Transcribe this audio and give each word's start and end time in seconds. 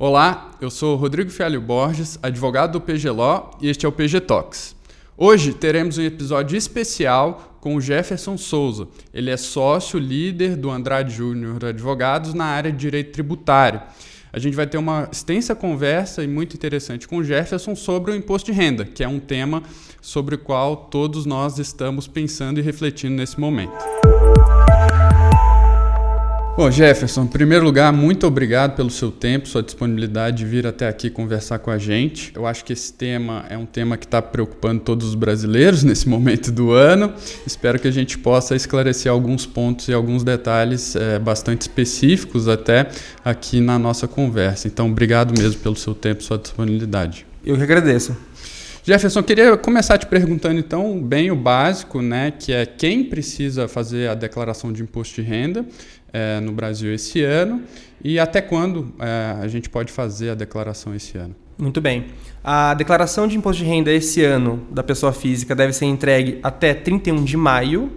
Olá, 0.00 0.52
eu 0.60 0.70
sou 0.70 0.94
Rodrigo 0.94 1.28
Fialho 1.28 1.60
Borges, 1.60 2.20
advogado 2.22 2.74
do 2.74 2.80
PG 2.80 3.10
Law 3.10 3.58
e 3.60 3.68
este 3.68 3.84
é 3.84 3.88
o 3.88 3.90
PG 3.90 4.20
Talks. 4.20 4.76
Hoje 5.16 5.52
teremos 5.52 5.98
um 5.98 6.02
episódio 6.02 6.56
especial 6.56 7.56
com 7.60 7.74
o 7.74 7.80
Jefferson 7.80 8.38
Souza. 8.38 8.86
Ele 9.12 9.28
é 9.28 9.36
sócio 9.36 9.98
líder 9.98 10.54
do 10.54 10.70
Andrade 10.70 11.12
Júnior 11.12 11.64
Advogados 11.64 12.32
na 12.32 12.44
área 12.44 12.70
de 12.70 12.78
direito 12.78 13.10
tributário. 13.10 13.82
A 14.32 14.38
gente 14.38 14.54
vai 14.54 14.68
ter 14.68 14.78
uma 14.78 15.08
extensa 15.10 15.56
conversa 15.56 16.22
e 16.22 16.28
muito 16.28 16.54
interessante 16.54 17.08
com 17.08 17.16
o 17.16 17.24
Jefferson 17.24 17.74
sobre 17.74 18.12
o 18.12 18.14
imposto 18.14 18.52
de 18.52 18.56
renda, 18.56 18.84
que 18.84 19.02
é 19.02 19.08
um 19.08 19.18
tema 19.18 19.64
sobre 20.00 20.36
o 20.36 20.38
qual 20.38 20.76
todos 20.76 21.26
nós 21.26 21.58
estamos 21.58 22.06
pensando 22.06 22.60
e 22.60 22.62
refletindo 22.62 23.16
nesse 23.16 23.40
momento. 23.40 23.74
Bom, 26.58 26.72
Jefferson, 26.72 27.22
em 27.22 27.28
primeiro 27.28 27.64
lugar, 27.64 27.92
muito 27.92 28.26
obrigado 28.26 28.74
pelo 28.74 28.90
seu 28.90 29.12
tempo, 29.12 29.46
sua 29.46 29.62
disponibilidade 29.62 30.38
de 30.38 30.44
vir 30.44 30.66
até 30.66 30.88
aqui 30.88 31.08
conversar 31.08 31.60
com 31.60 31.70
a 31.70 31.78
gente. 31.78 32.32
Eu 32.34 32.48
acho 32.48 32.64
que 32.64 32.72
esse 32.72 32.92
tema 32.92 33.44
é 33.48 33.56
um 33.56 33.64
tema 33.64 33.96
que 33.96 34.04
está 34.04 34.20
preocupando 34.20 34.80
todos 34.80 35.06
os 35.06 35.14
brasileiros 35.14 35.84
nesse 35.86 36.08
momento 36.08 36.50
do 36.50 36.72
ano. 36.72 37.14
Espero 37.46 37.78
que 37.78 37.86
a 37.86 37.92
gente 37.92 38.18
possa 38.18 38.56
esclarecer 38.56 39.12
alguns 39.12 39.46
pontos 39.46 39.86
e 39.86 39.92
alguns 39.92 40.24
detalhes 40.24 40.96
é, 40.96 41.16
bastante 41.20 41.60
específicos 41.60 42.48
até 42.48 42.88
aqui 43.24 43.60
na 43.60 43.78
nossa 43.78 44.08
conversa. 44.08 44.66
Então, 44.66 44.90
obrigado 44.90 45.40
mesmo 45.40 45.60
pelo 45.60 45.76
seu 45.76 45.94
tempo 45.94 46.22
e 46.22 46.24
sua 46.24 46.38
disponibilidade. 46.38 47.24
Eu 47.46 47.56
que 47.56 47.62
agradeço. 47.62 48.16
Jefferson, 48.88 49.22
queria 49.22 49.54
começar 49.54 49.98
te 49.98 50.06
perguntando 50.06 50.58
então 50.58 50.98
bem 50.98 51.30
o 51.30 51.36
básico, 51.36 52.00
né, 52.00 52.30
que 52.30 52.54
é 52.54 52.64
quem 52.64 53.04
precisa 53.04 53.68
fazer 53.68 54.08
a 54.08 54.14
declaração 54.14 54.72
de 54.72 54.82
imposto 54.82 55.16
de 55.16 55.28
renda 55.28 55.66
é, 56.12 56.40
no 56.40 56.52
Brasil 56.52 56.92
esse 56.92 57.22
ano 57.22 57.62
e 58.02 58.18
até 58.18 58.40
quando 58.40 58.92
é, 58.98 59.36
a 59.40 59.48
gente 59.48 59.68
pode 59.68 59.92
fazer 59.92 60.30
a 60.30 60.34
declaração 60.34 60.94
esse 60.94 61.18
ano? 61.18 61.34
Muito 61.58 61.80
bem. 61.80 62.06
A 62.42 62.72
declaração 62.74 63.26
de 63.26 63.36
imposto 63.36 63.62
de 63.62 63.68
renda 63.68 63.90
esse 63.90 64.24
ano 64.24 64.62
da 64.70 64.82
pessoa 64.82 65.12
física 65.12 65.56
deve 65.56 65.72
ser 65.72 65.86
entregue 65.86 66.38
até 66.42 66.72
31 66.72 67.24
de 67.24 67.36
maio. 67.36 67.90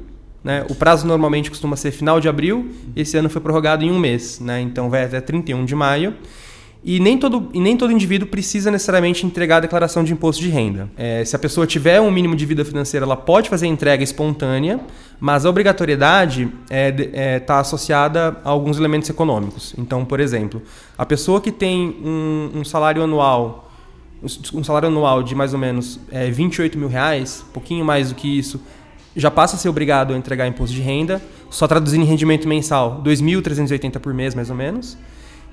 Né? 0.44 0.66
O 0.68 0.74
prazo 0.74 1.06
normalmente 1.06 1.52
costuma 1.52 1.76
ser 1.76 1.92
final 1.92 2.20
de 2.20 2.28
abril, 2.28 2.72
esse 2.96 3.16
ano 3.16 3.30
foi 3.30 3.40
prorrogado 3.40 3.86
em 3.86 3.92
um 3.92 4.00
mês, 4.00 4.40
né? 4.40 4.60
então 4.60 4.90
vai 4.90 5.04
até 5.04 5.22
31 5.22 5.66
de 5.66 5.76
maio. 5.76 6.16
E 6.84 7.00
nem 7.00 7.16
todo, 7.16 7.50
e 7.54 7.60
nem 7.60 7.78
todo 7.78 7.92
indivíduo 7.92 8.28
precisa 8.28 8.72
necessariamente 8.72 9.24
entregar 9.24 9.58
a 9.58 9.60
declaração 9.60 10.04
de 10.04 10.14
imposto 10.14 10.42
de 10.42 10.50
renda. 10.50 10.90
É, 10.98 11.24
se 11.24 11.36
a 11.36 11.40
pessoa 11.40 11.68
tiver 11.68 12.02
um 12.02 12.10
mínimo 12.10 12.36
de 12.36 12.44
vida 12.44 12.66
financeira, 12.66 13.06
ela 13.06 13.16
pode 13.16 13.50
fazer 13.50 13.68
a 13.68 13.70
entrega 13.70 14.04
espontânea, 14.04 14.80
mas 15.20 15.46
a 15.46 15.50
obrigatoriedade 15.50 16.50
está 16.64 16.76
é, 16.76 17.10
é, 17.14 17.40
tá 17.40 17.60
associada 17.60 18.36
a 18.44 18.50
alguns 18.50 18.80
elementos 18.80 19.08
econômicos. 19.12 19.76
Então, 19.78 20.04
por 20.04 20.20
exemplo, 20.20 20.60
a 20.98 21.06
pessoa 21.06 21.40
que 21.40 21.52
tem 21.52 21.96
um, 22.04 22.50
um 22.56 22.64
salário 22.64 23.04
anual 23.04 23.68
um 24.54 24.64
salário 24.64 24.88
anual 24.88 25.24
de 25.24 25.34
mais 25.34 25.52
ou 25.52 25.60
menos 25.60 26.00
é, 26.12 26.30
28 26.30 26.78
mil 26.78 26.88
reais, 26.88 27.44
pouquinho 27.52 27.84
mais 27.84 28.10
do 28.10 28.16
que 28.16 28.28
isso, 28.28 28.62
já 29.16 29.32
passa 29.32 29.56
a 29.56 29.60
ser 29.60 29.68
obrigado 29.68 30.14
a 30.14 30.18
entregar 30.18 30.48
imposto 30.48 30.76
de 30.76 30.82
renda, 30.82 31.22
só 31.50 31.68
traduzindo 31.68 32.04
em 32.04 32.06
rendimento 32.06 32.48
mensal, 32.48 33.02
2.380 33.04 34.00
por 34.00 34.14
mês, 34.14 34.36
mais 34.36 34.50
ou 34.50 34.56
menos. 34.56 34.98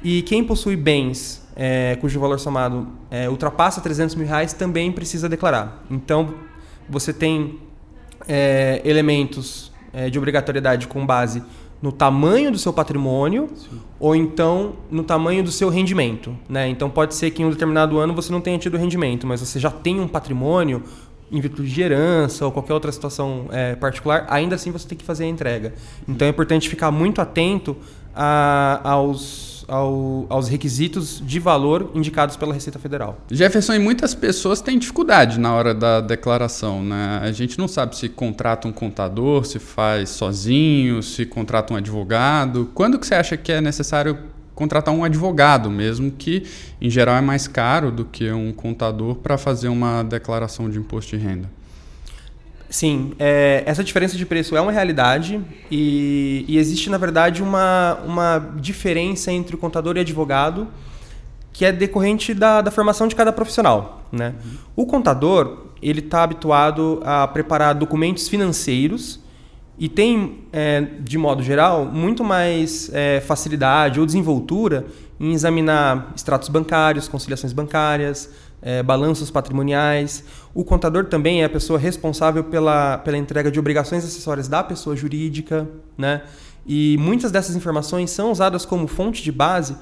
E 0.02 0.22
quem 0.22 0.44
possui 0.44 0.76
bens 0.76 1.46
é, 1.56 1.96
cujo 2.00 2.20
valor 2.20 2.38
somado 2.38 2.86
é, 3.10 3.28
ultrapassa 3.28 3.80
300 3.80 4.14
mil 4.14 4.26
reais 4.26 4.52
também 4.52 4.92
precisa 4.92 5.28
declarar. 5.28 5.84
Então, 5.90 6.34
você 6.88 7.12
tem 7.12 7.58
é, 8.28 8.80
elementos 8.84 9.72
é, 9.92 10.08
de 10.08 10.16
obrigatoriedade 10.18 10.86
com 10.86 11.04
base 11.04 11.42
no 11.82 11.92
tamanho 11.92 12.50
do 12.50 12.58
seu 12.58 12.72
patrimônio 12.72 13.48
Sim. 13.54 13.80
ou 14.00 14.14
então 14.14 14.74
no 14.90 15.02
tamanho 15.02 15.42
do 15.42 15.50
seu 15.50 15.68
rendimento. 15.68 16.36
Né? 16.48 16.68
Então, 16.68 16.88
pode 16.88 17.14
ser 17.14 17.30
que 17.30 17.42
em 17.42 17.46
um 17.46 17.50
determinado 17.50 17.98
ano 17.98 18.14
você 18.14 18.32
não 18.32 18.40
tenha 18.40 18.58
tido 18.58 18.76
rendimento, 18.76 19.26
mas 19.26 19.40
você 19.40 19.58
já 19.58 19.70
tem 19.70 20.00
um 20.00 20.08
patrimônio 20.08 20.82
em 21.30 21.40
virtude 21.40 21.70
de 21.70 21.82
herança 21.82 22.46
ou 22.46 22.52
qualquer 22.52 22.72
outra 22.72 22.90
situação 22.90 23.46
é, 23.50 23.74
particular, 23.74 24.26
ainda 24.30 24.54
assim 24.54 24.70
você 24.70 24.88
tem 24.88 24.96
que 24.96 25.04
fazer 25.04 25.24
a 25.24 25.28
entrega. 25.28 25.74
Então, 26.08 26.26
é 26.26 26.30
importante 26.30 26.68
ficar 26.68 26.90
muito 26.90 27.20
atento 27.20 27.76
a, 28.14 28.80
aos 28.82 29.57
ao, 29.68 30.24
aos 30.30 30.48
requisitos 30.48 31.22
de 31.24 31.38
valor 31.38 31.92
indicados 31.94 32.36
pela 32.36 32.54
Receita 32.54 32.78
Federal. 32.78 33.18
Jefferson, 33.30 33.74
e 33.74 33.78
muitas 33.78 34.14
pessoas 34.14 34.62
têm 34.62 34.78
dificuldade 34.78 35.38
na 35.38 35.54
hora 35.54 35.74
da 35.74 36.00
declaração. 36.00 36.82
Né? 36.82 37.20
A 37.22 37.30
gente 37.30 37.58
não 37.58 37.68
sabe 37.68 37.96
se 37.96 38.08
contrata 38.08 38.66
um 38.66 38.72
contador, 38.72 39.44
se 39.44 39.58
faz 39.58 40.08
sozinho, 40.08 41.02
se 41.02 41.26
contrata 41.26 41.74
um 41.74 41.76
advogado. 41.76 42.70
Quando 42.74 42.98
que 42.98 43.06
você 43.06 43.14
acha 43.14 43.36
que 43.36 43.52
é 43.52 43.60
necessário 43.60 44.18
contratar 44.54 44.92
um 44.92 45.04
advogado, 45.04 45.70
mesmo 45.70 46.10
que 46.10 46.42
em 46.80 46.90
geral 46.90 47.14
é 47.16 47.20
mais 47.20 47.46
caro 47.46 47.92
do 47.92 48.04
que 48.04 48.28
um 48.32 48.52
contador 48.52 49.16
para 49.16 49.38
fazer 49.38 49.68
uma 49.68 50.02
declaração 50.02 50.68
de 50.68 50.78
imposto 50.78 51.16
de 51.16 51.22
renda? 51.22 51.57
Sim, 52.70 53.12
é, 53.18 53.62
essa 53.64 53.82
diferença 53.82 54.16
de 54.16 54.26
preço 54.26 54.54
é 54.54 54.60
uma 54.60 54.72
realidade 54.72 55.40
e, 55.70 56.44
e, 56.46 56.58
existe, 56.58 56.90
na 56.90 56.98
verdade, 56.98 57.42
uma, 57.42 57.98
uma 58.04 58.52
diferença 58.56 59.32
entre 59.32 59.54
o 59.54 59.58
contador 59.58 59.96
e 59.96 60.00
advogado 60.00 60.68
que 61.50 61.64
é 61.64 61.72
decorrente 61.72 62.34
da, 62.34 62.60
da 62.60 62.70
formação 62.70 63.08
de 63.08 63.16
cada 63.16 63.32
profissional. 63.32 64.02
Né? 64.12 64.34
Uhum. 64.44 64.50
O 64.76 64.86
contador 64.86 65.66
ele 65.80 66.00
está 66.00 66.22
habituado 66.22 67.00
a 67.04 67.26
preparar 67.26 67.74
documentos 67.74 68.28
financeiros 68.28 69.20
e 69.78 69.88
tem, 69.88 70.40
é, 70.52 70.80
de 71.00 71.16
modo 71.16 71.42
geral, 71.42 71.84
muito 71.84 72.22
mais 72.22 72.90
é, 72.92 73.20
facilidade 73.20 73.98
ou 73.98 74.06
desenvoltura 74.06 74.86
em 75.20 75.32
examinar 75.32 76.12
extratos 76.14 76.48
bancários, 76.48 77.08
conciliações 77.08 77.52
bancárias, 77.52 78.30
é, 78.60 78.82
balanços 78.82 79.30
patrimoniais. 79.30 80.24
O 80.54 80.64
contador 80.64 81.06
também 81.06 81.42
é 81.42 81.44
a 81.44 81.48
pessoa 81.48 81.78
responsável 81.78 82.44
pela, 82.44 82.98
pela 82.98 83.16
entrega 83.16 83.50
de 83.50 83.58
obrigações 83.58 84.04
acessórias 84.04 84.48
da 84.48 84.62
pessoa 84.62 84.96
jurídica, 84.96 85.68
né? 85.96 86.22
E 86.66 86.96
muitas 86.98 87.30
dessas 87.30 87.56
informações 87.56 88.10
são 88.10 88.30
usadas 88.30 88.66
como 88.66 88.86
fonte 88.86 89.22
de 89.22 89.32
base 89.32 89.76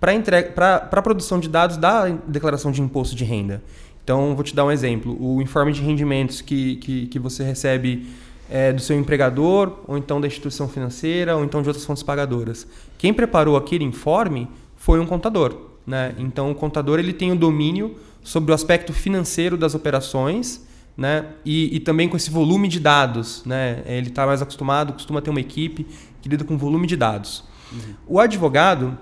para 0.00 0.88
a 0.90 1.02
produção 1.02 1.38
de 1.38 1.48
dados 1.48 1.76
da 1.76 2.08
declaração 2.26 2.72
de 2.72 2.82
imposto 2.82 3.14
de 3.14 3.24
renda. 3.24 3.62
Então, 4.02 4.34
vou 4.34 4.44
te 4.44 4.54
dar 4.54 4.64
um 4.64 4.70
exemplo. 4.70 5.16
O 5.18 5.40
informe 5.40 5.72
de 5.72 5.80
rendimentos 5.80 6.42
que, 6.42 6.76
que, 6.76 7.06
que 7.06 7.18
você 7.18 7.42
recebe 7.42 8.06
é, 8.50 8.72
do 8.72 8.80
seu 8.80 8.98
empregador, 8.98 9.80
ou 9.86 9.96
então 9.96 10.20
da 10.20 10.26
instituição 10.26 10.68
financeira, 10.68 11.36
ou 11.36 11.44
então 11.44 11.62
de 11.62 11.68
outras 11.68 11.86
fontes 11.86 12.02
pagadoras. 12.02 12.66
Quem 12.98 13.14
preparou 13.14 13.56
aquele 13.56 13.84
informe 13.84 14.48
foi 14.76 15.00
um 15.00 15.06
contador. 15.06 15.73
Né? 15.86 16.14
Então, 16.18 16.50
o 16.50 16.54
contador 16.54 16.98
ele 16.98 17.12
tem 17.12 17.32
o 17.32 17.36
domínio 17.36 17.96
sobre 18.22 18.52
o 18.52 18.54
aspecto 18.54 18.92
financeiro 18.92 19.56
das 19.56 19.74
operações, 19.74 20.66
né? 20.96 21.26
E, 21.44 21.76
e 21.76 21.80
também 21.80 22.08
com 22.08 22.16
esse 22.16 22.30
volume 22.30 22.68
de 22.68 22.80
dados, 22.80 23.42
né? 23.44 23.82
Ele 23.84 24.08
está 24.08 24.26
mais 24.26 24.40
acostumado, 24.40 24.92
costuma 24.92 25.20
ter 25.20 25.30
uma 25.30 25.40
equipe 25.40 25.86
que 26.22 26.28
lida 26.28 26.44
com 26.44 26.56
volume 26.56 26.86
de 26.86 26.96
dados. 26.96 27.44
Uhum. 27.72 27.94
O 28.06 28.20
advogado 28.20 28.96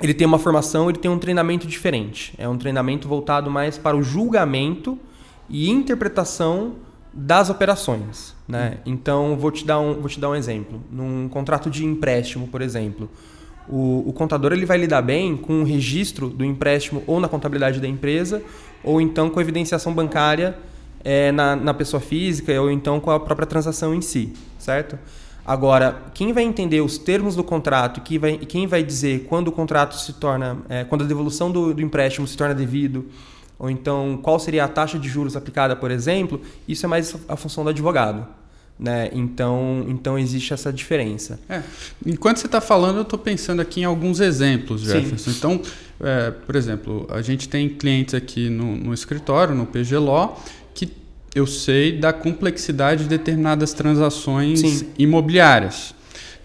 ele 0.00 0.12
tem 0.12 0.26
uma 0.26 0.38
formação, 0.38 0.88
ele 0.88 0.98
tem 0.98 1.10
um 1.10 1.18
treinamento 1.18 1.66
diferente. 1.66 2.34
É 2.38 2.48
um 2.48 2.58
treinamento 2.58 3.08
voltado 3.08 3.50
mais 3.50 3.78
para 3.78 3.96
o 3.96 4.02
julgamento 4.02 4.98
e 5.48 5.70
interpretação 5.70 6.74
das 7.12 7.48
operações. 7.48 8.34
Né? 8.46 8.78
Uhum. 8.86 8.92
Então, 8.92 9.36
vou 9.38 9.50
te, 9.50 9.64
dar 9.64 9.80
um, 9.80 9.94
vou 9.94 10.08
te 10.08 10.20
dar 10.20 10.28
um 10.28 10.34
exemplo. 10.34 10.82
Num 10.90 11.28
contrato 11.28 11.70
de 11.70 11.84
empréstimo, 11.84 12.46
por 12.48 12.60
exemplo, 12.60 13.08
o, 13.68 14.04
o, 14.06 14.12
contador 14.12 14.52
ele 14.52 14.66
vai 14.66 14.78
lidar 14.78 15.02
bem 15.02 15.36
com 15.36 15.62
o 15.62 15.64
registro 15.64 16.28
do 16.28 16.44
empréstimo 16.44 17.02
ou 17.06 17.20
na 17.20 17.28
contabilidade 17.28 17.80
da 17.80 17.88
empresa, 17.88 18.42
ou 18.82 19.00
então 19.00 19.28
com 19.30 19.38
a 19.38 19.42
evidenciação 19.42 19.92
bancária 19.92 20.56
é, 21.04 21.30
na, 21.32 21.56
na 21.56 21.74
pessoa 21.74 22.00
física, 22.00 22.60
ou 22.60 22.70
então 22.70 23.00
com 23.00 23.10
a 23.10 23.18
própria 23.20 23.46
transação 23.46 23.94
em 23.94 24.00
si, 24.00 24.32
certo? 24.58 24.98
Agora, 25.44 26.02
quem 26.12 26.32
vai 26.32 26.42
entender 26.42 26.80
os 26.80 26.98
termos 26.98 27.36
do 27.36 27.44
contrato 27.44 28.02
e 28.10 28.18
vai, 28.18 28.36
quem 28.36 28.66
vai 28.66 28.82
dizer 28.82 29.26
quando 29.28 29.48
o 29.48 29.52
contrato 29.52 29.94
se 29.96 30.12
torna, 30.14 30.58
é, 30.68 30.82
quando 30.82 31.04
a 31.04 31.06
devolução 31.06 31.52
do, 31.52 31.72
do 31.72 31.80
empréstimo 31.80 32.26
se 32.26 32.36
torna 32.36 32.52
devido, 32.52 33.06
ou 33.56 33.70
então 33.70 34.18
qual 34.20 34.40
seria 34.40 34.64
a 34.64 34.68
taxa 34.68 34.98
de 34.98 35.08
juros 35.08 35.36
aplicada, 35.36 35.76
por 35.76 35.90
exemplo, 35.90 36.40
isso 36.66 36.84
é 36.84 36.88
mais 36.88 37.14
a 37.28 37.36
função 37.36 37.62
do 37.62 37.70
advogado. 37.70 38.26
Né? 38.78 39.08
Então, 39.12 39.86
então 39.88 40.18
existe 40.18 40.52
essa 40.52 40.70
diferença. 40.70 41.40
É. 41.48 41.62
Enquanto 42.04 42.38
você 42.38 42.46
está 42.46 42.60
falando, 42.60 42.96
eu 42.96 43.02
estou 43.02 43.18
pensando 43.18 43.60
aqui 43.62 43.80
em 43.80 43.84
alguns 43.84 44.20
exemplos, 44.20 44.82
Jefferson. 44.82 45.30
Sim. 45.30 45.36
Então, 45.38 45.62
é, 46.00 46.30
por 46.30 46.54
exemplo, 46.54 47.06
a 47.10 47.22
gente 47.22 47.48
tem 47.48 47.70
clientes 47.70 48.14
aqui 48.14 48.50
no, 48.50 48.76
no 48.76 48.92
escritório, 48.92 49.54
no 49.54 49.64
PG 49.64 49.96
Law, 49.96 50.42
que 50.74 50.92
eu 51.34 51.46
sei 51.46 51.98
da 51.98 52.12
complexidade 52.12 53.04
de 53.04 53.08
determinadas 53.08 53.72
transações 53.72 54.60
Sim. 54.60 54.88
imobiliárias. 54.98 55.95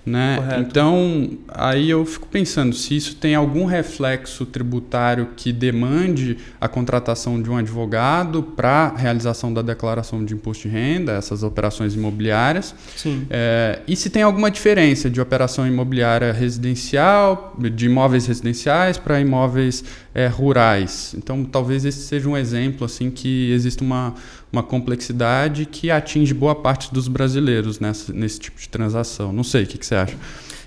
Né? 0.05 0.37
Correto. 0.37 0.61
Então, 0.61 1.29
aí 1.47 1.89
eu 1.89 2.03
fico 2.05 2.27
pensando 2.27 2.75
se 2.75 2.95
isso 2.95 3.15
tem 3.15 3.35
algum 3.35 3.65
reflexo 3.65 4.45
tributário 4.47 5.29
que 5.35 5.53
demande 5.53 6.37
a 6.59 6.67
contratação 6.67 7.39
de 7.39 7.49
um 7.49 7.57
advogado 7.57 8.41
para 8.41 8.95
realização 8.95 9.53
da 9.53 9.61
declaração 9.61 10.25
de 10.25 10.33
imposto 10.33 10.67
de 10.67 10.73
renda, 10.73 11.13
essas 11.13 11.43
operações 11.43 11.93
imobiliárias. 11.93 12.73
Sim. 12.95 13.27
É, 13.29 13.79
e 13.87 13.95
se 13.95 14.09
tem 14.09 14.23
alguma 14.23 14.49
diferença 14.49 15.09
de 15.09 15.21
operação 15.21 15.67
imobiliária 15.67 16.31
residencial, 16.31 17.55
de 17.59 17.85
imóveis 17.85 18.25
residenciais 18.25 18.97
para 18.97 19.19
imóveis 19.19 19.83
é, 20.13 20.27
rurais. 20.27 21.13
Então, 21.17 21.43
talvez 21.43 21.85
esse 21.85 21.99
seja 21.99 22.27
um 22.27 22.35
exemplo 22.35 22.85
assim 22.85 23.09
que 23.11 23.51
existe 23.51 23.81
uma, 23.81 24.15
uma 24.51 24.61
complexidade 24.61 25.65
que 25.65 25.89
atinge 25.89 26.33
boa 26.33 26.53
parte 26.53 26.93
dos 26.93 27.07
brasileiros 27.07 27.79
nessa, 27.79 28.11
nesse 28.11 28.39
tipo 28.39 28.59
de 28.59 28.67
transação. 28.67 29.31
Não 29.31 29.43
sei, 29.43 29.63
o 29.63 29.67
que, 29.67 29.77
que 29.77 29.85
você 29.85 29.95
acha? 29.95 30.17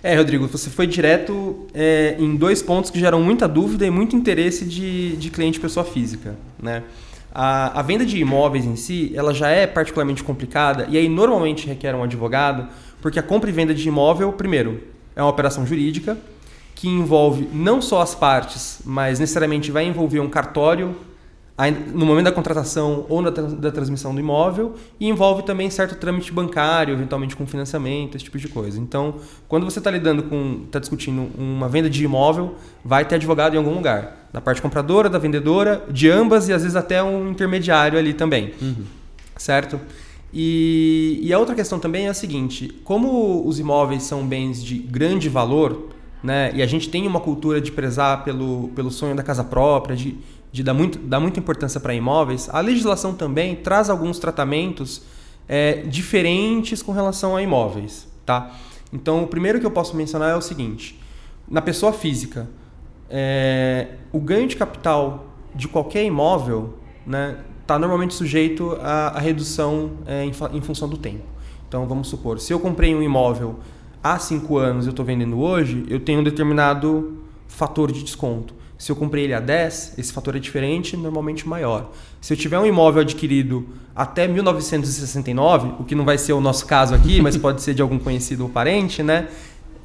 É, 0.02 0.16
Rodrigo, 0.16 0.46
você 0.46 0.70
foi 0.70 0.86
direto 0.86 1.66
é, 1.72 2.16
em 2.18 2.36
dois 2.36 2.62
pontos 2.62 2.90
que 2.90 2.98
geram 2.98 3.22
muita 3.22 3.48
dúvida 3.48 3.86
e 3.86 3.90
muito 3.90 4.14
interesse 4.14 4.64
de, 4.64 5.16
de 5.16 5.30
cliente 5.30 5.60
pessoa 5.60 5.84
física. 5.84 6.36
Né? 6.62 6.82
A, 7.34 7.80
a, 7.80 7.82
venda 7.82 8.04
de 8.04 8.18
imóveis 8.18 8.64
em 8.64 8.76
si, 8.76 9.12
ela 9.14 9.34
já 9.34 9.48
é 9.48 9.66
particularmente 9.66 10.22
complicada 10.22 10.86
e 10.90 10.96
aí 10.96 11.08
normalmente 11.08 11.66
requer 11.66 11.94
um 11.94 12.02
advogado, 12.02 12.68
porque 13.00 13.18
a 13.18 13.22
compra 13.22 13.50
e 13.50 13.52
venda 13.52 13.74
de 13.74 13.88
imóvel, 13.88 14.32
primeiro, 14.32 14.82
é 15.16 15.22
uma 15.22 15.30
operação 15.30 15.66
jurídica 15.66 16.18
que 16.74 16.88
envolve 16.88 17.48
não 17.52 17.80
só 17.80 18.02
as 18.02 18.14
partes, 18.14 18.80
mas 18.84 19.18
necessariamente 19.18 19.70
vai 19.70 19.84
envolver 19.84 20.20
um 20.20 20.28
cartório 20.28 20.94
no 21.94 22.04
momento 22.04 22.24
da 22.24 22.32
contratação 22.32 23.06
ou 23.08 23.22
na 23.22 23.30
da 23.30 23.70
transmissão 23.70 24.12
do 24.12 24.20
imóvel 24.20 24.74
e 24.98 25.08
envolve 25.08 25.44
também 25.44 25.70
certo 25.70 25.94
trâmite 25.94 26.32
bancário, 26.32 26.92
eventualmente 26.92 27.36
com 27.36 27.46
financiamento, 27.46 28.16
esse 28.16 28.24
tipo 28.24 28.38
de 28.38 28.48
coisa. 28.48 28.80
Então, 28.80 29.16
quando 29.46 29.64
você 29.64 29.78
está 29.78 29.88
lidando 29.88 30.24
com, 30.24 30.62
está 30.66 30.80
discutindo 30.80 31.30
uma 31.38 31.68
venda 31.68 31.88
de 31.88 32.04
imóvel, 32.04 32.56
vai 32.84 33.04
ter 33.04 33.14
advogado 33.14 33.54
em 33.54 33.58
algum 33.58 33.72
lugar, 33.72 34.28
na 34.32 34.40
parte 34.40 34.60
compradora, 34.60 35.08
da 35.08 35.18
vendedora, 35.18 35.84
de 35.88 36.10
ambas 36.10 36.48
e 36.48 36.52
às 36.52 36.62
vezes 36.62 36.74
até 36.74 37.00
um 37.00 37.30
intermediário 37.30 37.96
ali 37.96 38.12
também, 38.14 38.52
uhum. 38.60 38.84
certo? 39.36 39.78
E, 40.32 41.20
e 41.22 41.32
a 41.32 41.38
outra 41.38 41.54
questão 41.54 41.78
também 41.78 42.06
é 42.06 42.08
a 42.08 42.14
seguinte: 42.14 42.68
como 42.82 43.46
os 43.46 43.60
imóveis 43.60 44.02
são 44.02 44.26
bens 44.26 44.62
de 44.62 44.76
grande 44.76 45.28
valor, 45.28 45.90
né, 46.20 46.50
e 46.52 46.62
a 46.62 46.66
gente 46.66 46.88
tem 46.88 47.06
uma 47.06 47.20
cultura 47.20 47.60
de 47.60 47.70
prezar 47.70 48.24
pelo, 48.24 48.70
pelo 48.74 48.90
sonho 48.90 49.14
da 49.14 49.22
casa 49.22 49.44
própria, 49.44 49.94
de 49.94 50.16
de 50.54 50.62
dar, 50.62 50.72
muito, 50.72 51.00
dar 51.00 51.18
muita 51.18 51.40
importância 51.40 51.80
para 51.80 51.92
imóveis, 51.96 52.48
a 52.48 52.60
legislação 52.60 53.12
também 53.12 53.56
traz 53.56 53.90
alguns 53.90 54.20
tratamentos 54.20 55.02
é, 55.48 55.82
diferentes 55.82 56.80
com 56.80 56.92
relação 56.92 57.34
a 57.34 57.42
imóveis. 57.42 58.06
Tá? 58.24 58.52
Então, 58.92 59.24
o 59.24 59.26
primeiro 59.26 59.58
que 59.58 59.66
eu 59.66 59.70
posso 59.72 59.96
mencionar 59.96 60.30
é 60.30 60.36
o 60.36 60.40
seguinte: 60.40 60.96
na 61.50 61.60
pessoa 61.60 61.92
física, 61.92 62.48
é, 63.10 63.96
o 64.12 64.20
ganho 64.20 64.46
de 64.46 64.54
capital 64.54 65.26
de 65.52 65.66
qualquer 65.66 66.04
imóvel 66.04 66.74
está 67.00 67.10
né, 67.10 67.36
tá 67.66 67.76
normalmente 67.76 68.14
sujeito 68.14 68.78
à, 68.80 69.08
à 69.08 69.18
redução 69.18 69.94
é, 70.06 70.24
em, 70.24 70.30
em, 70.52 70.60
função 70.60 70.88
do 70.88 70.96
tempo. 70.96 71.24
Então, 71.66 71.84
vamos 71.88 72.06
supor, 72.06 72.38
se 72.38 72.52
eu 72.52 72.60
comprei 72.60 72.94
um 72.94 73.02
imóvel 73.02 73.58
há 74.00 74.20
cinco 74.20 74.56
anos 74.56 74.84
e 74.84 74.88
eu 74.88 74.92
estou 74.92 75.04
vendendo 75.04 75.40
hoje, 75.40 75.84
eu 75.88 75.98
tenho 75.98 76.20
um 76.20 76.24
determinado 76.24 77.24
fator 77.48 77.90
de 77.90 78.04
desconto. 78.04 78.62
Se 78.84 78.92
eu 78.92 78.96
comprei 78.96 79.24
ele 79.24 79.32
a 79.32 79.40
10, 79.40 79.94
esse 79.96 80.12
fator 80.12 80.36
é 80.36 80.38
diferente, 80.38 80.94
normalmente 80.94 81.48
maior. 81.48 81.90
Se 82.20 82.34
eu 82.34 82.36
tiver 82.36 82.58
um 82.58 82.66
imóvel 82.66 83.00
adquirido 83.00 83.66
até 83.96 84.28
1969, 84.28 85.76
o 85.80 85.84
que 85.84 85.94
não 85.94 86.04
vai 86.04 86.18
ser 86.18 86.34
o 86.34 86.40
nosso 86.40 86.66
caso 86.66 86.94
aqui, 86.94 87.18
mas 87.22 87.34
pode 87.34 87.62
ser 87.62 87.72
de 87.72 87.80
algum 87.80 87.98
conhecido 87.98 88.42
ou 88.42 88.50
parente, 88.50 89.02
né? 89.02 89.28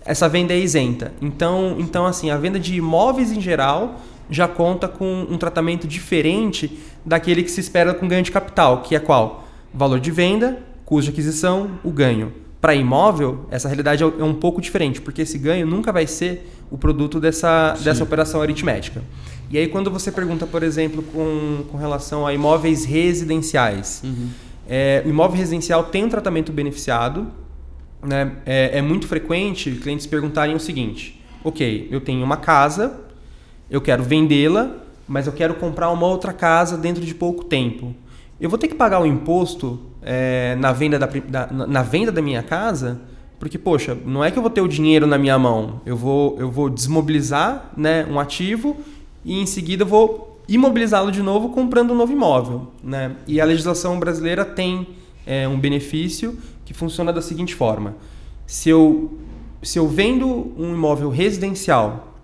Essa 0.03 0.27
venda 0.27 0.53
é 0.53 0.59
isenta. 0.59 1.13
Então, 1.21 1.77
então 1.79 2.05
assim, 2.05 2.29
a 2.29 2.35
venda 2.35 2.59
de 2.59 2.75
imóveis 2.75 3.31
em 3.31 3.39
geral 3.39 4.01
já 4.29 4.49
conta 4.49 4.85
com 4.85 5.25
um 5.29 5.37
tratamento 5.37 5.87
diferente 5.87 6.77
daquele 7.05 7.41
que 7.41 7.51
se 7.51 7.61
espera 7.61 7.93
com 7.93 8.05
ganho 8.05 8.21
de 8.21 8.33
capital, 8.33 8.81
que 8.81 8.97
é 8.97 8.99
qual? 8.99 9.47
Valor 9.73 10.01
de 10.01 10.11
venda, 10.11 10.61
custo 10.83 11.05
de 11.05 11.11
aquisição, 11.11 11.79
o 11.85 11.89
ganho. 11.89 12.33
Para 12.59 12.75
imóvel, 12.75 13.45
essa 13.49 13.69
realidade 13.69 14.03
é 14.03 14.23
um 14.25 14.33
pouco 14.33 14.59
diferente, 14.59 14.99
porque 14.99 15.21
esse 15.21 15.37
ganho 15.37 15.65
nunca 15.65 15.93
vai 15.93 16.05
ser 16.05 16.58
o 16.71 16.77
produto 16.77 17.19
dessa, 17.19 17.73
dessa 17.83 18.03
operação 18.03 18.41
aritmética. 18.41 19.01
E 19.51 19.57
aí, 19.57 19.67
quando 19.67 19.89
você 19.89 20.11
pergunta, 20.11 20.45
por 20.45 20.61
exemplo, 20.61 21.01
com, 21.01 21.63
com 21.71 21.77
relação 21.77 22.27
a 22.27 22.33
imóveis 22.33 22.85
residenciais, 22.85 24.01
uhum. 24.03 24.29
é, 24.67 25.01
o 25.05 25.09
imóvel 25.09 25.37
residencial 25.37 25.85
tem 25.85 26.03
um 26.03 26.09
tratamento 26.09 26.51
beneficiado. 26.51 27.27
Né? 28.03 28.31
É, 28.45 28.77
é 28.77 28.81
muito 28.81 29.07
frequente 29.07 29.71
clientes 29.71 30.05
perguntarem 30.05 30.55
o 30.55 30.59
seguinte: 30.59 31.19
ok, 31.43 31.87
eu 31.89 31.99
tenho 31.99 32.23
uma 32.23 32.37
casa, 32.37 32.99
eu 33.69 33.81
quero 33.81 34.03
vendê-la, 34.03 34.71
mas 35.07 35.25
eu 35.25 35.33
quero 35.33 35.55
comprar 35.55 35.89
uma 35.89 36.05
outra 36.05 36.31
casa 36.31 36.77
dentro 36.77 37.03
de 37.03 37.15
pouco 37.15 37.43
tempo. 37.43 37.95
Eu 38.39 38.49
vou 38.49 38.59
ter 38.59 38.67
que 38.67 38.75
pagar 38.75 39.01
o 39.01 39.05
imposto 39.05 39.79
é, 40.01 40.55
na, 40.55 40.71
venda 40.71 40.99
da, 40.99 41.07
da, 41.07 41.47
na 41.47 41.83
venda 41.83 42.11
da 42.11 42.21
minha 42.21 42.43
casa, 42.43 43.01
porque, 43.39 43.57
poxa, 43.57 43.97
não 44.05 44.23
é 44.23 44.29
que 44.29 44.37
eu 44.37 44.41
vou 44.41 44.51
ter 44.51 44.61
o 44.61 44.67
dinheiro 44.67 45.07
na 45.07 45.17
minha 45.17 45.39
mão, 45.39 45.81
eu 45.85 45.95
vou, 45.95 46.37
eu 46.37 46.51
vou 46.51 46.69
desmobilizar 46.69 47.71
né, 47.75 48.05
um 48.05 48.19
ativo 48.19 48.75
e 49.23 49.39
em 49.39 49.45
seguida 49.45 49.85
vou 49.85 50.41
imobilizá-lo 50.47 51.11
de 51.11 51.23
novo 51.23 51.49
comprando 51.49 51.91
um 51.91 51.95
novo 51.95 52.11
imóvel. 52.11 52.67
Né? 52.83 53.15
E 53.25 53.39
a 53.39 53.45
legislação 53.45 53.97
brasileira 53.97 54.43
tem 54.43 54.87
é, 55.25 55.47
um 55.47 55.57
benefício 55.57 56.37
que 56.65 56.73
funciona 56.73 57.13
da 57.13 57.21
seguinte 57.21 57.55
forma: 57.55 57.95
se 58.45 58.69
eu, 58.69 59.17
se 59.63 59.79
eu 59.79 59.87
vendo 59.87 60.53
um 60.57 60.73
imóvel 60.73 61.09
residencial 61.09 62.17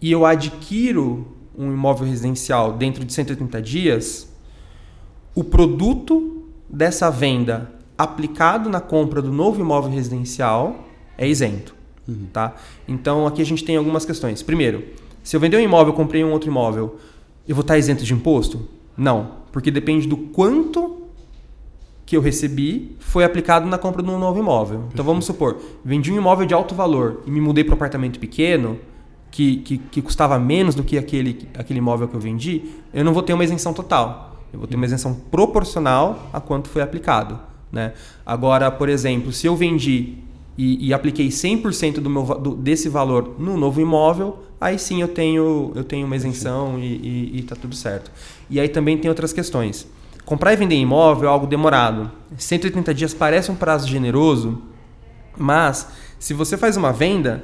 e 0.00 0.10
eu 0.10 0.26
adquiro 0.26 1.28
um 1.56 1.72
imóvel 1.72 2.08
residencial 2.08 2.72
dentro 2.72 3.04
de 3.04 3.12
180 3.12 3.62
dias, 3.62 4.28
o 5.36 5.44
produto 5.44 6.48
dessa 6.68 7.10
venda 7.10 7.70
aplicado 7.96 8.68
na 8.68 8.80
compra 8.80 9.22
do 9.22 9.32
novo 9.32 9.60
imóvel 9.60 9.90
residencial 9.90 10.84
é 11.16 11.26
isento. 11.26 11.74
Uhum. 12.06 12.26
Tá? 12.32 12.54
Então 12.86 13.26
aqui 13.26 13.40
a 13.40 13.46
gente 13.46 13.64
tem 13.64 13.76
algumas 13.76 14.04
questões. 14.04 14.42
Primeiro, 14.42 14.84
se 15.22 15.36
eu 15.36 15.40
vender 15.40 15.56
um 15.56 15.60
imóvel, 15.60 15.92
comprei 15.92 16.22
um 16.24 16.32
outro 16.32 16.50
imóvel, 16.50 16.96
eu 17.48 17.54
vou 17.54 17.62
estar 17.62 17.78
isento 17.78 18.04
de 18.04 18.12
imposto? 18.12 18.68
Não, 18.96 19.32
porque 19.52 19.70
depende 19.70 20.06
do 20.06 20.16
quanto 20.16 21.02
que 22.06 22.16
eu 22.16 22.20
recebi 22.20 22.96
foi 22.98 23.24
aplicado 23.24 23.66
na 23.66 23.78
compra 23.78 24.02
de 24.02 24.10
um 24.10 24.18
novo 24.18 24.38
imóvel. 24.38 24.84
Então 24.92 25.04
vamos 25.04 25.24
supor, 25.24 25.58
vendi 25.84 26.12
um 26.12 26.16
imóvel 26.16 26.46
de 26.46 26.52
alto 26.52 26.74
valor 26.74 27.22
e 27.26 27.30
me 27.30 27.40
mudei 27.40 27.64
para 27.64 27.72
um 27.72 27.76
apartamento 27.76 28.18
pequeno, 28.18 28.78
que, 29.30 29.56
que, 29.56 29.78
que, 29.78 30.00
custava 30.00 30.38
menos 30.38 30.76
do 30.76 30.84
que 30.84 30.96
aquele, 30.96 31.48
aquele 31.58 31.80
imóvel 31.80 32.06
que 32.06 32.14
eu 32.14 32.20
vendi, 32.20 32.70
eu 32.92 33.04
não 33.04 33.12
vou 33.12 33.20
ter 33.20 33.32
uma 33.32 33.42
isenção 33.42 33.72
total. 33.72 34.36
Eu 34.52 34.60
vou 34.60 34.68
ter 34.68 34.76
uma 34.76 34.84
isenção 34.84 35.12
proporcional 35.12 36.28
a 36.32 36.40
quanto 36.40 36.68
foi 36.68 36.82
aplicado. 36.82 37.40
Né? 37.74 37.92
Agora, 38.24 38.70
por 38.70 38.88
exemplo, 38.88 39.32
se 39.32 39.48
eu 39.48 39.56
vendi 39.56 40.14
e, 40.56 40.88
e 40.88 40.94
apliquei 40.94 41.28
100% 41.28 41.94
do 41.94 42.08
meu, 42.08 42.22
do, 42.22 42.54
desse 42.54 42.88
valor 42.88 43.34
no 43.36 43.56
novo 43.56 43.80
imóvel, 43.80 44.38
aí 44.60 44.78
sim 44.78 45.02
eu 45.02 45.08
tenho, 45.08 45.72
eu 45.74 45.82
tenho 45.82 46.06
uma 46.06 46.14
isenção 46.14 46.78
e 46.78 47.40
está 47.40 47.56
tudo 47.56 47.74
certo. 47.74 48.12
E 48.48 48.60
aí 48.60 48.68
também 48.68 48.96
tem 48.96 49.08
outras 49.08 49.32
questões. 49.32 49.88
Comprar 50.24 50.52
e 50.52 50.56
vender 50.56 50.76
imóvel 50.76 51.28
é 51.28 51.32
algo 51.32 51.48
demorado. 51.48 52.10
180 52.38 52.94
dias 52.94 53.12
parece 53.12 53.50
um 53.50 53.56
prazo 53.56 53.88
generoso, 53.88 54.62
mas 55.36 55.88
se 56.18 56.32
você 56.32 56.56
faz 56.56 56.76
uma 56.76 56.92
venda, 56.92 57.42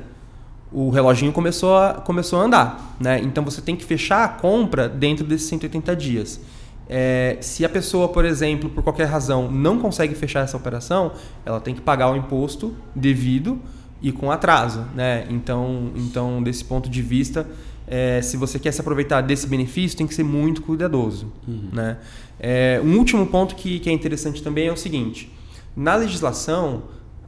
o 0.72 0.90
reloginho 0.90 1.32
começou 1.32 1.76
a, 1.76 1.94
começou 1.94 2.38
a 2.38 2.44
andar. 2.44 2.96
Né? 3.00 3.20
Então 3.20 3.44
você 3.44 3.60
tem 3.60 3.74
que 3.74 3.84
fechar 3.84 4.24
a 4.24 4.28
compra 4.28 4.88
dentro 4.88 5.26
desses 5.26 5.48
180 5.48 5.96
dias. 5.96 6.40
É, 6.92 7.36
se 7.40 7.64
a 7.64 7.68
pessoa, 7.68 8.08
por 8.08 8.24
exemplo, 8.24 8.68
por 8.68 8.82
qualquer 8.82 9.04
razão, 9.04 9.48
não 9.48 9.78
consegue 9.78 10.12
fechar 10.12 10.40
essa 10.40 10.56
operação, 10.56 11.12
ela 11.46 11.60
tem 11.60 11.72
que 11.72 11.80
pagar 11.80 12.10
o 12.10 12.16
imposto 12.16 12.74
devido 12.92 13.60
e 14.02 14.10
com 14.10 14.28
atraso. 14.28 14.84
Né? 14.92 15.24
Então, 15.30 15.92
então, 15.94 16.42
desse 16.42 16.64
ponto 16.64 16.90
de 16.90 17.00
vista, 17.00 17.46
é, 17.86 18.20
se 18.20 18.36
você 18.36 18.58
quer 18.58 18.72
se 18.72 18.80
aproveitar 18.80 19.20
desse 19.20 19.46
benefício, 19.46 19.96
tem 19.96 20.04
que 20.04 20.12
ser 20.12 20.24
muito 20.24 20.62
cuidadoso. 20.62 21.32
Uhum. 21.46 21.68
Né? 21.72 21.96
É, 22.40 22.80
um 22.82 22.98
último 22.98 23.24
ponto 23.24 23.54
que, 23.54 23.78
que 23.78 23.88
é 23.88 23.92
interessante 23.92 24.42
também 24.42 24.66
é 24.66 24.72
o 24.72 24.76
seguinte: 24.76 25.32
na 25.76 25.94
legislação, 25.94 26.82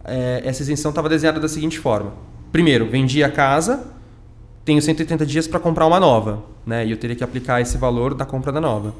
é, 0.04 0.42
essa 0.44 0.62
isenção 0.62 0.88
estava 0.88 1.08
desenhada 1.08 1.38
da 1.38 1.46
seguinte 1.46 1.78
forma: 1.78 2.14
primeiro, 2.50 2.90
vendi 2.90 3.22
a 3.22 3.30
casa, 3.30 3.86
tenho 4.64 4.82
180 4.82 5.24
dias 5.24 5.46
para 5.46 5.60
comprar 5.60 5.86
uma 5.86 6.00
nova, 6.00 6.42
né? 6.66 6.84
e 6.84 6.90
eu 6.90 6.96
teria 6.96 7.14
que 7.14 7.22
aplicar 7.22 7.60
esse 7.60 7.78
valor 7.78 8.12
da 8.12 8.24
compra 8.24 8.50
da 8.50 8.60
nova. 8.60 8.92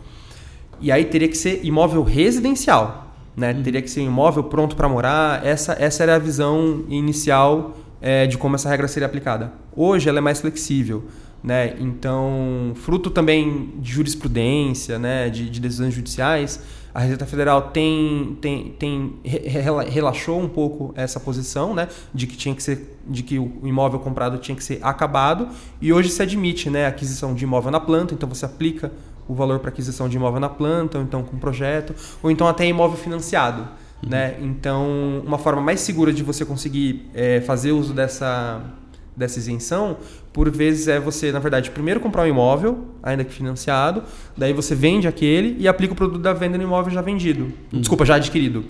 E 0.81 0.91
aí 0.91 1.05
teria 1.05 1.29
que 1.29 1.37
ser 1.37 1.65
imóvel 1.65 2.03
residencial, 2.03 3.15
né? 3.37 3.53
Uhum. 3.53 3.63
Teria 3.63 3.83
que 3.83 3.91
ser 3.91 4.03
imóvel 4.03 4.45
pronto 4.45 4.75
para 4.77 4.89
morar. 4.89 5.45
Essa, 5.47 5.77
essa 5.79 6.03
era 6.03 6.17
a 6.17 6.19
visão 6.19 6.85
inicial 6.89 7.77
é, 8.01 8.27
de 8.27 8.37
como 8.37 8.57
essa 8.57 8.69
regra 8.69 8.89
seria 8.89 9.07
aplicada. 9.07 9.53
Hoje 9.75 10.09
ela 10.09 10.19
é 10.19 10.21
mais 10.21 10.41
flexível. 10.41 11.05
Né? 11.43 11.75
Então, 11.81 12.71
fruto 12.77 13.11
também 13.11 13.73
de 13.79 13.91
jurisprudência, 13.91 14.97
né? 14.97 15.29
de, 15.29 15.51
de 15.51 15.61
decisões 15.61 15.93
judiciais, 15.93 16.61
a 16.95 17.01
Receita 17.01 17.25
Federal 17.25 17.71
tem, 17.71 18.37
tem, 18.41 18.69
tem 18.79 19.15
relaxou 19.25 20.41
um 20.41 20.49
pouco 20.49 20.93
essa 20.95 21.19
posição, 21.19 21.75
né, 21.75 21.89
de 22.13 22.27
que 22.27 22.37
tinha 22.37 22.55
que 22.55 22.63
ser, 22.63 22.99
de 23.09 23.23
que 23.23 23.39
o 23.39 23.61
imóvel 23.65 23.99
comprado 23.99 24.37
tinha 24.39 24.55
que 24.55 24.63
ser 24.63 24.79
acabado 24.83 25.49
e 25.81 25.93
hoje 25.93 26.11
se 26.11 26.21
admite, 26.21 26.69
né, 26.69 26.85
a 26.85 26.89
aquisição 26.89 27.35
de 27.35 27.45
imóvel 27.45 27.71
na 27.71 27.81
planta, 27.81 28.13
então 28.13 28.29
você 28.29 28.45
aplica 28.45 28.93
o 29.29 29.35
valor 29.35 29.59
para 29.61 29.69
aquisição 29.69 30.09
de 30.09 30.17
imóvel 30.17 30.41
na 30.41 30.49
planta, 30.49 30.99
ou 30.99 31.05
então 31.05 31.23
com 31.23 31.37
projeto, 31.39 31.95
ou 32.23 32.31
então 32.31 32.47
até 32.47 32.67
imóvel 32.67 32.97
financiado, 32.97 33.63
uhum. 34.03 34.11
né? 34.11 34.37
Então, 34.41 35.23
uma 35.25 35.39
forma 35.39 35.61
mais 35.61 35.81
segura 35.81 36.13
de 36.13 36.23
você 36.23 36.45
conseguir 36.45 37.09
é, 37.15 37.41
fazer 37.41 37.73
uso 37.73 37.93
dessa 37.93 38.61
dessa 39.17 39.39
isenção, 39.39 39.99
por 40.33 40.51
vezes 40.51 40.89
é 40.89 40.99
você, 40.99 41.31
na 41.31 41.39
verdade, 41.39 41.71
primeiro 41.71 42.01
comprar 42.01 42.23
um 42.23 42.27
imóvel, 42.27 42.87
ainda 43.03 43.23
que 43.25 43.33
financiado, 43.33 44.03
daí 44.37 44.53
você 44.53 44.75
vende 44.75 45.07
aquele 45.07 45.57
e 45.59 45.69
aplica 45.69 45.93
o 45.93 45.97
produto 45.97 46.23
da 46.23 46.33
venda 46.33 46.57
no 46.57 46.65
imóvel 46.65 46.93
já 46.93 47.03
vendido. 47.03 47.53
Uhum. 47.73 47.81
Desculpa, 47.81 48.05
já 48.05 48.15
adquirido. 48.17 48.65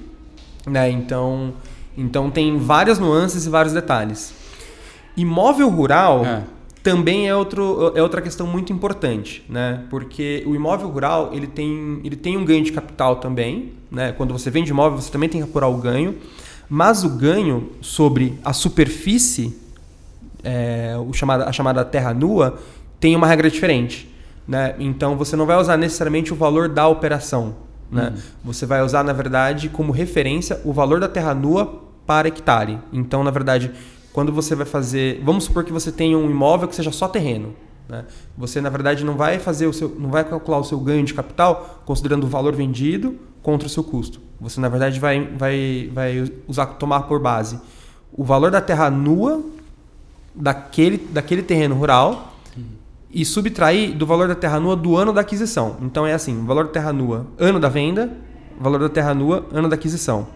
Né? 0.66 0.90
Então, 0.90 1.54
então 1.97 2.30
tem 2.30 2.59
várias 2.59 2.99
nuances 2.99 3.47
e 3.47 3.49
vários 3.49 3.73
detalhes. 3.73 4.35
Imóvel 5.16 5.68
rural 5.68 6.25
é. 6.25 6.42
Também 6.82 7.28
é, 7.28 7.34
outro, 7.34 7.92
é 7.94 8.02
outra 8.02 8.20
questão 8.20 8.46
muito 8.46 8.72
importante, 8.72 9.44
né? 9.48 9.84
Porque 9.88 10.42
o 10.46 10.54
imóvel 10.54 10.88
rural 10.88 11.30
ele 11.32 11.46
tem, 11.46 12.00
ele 12.04 12.16
tem 12.16 12.36
um 12.36 12.44
ganho 12.44 12.64
de 12.64 12.72
capital 12.72 13.16
também, 13.16 13.72
né? 13.90 14.12
Quando 14.12 14.32
você 14.32 14.50
vende 14.50 14.70
imóvel, 14.70 15.00
você 15.00 15.10
também 15.10 15.28
tem 15.28 15.40
que 15.40 15.48
apurar 15.48 15.68
o 15.68 15.76
ganho, 15.76 16.16
mas 16.68 17.04
o 17.04 17.08
ganho 17.08 17.70
sobre 17.80 18.38
a 18.44 18.52
superfície 18.52 19.62
é, 20.42 20.94
o 20.98 21.12
chamada, 21.12 21.44
a 21.48 21.52
chamada 21.52 21.84
terra 21.84 22.12
nua, 22.12 22.58
tem 22.98 23.14
uma 23.14 23.26
regra 23.26 23.50
diferente. 23.50 24.12
Né? 24.46 24.74
Então 24.78 25.16
você 25.16 25.36
não 25.36 25.46
vai 25.46 25.56
usar 25.56 25.76
necessariamente 25.76 26.32
o 26.32 26.36
valor 26.36 26.68
da 26.68 26.88
operação. 26.88 27.54
Né? 27.90 28.12
Uhum. 28.14 28.22
Você 28.44 28.66
vai 28.66 28.82
usar, 28.82 29.04
na 29.04 29.12
verdade, 29.12 29.68
como 29.68 29.92
referência 29.92 30.60
o 30.64 30.72
valor 30.72 30.98
da 30.98 31.08
terra 31.08 31.34
nua 31.34 31.82
para 32.06 32.28
hectare. 32.28 32.78
Então, 32.92 33.22
na 33.22 33.30
verdade, 33.30 33.70
quando 34.12 34.33
você 34.33 34.54
vai 34.54 34.66
fazer. 34.66 35.23
Vamos 35.25 35.45
supor 35.45 35.64
que 35.64 35.73
você 35.73 35.90
tenha 35.90 36.16
um 36.16 36.31
imóvel 36.31 36.69
que 36.69 36.76
seja 36.76 36.92
só 36.92 37.09
terreno. 37.09 37.54
Né? 37.88 38.04
Você, 38.37 38.61
na 38.61 38.69
verdade, 38.69 39.04
não 39.04 39.16
vai 39.16 39.38
fazer 39.38 39.66
o 39.66 39.73
seu. 39.73 39.88
não 39.99 40.11
vai 40.11 40.25
calcular 40.25 40.59
o 40.59 40.64
seu 40.64 40.78
ganho 40.78 41.04
de 41.04 41.14
capital 41.14 41.83
considerando 41.85 42.25
o 42.25 42.28
valor 42.28 42.54
vendido 42.54 43.19
contra 43.42 43.66
o 43.66 43.71
seu 43.71 43.83
custo. 43.83 44.21
Você, 44.40 44.61
na 44.61 44.69
verdade, 44.69 44.99
vai, 45.00 45.26
vai, 45.37 45.90
vai 45.92 46.33
usar, 46.49 46.66
tomar 46.66 47.02
por 47.02 47.21
base 47.21 47.59
o 48.12 48.25
valor 48.25 48.50
da 48.50 48.61
terra 48.61 48.90
nua 48.90 49.42
daquele, 50.35 50.99
daquele 50.99 51.42
terreno 51.42 51.75
rural 51.75 52.35
uhum. 52.57 52.64
e 53.11 53.25
subtrair 53.25 53.97
do 53.97 54.07
valor 54.07 54.28
da 54.28 54.35
terra 54.35 54.61
nua 54.61 54.76
do 54.76 54.97
ano 54.97 55.12
da 55.12 55.23
aquisição. 55.23 55.76
Então 55.81 56.07
é 56.07 56.12
assim, 56.12 56.45
valor 56.45 56.64
da 56.64 56.71
terra 56.71 56.92
nua, 56.92 57.26
ano 57.38 57.59
da 57.59 57.69
venda, 57.69 58.12
valor 58.61 58.81
da 58.81 58.88
terra 58.88 59.14
nua, 59.14 59.47
ano 59.52 59.69
da 59.69 59.75
aquisição. 59.75 60.26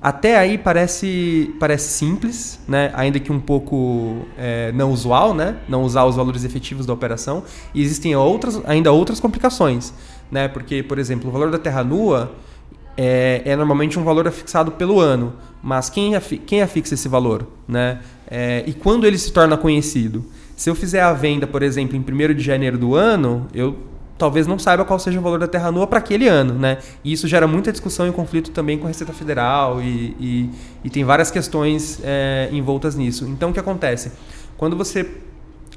Até 0.00 0.38
aí 0.38 0.56
parece, 0.56 1.54
parece 1.58 1.90
simples, 1.90 2.58
né? 2.66 2.90
ainda 2.94 3.20
que 3.20 3.30
um 3.30 3.40
pouco 3.40 4.26
é, 4.38 4.72
não 4.72 4.90
usual, 4.90 5.34
né? 5.34 5.56
não 5.68 5.82
usar 5.82 6.04
os 6.04 6.16
valores 6.16 6.44
efetivos 6.44 6.86
da 6.86 6.92
operação. 6.92 7.42
E 7.74 7.82
existem 7.82 8.14
outras, 8.16 8.60
ainda 8.64 8.92
outras 8.92 9.20
complicações. 9.20 9.92
Né? 10.30 10.48
Porque, 10.48 10.82
por 10.82 10.98
exemplo, 10.98 11.28
o 11.28 11.32
valor 11.32 11.50
da 11.50 11.58
terra 11.58 11.84
nua 11.84 12.32
é, 12.96 13.42
é 13.44 13.56
normalmente 13.56 13.98
um 13.98 14.04
valor 14.04 14.30
fixado 14.30 14.72
pelo 14.72 15.00
ano. 15.00 15.34
Mas 15.62 15.90
quem, 15.90 16.12
quem 16.46 16.62
afixa 16.62 16.94
esse 16.94 17.08
valor? 17.08 17.46
Né? 17.68 18.00
É, 18.28 18.64
e 18.66 18.72
quando 18.72 19.06
ele 19.06 19.18
se 19.18 19.32
torna 19.32 19.56
conhecido? 19.56 20.24
Se 20.56 20.70
eu 20.70 20.74
fizer 20.74 21.02
a 21.02 21.12
venda, 21.12 21.46
por 21.46 21.62
exemplo, 21.62 21.96
em 21.96 22.00
1 22.00 22.34
de 22.34 22.42
janeiro 22.42 22.78
do 22.78 22.94
ano, 22.94 23.46
eu 23.52 23.76
talvez 24.18 24.46
não 24.46 24.58
saiba 24.58 24.84
qual 24.84 24.98
seja 24.98 25.18
o 25.18 25.22
valor 25.22 25.38
da 25.38 25.48
terra 25.48 25.70
nua 25.70 25.86
para 25.86 25.98
aquele 25.98 26.28
ano. 26.28 26.54
Né? 26.54 26.78
E 27.04 27.12
isso 27.12 27.26
gera 27.28 27.46
muita 27.46 27.70
discussão 27.70 28.08
e 28.08 28.12
conflito 28.12 28.50
também 28.50 28.78
com 28.78 28.84
a 28.84 28.88
Receita 28.88 29.12
Federal 29.12 29.80
e, 29.80 30.16
e, 30.18 30.50
e 30.84 30.90
tem 30.90 31.04
várias 31.04 31.30
questões 31.30 32.00
é, 32.02 32.48
envoltas 32.52 32.94
nisso. 32.94 33.26
Então, 33.26 33.50
o 33.50 33.52
que 33.52 33.60
acontece? 33.60 34.12
Quando 34.56 34.76
você 34.76 35.08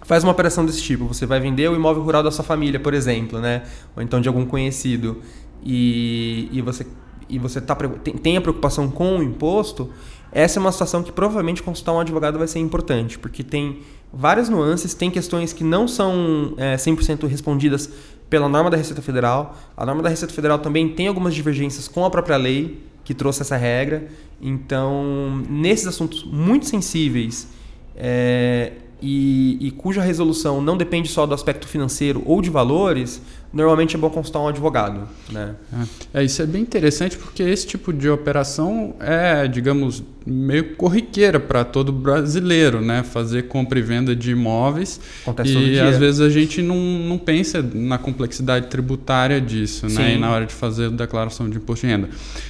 faz 0.03 0.23
uma 0.23 0.31
operação 0.31 0.65
desse 0.65 0.81
tipo, 0.81 1.05
você 1.05 1.25
vai 1.25 1.39
vender 1.39 1.69
o 1.69 1.75
imóvel 1.75 2.01
rural 2.01 2.23
da 2.23 2.31
sua 2.31 2.43
família, 2.43 2.79
por 2.79 2.93
exemplo, 2.93 3.39
né? 3.39 3.63
ou 3.95 4.01
então 4.01 4.19
de 4.19 4.27
algum 4.27 4.45
conhecido, 4.45 5.21
e, 5.63 6.49
e 6.51 6.61
você 6.61 6.85
e 7.29 7.37
você 7.37 7.61
tá, 7.61 7.75
tem, 7.75 8.15
tem 8.15 8.37
a 8.37 8.41
preocupação 8.41 8.89
com 8.89 9.19
o 9.19 9.23
imposto, 9.23 9.91
essa 10.31 10.59
é 10.59 10.61
uma 10.61 10.71
situação 10.71 11.03
que 11.03 11.11
provavelmente 11.11 11.61
consultar 11.61 11.93
um 11.93 11.99
advogado 11.99 12.37
vai 12.37 12.47
ser 12.47 12.59
importante, 12.59 13.17
porque 13.17 13.43
tem 13.43 13.79
várias 14.11 14.49
nuances, 14.49 14.93
tem 14.93 15.09
questões 15.09 15.53
que 15.53 15.63
não 15.63 15.87
são 15.87 16.53
é, 16.57 16.75
100% 16.75 17.27
respondidas 17.27 17.89
pela 18.29 18.47
norma 18.47 18.69
da 18.69 18.77
Receita 18.77 19.01
Federal. 19.01 19.57
A 19.75 19.85
norma 19.85 20.03
da 20.03 20.09
Receita 20.09 20.33
Federal 20.33 20.59
também 20.59 20.89
tem 20.89 21.07
algumas 21.07 21.33
divergências 21.33 21.87
com 21.87 22.05
a 22.05 22.09
própria 22.09 22.37
lei 22.37 22.83
que 23.03 23.13
trouxe 23.13 23.41
essa 23.41 23.57
regra. 23.57 24.07
Então, 24.41 25.43
nesses 25.49 25.87
assuntos 25.87 26.23
muito 26.23 26.65
sensíveis, 26.65 27.47
é, 27.95 28.73
e, 29.01 29.57
e, 29.59 29.71
cuja 29.71 30.01
resolução 30.01 30.61
não 30.61 30.77
depende 30.77 31.07
só 31.07 31.25
do 31.25 31.33
aspecto 31.33 31.67
financeiro 31.67 32.21
ou 32.25 32.41
de 32.41 32.49
valores, 32.49 33.21
normalmente 33.51 33.95
é 33.95 33.99
bom 33.99 34.09
consultar 34.09 34.39
um 34.39 34.47
advogado. 34.47 35.07
Né? 35.29 35.55
É, 36.13 36.23
isso 36.23 36.41
é 36.41 36.45
bem 36.45 36.61
interessante 36.61 37.17
porque 37.17 37.43
esse 37.43 37.65
tipo 37.65 37.91
de 37.91 38.09
operação 38.09 38.95
é, 38.99 39.47
digamos, 39.47 40.03
meio 40.25 40.75
corriqueira 40.75 41.39
para 41.39 41.63
todo 41.63 41.91
brasileiro, 41.91 42.81
né? 42.81 43.03
Fazer 43.03 43.43
compra 43.43 43.79
e 43.79 43.81
venda 43.81 44.15
de 44.15 44.31
imóveis. 44.31 44.99
Acontece 45.23 45.57
e 45.57 45.79
às 45.79 45.97
vezes 45.97 46.21
a 46.21 46.29
gente 46.29 46.61
não, 46.61 46.77
não 46.77 47.17
pensa 47.17 47.61
na 47.73 47.97
complexidade 47.97 48.67
tributária 48.67 49.41
disso, 49.41 49.87
né? 49.87 50.15
E 50.15 50.17
na 50.19 50.31
hora 50.31 50.45
de 50.45 50.53
fazer 50.53 50.85
a 50.85 50.89
declaração 50.89 51.49
de 51.49 51.57
imposto 51.57 51.85
de 51.85 51.91
renda. 51.91 52.09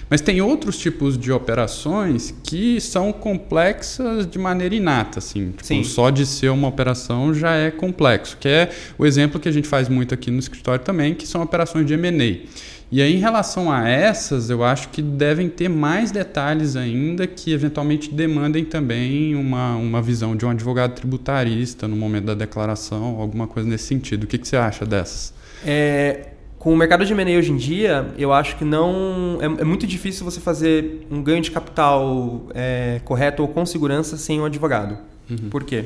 Mas 0.09 0.21
tem 0.21 0.41
outros 0.41 0.77
tipos 0.77 1.17
de 1.17 1.31
operações 1.31 2.33
que 2.43 2.81
são 2.81 3.13
complexas 3.13 4.25
de 4.25 4.39
maneira 4.39 4.75
inata, 4.75 5.19
assim. 5.19 5.53
Tipo, 5.55 5.85
só 5.85 6.09
de 6.09 6.25
ser 6.25 6.49
uma 6.49 6.67
operação 6.67 7.33
já 7.33 7.53
é 7.53 7.69
complexo, 7.71 8.37
que 8.39 8.47
é 8.47 8.69
o 8.97 9.05
exemplo 9.05 9.39
que 9.39 9.47
a 9.47 9.51
gente 9.51 9.67
faz 9.67 9.87
muito 9.87 10.13
aqui 10.13 10.31
no 10.31 10.39
escritório 10.39 10.83
também, 10.89 11.13
que 11.13 11.27
são 11.27 11.41
operações 11.43 11.85
de 11.85 11.93
M&A. 11.93 12.49
E 12.91 13.03
aí, 13.03 13.15
em 13.15 13.19
relação 13.19 13.71
a 13.71 13.87
essas, 13.87 14.49
eu 14.49 14.63
acho 14.63 14.89
que 14.89 14.99
devem 14.99 15.47
ter 15.47 15.69
mais 15.69 16.09
detalhes 16.09 16.75
ainda 16.75 17.27
que 17.27 17.53
eventualmente 17.53 18.11
demandem 18.11 18.65
também 18.65 19.35
uma, 19.35 19.75
uma 19.75 20.01
visão 20.01 20.35
de 20.35 20.43
um 20.43 20.49
advogado 20.49 20.95
tributarista 20.95 21.87
no 21.87 21.95
momento 21.95 22.25
da 22.25 22.33
declaração, 22.33 23.19
alguma 23.19 23.45
coisa 23.45 23.69
nesse 23.69 23.83
sentido. 23.83 24.23
O 24.23 24.27
que, 24.27 24.39
que 24.39 24.47
você 24.47 24.57
acha 24.57 24.87
dessas? 24.87 25.31
É, 25.63 26.29
com 26.57 26.73
o 26.73 26.75
mercado 26.75 27.05
de 27.05 27.13
M&A 27.13 27.37
hoje 27.37 27.51
em 27.51 27.57
dia, 27.57 28.07
eu 28.17 28.33
acho 28.33 28.55
que 28.55 28.65
não 28.65 29.37
é, 29.39 29.45
é, 29.45 29.63
muito 29.63 29.85
difícil 29.85 30.25
você 30.25 30.39
fazer 30.39 31.05
um 31.11 31.21
ganho 31.21 31.43
de 31.43 31.51
capital 31.51 32.47
é, 32.55 33.01
correto 33.05 33.43
ou 33.43 33.47
com 33.47 33.63
segurança 33.67 34.17
sem 34.17 34.41
um 34.41 34.45
advogado. 34.45 34.97
Uhum. 35.29 35.49
Por 35.51 35.63
quê? 35.63 35.85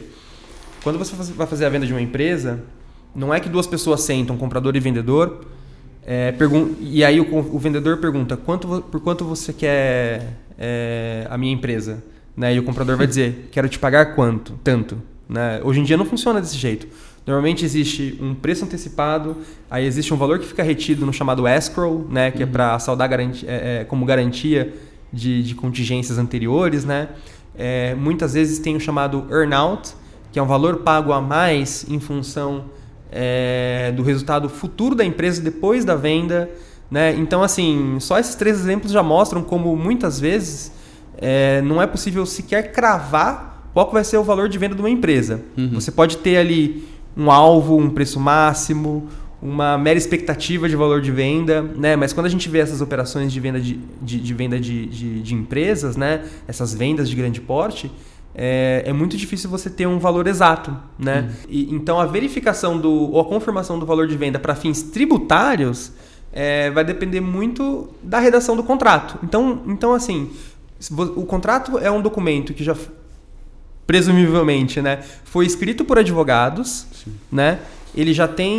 Quando 0.82 0.98
você 0.98 1.14
vai 1.34 1.48
fazer 1.48 1.66
a 1.66 1.70
venda 1.70 1.86
de 1.86 1.92
uma 1.92 2.02
empresa, 2.02 2.62
não 3.16 3.34
é 3.34 3.40
que 3.40 3.50
duas 3.50 3.68
pessoas 3.68 4.02
sentam, 4.02 4.38
comprador 4.38 4.76
e 4.76 4.80
vendedor, 4.80 5.46
é, 6.06 6.34
e 6.82 7.04
aí 7.04 7.20
o, 7.20 7.38
o, 7.38 7.58
vendedor 7.58 7.98
pergunta 7.98 8.36
quanto, 8.36 8.82
por 8.82 9.00
quanto 9.00 9.24
você 9.24 9.54
quer 9.54 10.34
é, 10.58 11.26
a 11.30 11.38
minha 11.38 11.54
empresa? 11.54 12.04
Né? 12.36 12.56
E 12.56 12.60
o 12.60 12.64
comprador 12.64 12.98
vai 12.98 13.08
dizer, 13.08 13.48
quero 13.52 13.70
te 13.70 13.80
pagar 13.80 14.14
quanto? 14.14 14.54
Tanto. 14.64 15.02
Né? 15.30 15.62
Hoje 15.64 15.80
em 15.80 15.84
dia 15.84 15.96
não 15.96 16.06
funciona 16.06 16.42
desse 16.42 16.58
jeito. 16.58 16.88
Normalmente 17.26 17.64
existe 17.64 18.20
um 18.22 18.36
preço 18.36 18.66
antecipado, 18.66 19.38
aí 19.72 19.86
existe 19.86 20.14
um 20.14 20.18
valor 20.18 20.40
que 20.40 20.46
fica 20.46 20.62
retido 20.62 21.06
no 21.06 21.14
chamado 21.14 21.48
escrow, 21.48 22.06
né? 22.10 22.32
que 22.32 22.44
é 22.44 22.46
uhum. 22.46 22.50
é 22.50 22.52
para 22.52 22.80
saldar 22.80 23.08
garantia, 23.08 23.50
é, 23.50 23.82
é, 23.82 23.84
como 23.86 24.06
garantia 24.06 24.74
de, 25.12 25.42
de, 25.42 25.56
contingências 25.56 26.18
anteriores. 26.18 26.84
Né? 26.84 27.08
É, 27.56 27.96
muitas 27.96 28.34
vezes 28.34 28.60
tem 28.60 28.76
o 28.76 28.80
chamado 28.80 29.26
earnout, 29.32 29.94
que 30.34 30.40
é 30.40 30.44
um 30.44 30.48
valor 30.48 30.78
pago 30.80 31.14
a 31.14 31.22
mais 31.22 31.86
em 31.90 32.00
função 32.00 32.66
é, 33.14 33.94
do 33.96 34.02
resultado 34.02 34.50
futuro 34.50 34.96
da 34.96 35.06
empresa 35.06 35.42
depois 35.42 35.86
da 35.86 35.96
venda. 35.96 36.50
Né? 36.90 37.16
Então, 37.16 37.44
assim, 37.44 37.98
só 38.00 38.18
esses 38.18 38.36
três 38.36 38.60
exemplos 38.60 38.92
já 38.92 39.04
mostram 39.04 39.44
como 39.44 39.76
muitas 39.76 40.20
vezes 40.20 40.72
é, 41.18 41.62
não 41.62 41.82
é 41.82 41.86
possível 41.86 42.26
sequer 42.26 42.72
cravar 42.72 43.70
qual 43.74 43.92
vai 43.92 44.04
ser 44.04 44.18
o 44.18 44.24
valor 44.24 44.50
de 44.50 44.58
venda 44.58 44.76
de 44.76 44.82
uma 44.82 44.90
empresa. 44.90 45.42
Uhum. 45.58 45.72
Você 45.74 45.92
pode 45.92 46.18
ter 46.18 46.38
ali 46.38 46.88
um 47.16 47.30
alvo, 47.30 47.78
um 47.78 47.90
preço 47.90 48.20
máximo, 48.20 49.08
uma 49.42 49.78
mera 49.78 49.98
expectativa 49.98 50.70
de 50.70 50.76
valor 50.76 51.02
de 51.02 51.12
venda, 51.12 51.62
né? 51.62 51.96
Mas 51.96 52.14
quando 52.14 52.28
a 52.28 52.30
gente 52.30 52.48
vê 52.50 52.60
essas 52.60 52.82
operações 52.82 53.32
de 53.32 53.40
venda 53.40 53.60
de, 53.60 53.80
de, 54.02 54.20
de 54.20 54.34
venda 54.34 54.60
de, 54.60 54.86
de, 54.86 55.22
de, 55.22 55.36
empresas, 55.36 55.98
né? 55.98 56.24
Essas 56.48 56.74
vendas 56.74 57.10
de 57.10 57.16
grande 57.16 57.42
porte, 57.42 57.92
é, 58.36 58.84
é, 58.86 58.94
muito 58.94 59.16
difícil 59.16 59.50
você 59.50 59.70
ter 59.70 59.88
um 59.88 60.00
valor 60.00 60.28
exato, 60.28 60.76
né? 60.98 61.22
Uhum. 61.22 61.50
E, 61.50 61.76
então 61.76 62.00
a 62.00 62.06
verificação 62.06 62.78
do 62.78 62.92
ou 63.12 63.20
a 63.20 63.26
confirmação 63.26 63.78
do 63.78 63.86
valor 63.86 64.08
de 64.08 64.18
venda 64.18 64.40
para 64.40 64.56
fins 64.56 64.82
tributários 64.82 65.92
é, 66.32 66.72
vai 66.72 66.84
depender 66.84 67.22
muito 67.22 67.90
da 68.02 68.20
redação 68.20 68.56
do 68.56 68.64
contrato. 68.64 69.20
Então, 69.24 69.62
então 69.68 69.94
assim, 69.94 70.32
o 71.16 71.26
contrato 71.26 71.78
é 71.78 71.92
um 71.92 72.02
documento 72.02 72.54
que 72.54 72.64
já 72.64 72.76
presumivelmente, 73.86 74.82
né, 74.82 75.04
foi 75.26 75.46
escrito 75.46 75.84
por 75.84 76.00
advogados 76.00 76.88
né? 77.32 77.60
Ele 77.96 78.14
já 78.14 78.28
tem 78.28 78.58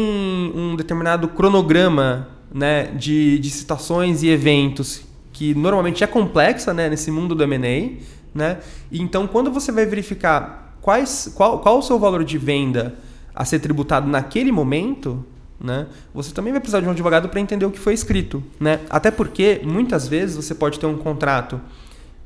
um 0.54 0.76
determinado 0.76 1.28
cronograma 1.28 2.28
né, 2.52 2.84
de, 2.94 3.38
de 3.38 3.50
citações 3.50 4.22
e 4.22 4.28
eventos 4.28 5.02
que 5.32 5.54
normalmente 5.54 6.04
é 6.04 6.06
complexa 6.06 6.72
né, 6.72 6.88
nesse 6.88 7.10
mundo 7.10 7.34
do 7.34 7.42
M&A, 7.42 8.00
né? 8.34 8.58
Então, 8.90 9.26
quando 9.26 9.50
você 9.50 9.70
vai 9.70 9.86
verificar 9.86 10.76
quais, 10.80 11.32
qual, 11.34 11.60
qual 11.60 11.78
o 11.78 11.82
seu 11.82 11.98
valor 11.98 12.24
de 12.24 12.36
venda 12.36 12.94
a 13.34 13.44
ser 13.44 13.58
tributado 13.58 14.08
naquele 14.08 14.52
momento, 14.52 15.24
né? 15.60 15.86
Você 16.12 16.32
também 16.32 16.52
vai 16.52 16.60
precisar 16.60 16.80
de 16.80 16.86
um 16.86 16.90
advogado 16.90 17.28
para 17.28 17.40
entender 17.40 17.64
o 17.64 17.70
que 17.70 17.78
foi 17.78 17.94
escrito, 17.94 18.42
né? 18.60 18.80
Até 18.90 19.10
porque 19.10 19.60
muitas 19.64 20.06
vezes 20.06 20.36
você 20.36 20.54
pode 20.54 20.78
ter 20.78 20.86
um 20.86 20.98
contrato 20.98 21.60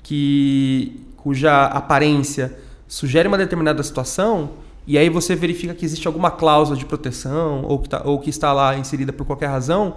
que 0.03 1.01
cuja 1.17 1.67
aparência 1.67 2.59
sugere 2.87 3.29
uma 3.29 3.39
determinada 3.39 3.83
situação 3.83 4.51
e 4.87 4.97
aí 4.97 5.11
você 5.11 5.37
verifica 5.37 5.75
que 5.75 5.85
existe 5.85 6.07
alguma 6.07 6.31
cláusula 6.31 6.77
de 6.77 6.87
proteção 6.87 7.63
ou 7.65 7.79
que, 7.79 7.89
tá, 7.89 8.03
ou 8.05 8.19
que 8.19 8.31
está 8.31 8.53
lá 8.53 8.77
inserida 8.77 9.13
por 9.13 9.27
qualquer 9.27 9.49
razão 9.49 9.97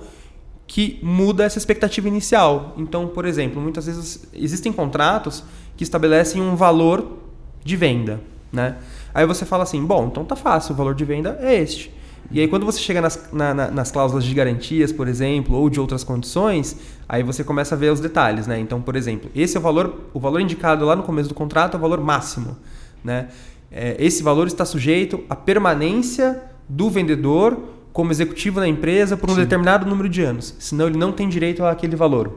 que 0.67 0.99
muda 1.01 1.43
essa 1.43 1.57
expectativa 1.57 2.07
inicial. 2.07 2.73
Então, 2.77 3.07
por 3.07 3.25
exemplo, 3.25 3.61
muitas 3.61 3.85
vezes 3.85 4.27
existem 4.33 4.71
contratos 4.71 5.43
que 5.75 5.83
estabelecem 5.83 6.41
um 6.41 6.55
valor 6.55 7.17
de 7.63 7.75
venda, 7.75 8.21
né? 8.51 8.77
Aí 9.13 9.25
você 9.25 9.45
fala 9.45 9.63
assim, 9.63 9.83
bom, 9.83 10.07
então 10.07 10.23
tá 10.23 10.35
fácil, 10.35 10.73
o 10.73 10.77
valor 10.77 10.95
de 10.95 11.03
venda 11.05 11.37
é 11.41 11.55
este. 11.55 11.93
E 12.29 12.39
aí 12.39 12.47
quando 12.47 12.65
você 12.65 12.79
chega 12.79 13.01
nas, 13.01 13.29
na, 13.31 13.53
na, 13.53 13.71
nas 13.71 13.91
cláusulas 13.91 14.23
de 14.23 14.33
garantias, 14.33 14.91
por 14.91 15.07
exemplo, 15.07 15.55
ou 15.55 15.69
de 15.69 15.79
outras 15.79 16.03
condições, 16.03 16.77
aí 17.07 17.23
você 17.23 17.43
começa 17.43 17.75
a 17.75 17.77
ver 17.77 17.91
os 17.91 17.99
detalhes, 17.99 18.47
né? 18.47 18.59
Então, 18.59 18.81
por 18.81 18.95
exemplo, 18.95 19.29
esse 19.35 19.57
é 19.57 19.59
o 19.59 19.63
valor, 19.63 20.09
o 20.13 20.19
valor 20.19 20.39
indicado 20.39 20.85
lá 20.85 20.95
no 20.95 21.03
começo 21.03 21.27
do 21.27 21.35
contrato 21.35 21.75
é 21.75 21.77
o 21.77 21.81
valor 21.81 21.99
máximo, 21.99 22.57
né? 23.03 23.27
É, 23.69 23.95
esse 23.99 24.21
valor 24.23 24.47
está 24.47 24.65
sujeito 24.65 25.23
à 25.29 25.35
permanência 25.35 26.41
do 26.67 26.89
vendedor 26.89 27.57
como 27.91 28.11
executivo 28.11 28.59
na 28.59 28.67
empresa 28.67 29.17
por 29.17 29.29
um 29.29 29.33
Sim. 29.33 29.41
determinado 29.41 29.85
número 29.85 30.07
de 30.07 30.21
anos, 30.21 30.55
senão 30.59 30.87
ele 30.87 30.97
não 30.97 31.11
tem 31.11 31.27
direito 31.27 31.65
àquele 31.65 31.95
valor. 31.95 32.33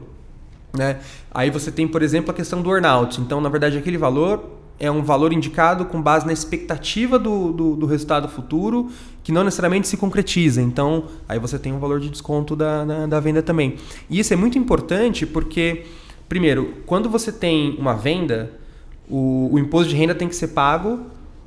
Né? 0.76 0.98
Aí 1.30 1.50
você 1.50 1.70
tem, 1.70 1.86
por 1.86 2.02
exemplo, 2.02 2.30
a 2.30 2.34
questão 2.34 2.60
do 2.60 2.70
earnout. 2.70 3.20
Então, 3.20 3.40
na 3.40 3.48
verdade, 3.48 3.78
aquele 3.78 3.98
valor 3.98 4.44
é 4.78 4.90
um 4.90 5.02
valor 5.02 5.32
indicado 5.32 5.84
com 5.84 6.02
base 6.02 6.26
na 6.26 6.32
expectativa 6.32 7.18
do, 7.18 7.52
do, 7.52 7.76
do, 7.76 7.86
resultado 7.86 8.28
futuro, 8.28 8.90
que 9.22 9.30
não 9.30 9.44
necessariamente 9.44 9.86
se 9.86 9.96
concretiza. 9.96 10.60
Então, 10.60 11.04
aí 11.28 11.38
você 11.38 11.58
tem 11.58 11.72
um 11.72 11.78
valor 11.78 12.00
de 12.00 12.08
desconto 12.10 12.56
da, 12.56 12.84
da, 12.84 13.06
da, 13.06 13.20
venda 13.20 13.40
também. 13.40 13.76
E 14.10 14.18
isso 14.18 14.32
é 14.32 14.36
muito 14.36 14.58
importante 14.58 15.24
porque, 15.26 15.84
primeiro, 16.28 16.74
quando 16.86 17.08
você 17.08 17.30
tem 17.30 17.76
uma 17.78 17.94
venda, 17.94 18.50
o, 19.08 19.50
o 19.52 19.58
imposto 19.58 19.88
de 19.90 19.96
renda 19.96 20.14
tem 20.14 20.28
que 20.28 20.34
ser 20.34 20.48
pago, 20.48 21.00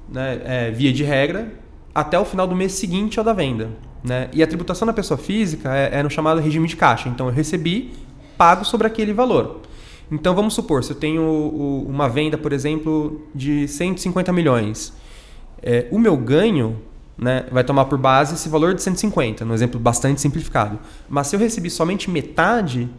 né, 0.10 0.42
é, 0.46 0.72
via 0.72 0.94
de 0.94 1.04
regra, 1.04 1.54
até 1.94 2.18
o 2.18 2.24
final 2.24 2.48
do 2.48 2.56
mês 2.56 2.74
seguinte 2.74 3.20
ao 3.20 3.26
da 3.26 3.34
venda. 3.34 3.70
Né? 4.04 4.30
E 4.32 4.42
a 4.42 4.48
tributação 4.48 4.86
da 4.86 4.94
pessoa 4.94 5.18
física 5.18 5.76
é, 5.76 6.00
é 6.00 6.04
no 6.04 6.10
chamado 6.10 6.40
regime 6.40 6.66
de 6.66 6.78
caixa. 6.78 7.10
Então, 7.10 7.28
eu 7.28 7.34
recebi, 7.34 7.92
pago 8.38 8.64
sobre 8.66 8.88
aquele 8.88 9.14
valor. 9.14 9.62
Então 10.12 10.34
vamos 10.34 10.54
supor, 10.54 10.84
se 10.84 10.92
eu 10.92 10.96
tenho 10.96 11.24
uma 11.88 12.08
venda, 12.08 12.38
por 12.38 12.54
exemplo, 12.54 13.22
de 13.36 13.68
150 13.68 14.32
milhões, 14.32 14.94
é, 15.62 15.88
o 15.92 16.00
meu 16.00 16.16
ganho 16.16 16.78
né, 17.18 17.46
vai 17.52 17.64
tomar 17.64 17.86
por 17.86 17.98
base 17.98 18.36
esse 18.36 18.48
valor 18.48 18.74
de 18.74 18.82
150, 18.82 19.44
no 19.44 19.54
exemplo 19.54 19.80
bastante 19.80 20.22
simplificado. 20.22 20.80
Mas 21.10 21.28
se 21.28 21.36
eu 21.36 21.40
recebi 21.40 21.70
somente 21.70 22.10
metade, 22.10 22.90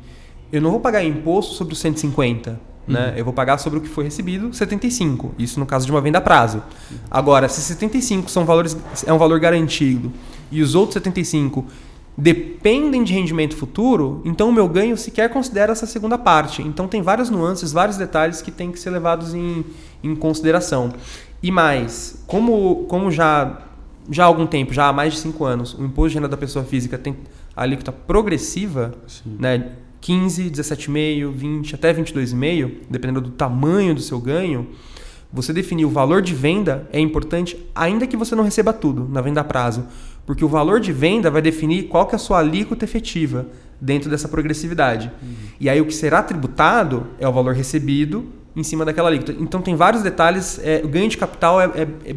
eu 0.53 0.61
não 0.61 0.71
vou 0.71 0.81
pagar 0.81 1.05
imposto 1.05 1.55
sobre 1.55 1.73
os 1.73 1.79
150. 1.79 2.61
Né? 2.87 3.11
Uhum. 3.11 3.17
Eu 3.17 3.25
vou 3.25 3.35
pagar 3.35 3.59
sobre 3.59 3.79
o 3.79 3.83
que 3.83 3.89
foi 3.89 4.05
recebido, 4.05 4.53
75. 4.53 5.35
Isso 5.39 5.61
no 5.61 5.67
caso 5.67 5.87
de 5.87 5.93
uma 5.93 6.01
venda 6.01 6.19
a 6.19 6.21
prazo. 6.21 6.63
Agora, 7.11 7.49
se 7.49 7.61
75 7.61 8.31
são 8.31 8.45
valores, 8.45 8.77
é 9.07 9.13
um 9.13 9.19
valor 9.19 9.39
garantido 9.39 10.13
e 10.51 10.63
os 10.63 10.75
outros 10.75 10.95
75 10.95 11.65
dependem 12.21 13.05
de 13.05 13.13
rendimento 13.13 13.57
futuro, 13.57 14.21
então 14.25 14.49
o 14.49 14.53
meu 14.53 14.69
ganho 14.69 14.97
sequer 14.97 15.31
considera 15.31 15.71
essa 15.71 15.87
segunda 15.87 16.19
parte. 16.19 16.61
Então 16.63 16.89
tem 16.89 17.01
várias 17.01 17.31
nuances, 17.31 17.71
vários 17.71 17.97
detalhes 17.97 18.43
que 18.43 18.51
têm 18.51 18.73
que 18.73 18.81
ser 18.81 18.91
levados 18.91 19.35
em, 19.35 19.65
em 20.03 20.17
consideração. 20.17 20.93
E 21.41 21.53
mais, 21.53 22.21
como, 22.27 22.87
como 22.89 23.09
já, 23.09 23.63
já 24.11 24.25
há 24.25 24.27
algum 24.27 24.49
tempo, 24.49 24.75
já 24.75 24.89
há 24.89 24.93
mais 24.93 25.13
de 25.15 25.21
5 25.21 25.45
anos, 25.45 25.75
o 25.75 25.85
imposto 25.85 26.09
de 26.09 26.15
renda 26.17 26.27
da 26.29 26.37
pessoa 26.37 26.65
física 26.65 26.99
tem 26.99 27.17
a 27.55 27.63
alíquota 27.63 27.93
progressiva, 27.93 28.95
né, 29.25 29.71
15, 30.01 30.51
17,5, 30.51 31.31
20, 31.31 31.75
até 31.77 31.95
22,5, 31.95 32.73
dependendo 32.91 33.21
do 33.21 33.31
tamanho 33.31 33.95
do 33.95 34.01
seu 34.01 34.19
ganho, 34.21 34.67
você 35.33 35.53
definir 35.53 35.85
o 35.85 35.91
valor 35.91 36.21
de 36.21 36.35
venda 36.35 36.89
é 36.93 36.99
importante, 36.99 37.57
ainda 37.75 38.09
que 38.09 38.17
você 38.17 38.35
não 38.35 38.43
receba 38.43 38.73
tudo 38.73 39.09
na 39.09 39.21
venda 39.21 39.41
a 39.41 39.45
prazo 39.45 39.85
porque 40.29 40.45
o 40.45 40.49
valor 40.49 40.79
de 40.79 40.93
venda 40.93 41.31
vai 41.31 41.41
definir 41.41 41.85
qual 41.85 42.05
que 42.05 42.15
é 42.15 42.17
a 42.17 42.19
sua 42.19 42.41
alíquota 42.41 42.85
efetiva 42.85 43.47
dentro 43.81 44.11
dessa 44.11 44.29
progressividade. 44.29 45.11
Uhum. 45.23 45.35
E 45.59 45.71
aí 45.71 45.81
o 45.81 45.87
que 45.87 45.95
será 45.95 46.23
tributado 46.23 47.07
é 47.19 47.27
o 47.27 47.33
valor 47.33 47.55
recebido 47.55 48.27
em 48.55 48.63
cima 48.63 48.85
daquela 48.85 49.09
alíquota. 49.09 49.35
Então 49.41 49.63
tem 49.63 49.75
vários 49.75 50.03
detalhes. 50.03 50.61
É, 50.63 50.83
o 50.85 50.89
ganho 50.89 51.09
de 51.09 51.17
capital 51.17 51.59
é, 51.63 51.65
é, 51.65 51.89
é, 52.11 52.15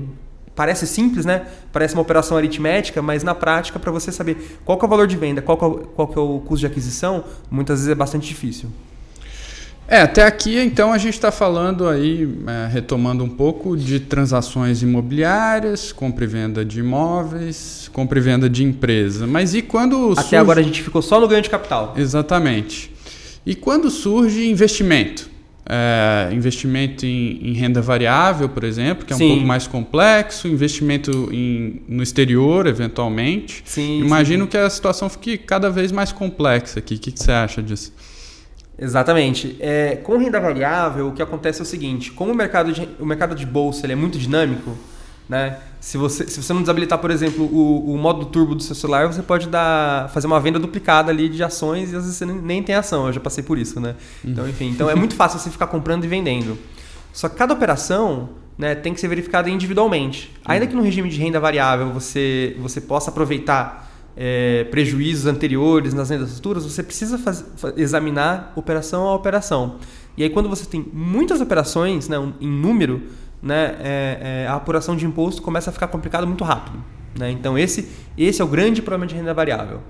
parece 0.53 0.85
simples, 0.85 1.25
né? 1.25 1.47
Parece 1.71 1.93
uma 1.93 2.01
operação 2.01 2.35
aritmética, 2.35 3.01
mas 3.01 3.23
na 3.23 3.33
prática, 3.33 3.79
para 3.79 3.93
você 3.93 4.11
saber 4.11 4.59
qual 4.65 4.77
é 4.77 4.83
o 4.83 4.87
valor 4.89 5.07
de 5.07 5.15
venda, 5.15 5.41
qual 5.41 5.57
é 5.57 5.85
qual 5.95 6.07
que 6.09 6.19
é 6.19 6.21
o 6.21 6.39
custo 6.41 6.59
de 6.59 6.65
aquisição, 6.65 7.23
muitas 7.49 7.79
vezes 7.79 7.93
é 7.93 7.95
bastante 7.95 8.27
difícil. 8.27 8.69
É, 9.91 10.03
até 10.03 10.23
aqui 10.23 10.57
então 10.57 10.93
a 10.93 10.97
gente 10.97 11.15
está 11.15 11.33
falando 11.33 11.85
aí, 11.85 12.25
é, 12.47 12.71
retomando 12.71 13.25
um 13.25 13.29
pouco 13.29 13.75
de 13.75 13.99
transações 13.99 14.81
imobiliárias, 14.81 15.91
compra 15.91 16.23
e 16.23 16.27
venda 16.27 16.63
de 16.63 16.79
imóveis, 16.79 17.91
compra 17.91 18.17
e 18.17 18.21
venda 18.21 18.49
de 18.49 18.63
empresa. 18.63 19.27
Mas 19.27 19.53
e 19.53 19.61
quando 19.61 20.13
Até 20.13 20.21
surge... 20.21 20.35
agora 20.37 20.61
a 20.61 20.63
gente 20.63 20.81
ficou 20.81 21.01
só 21.01 21.19
no 21.19 21.27
ganho 21.27 21.41
de 21.41 21.49
capital. 21.49 21.93
Exatamente. 21.97 22.89
E 23.45 23.53
quando 23.53 23.91
surge 23.91 24.49
investimento? 24.49 25.29
É, 25.65 26.29
investimento 26.33 27.05
em, 27.05 27.49
em, 27.49 27.53
renda 27.53 27.81
variável, 27.81 28.47
por 28.47 28.63
exemplo, 28.63 29.05
que 29.05 29.11
é 29.11 29.15
um 29.17 29.19
sim. 29.19 29.27
pouco 29.27 29.45
mais 29.45 29.67
complexo, 29.67 30.47
investimento 30.47 31.29
em, 31.33 31.81
no 31.89 32.01
exterior, 32.01 32.65
eventualmente. 32.65 33.61
Sim, 33.65 33.99
Imagino 33.99 34.45
sim. 34.45 34.51
que 34.51 34.57
a 34.57 34.69
situação 34.69 35.09
fique 35.09 35.37
cada 35.37 35.69
vez 35.69 35.91
mais 35.91 36.13
complexa 36.13 36.79
aqui. 36.79 36.95
O 36.95 36.97
que, 36.97 37.11
que 37.11 37.21
você 37.21 37.31
acha 37.33 37.61
disso? 37.61 37.91
Exatamente. 38.81 39.55
É, 39.59 39.95
com 39.97 40.17
renda 40.17 40.39
variável, 40.39 41.09
o 41.09 41.11
que 41.11 41.21
acontece 41.21 41.59
é 41.59 41.63
o 41.63 41.65
seguinte: 41.65 42.11
como 42.11 42.31
o 42.31 42.35
mercado 42.35 42.73
de, 42.73 42.89
o 42.99 43.05
mercado 43.05 43.35
de 43.35 43.45
bolsa 43.45 43.85
ele 43.85 43.93
é 43.93 43.95
muito 43.95 44.17
dinâmico, 44.17 44.75
né? 45.29 45.59
Se 45.79 45.97
você, 45.97 46.27
se 46.27 46.41
você 46.41 46.51
não 46.51 46.61
desabilitar, 46.61 46.97
por 46.97 47.11
exemplo, 47.11 47.45
o, 47.45 47.93
o 47.93 47.97
modo 47.97 48.25
turbo 48.25 48.55
do 48.55 48.63
seu 48.63 48.75
celular, 48.75 49.05
você 49.05 49.21
pode 49.21 49.47
dar, 49.47 50.09
fazer 50.09 50.25
uma 50.25 50.39
venda 50.39 50.57
duplicada 50.57 51.11
ali 51.11 51.29
de 51.29 51.43
ações 51.43 51.91
e 51.91 51.95
às 51.95 52.03
vezes 52.03 52.17
você 52.17 52.25
nem 52.25 52.63
tem 52.63 52.73
ação. 52.73 53.05
Eu 53.05 53.13
já 53.13 53.19
passei 53.19 53.43
por 53.43 53.57
isso, 53.57 53.79
né? 53.79 53.95
Então, 54.25 54.49
enfim, 54.49 54.69
então 54.69 54.89
é 54.89 54.95
muito 54.95 55.15
fácil 55.15 55.39
você 55.39 55.51
ficar 55.51 55.67
comprando 55.67 56.03
e 56.03 56.07
vendendo. 56.07 56.57
Só 57.13 57.29
que 57.29 57.35
cada 57.35 57.53
operação 57.53 58.29
né, 58.57 58.73
tem 58.75 58.93
que 58.93 58.99
ser 58.99 59.07
verificada 59.07 59.49
individualmente. 59.49 60.31
Ainda 60.45 60.65
que 60.65 60.75
no 60.75 60.81
regime 60.81 61.09
de 61.09 61.19
renda 61.19 61.39
variável 61.39 61.91
você, 61.91 62.55
você 62.59 62.81
possa 62.81 63.09
aproveitar 63.09 63.90
é, 64.15 64.65
prejuízos 64.65 65.25
anteriores 65.25 65.93
nas 65.93 66.09
vendas 66.09 66.33
futuras, 66.33 66.63
você 66.63 66.83
precisa 66.83 67.17
faz, 67.17 67.45
examinar 67.77 68.53
operação 68.55 69.07
a 69.07 69.15
operação. 69.15 69.77
E 70.17 70.23
aí, 70.23 70.29
quando 70.29 70.49
você 70.49 70.65
tem 70.65 70.85
muitas 70.93 71.39
operações 71.41 72.09
né, 72.09 72.19
um, 72.19 72.33
em 72.41 72.49
número, 72.49 73.03
né, 73.41 73.77
é, 73.79 74.43
é, 74.43 74.47
a 74.47 74.55
apuração 74.55 74.95
de 74.95 75.05
imposto 75.05 75.41
começa 75.41 75.69
a 75.69 75.73
ficar 75.73 75.87
complicado 75.87 76.27
muito 76.27 76.43
rápido. 76.43 76.83
Né? 77.17 77.31
Então, 77.31 77.57
esse, 77.57 77.89
esse 78.17 78.41
é 78.41 78.45
o 78.45 78.47
grande 78.47 78.81
problema 78.81 79.07
de 79.07 79.15
renda 79.15 79.33
variável. 79.33 79.81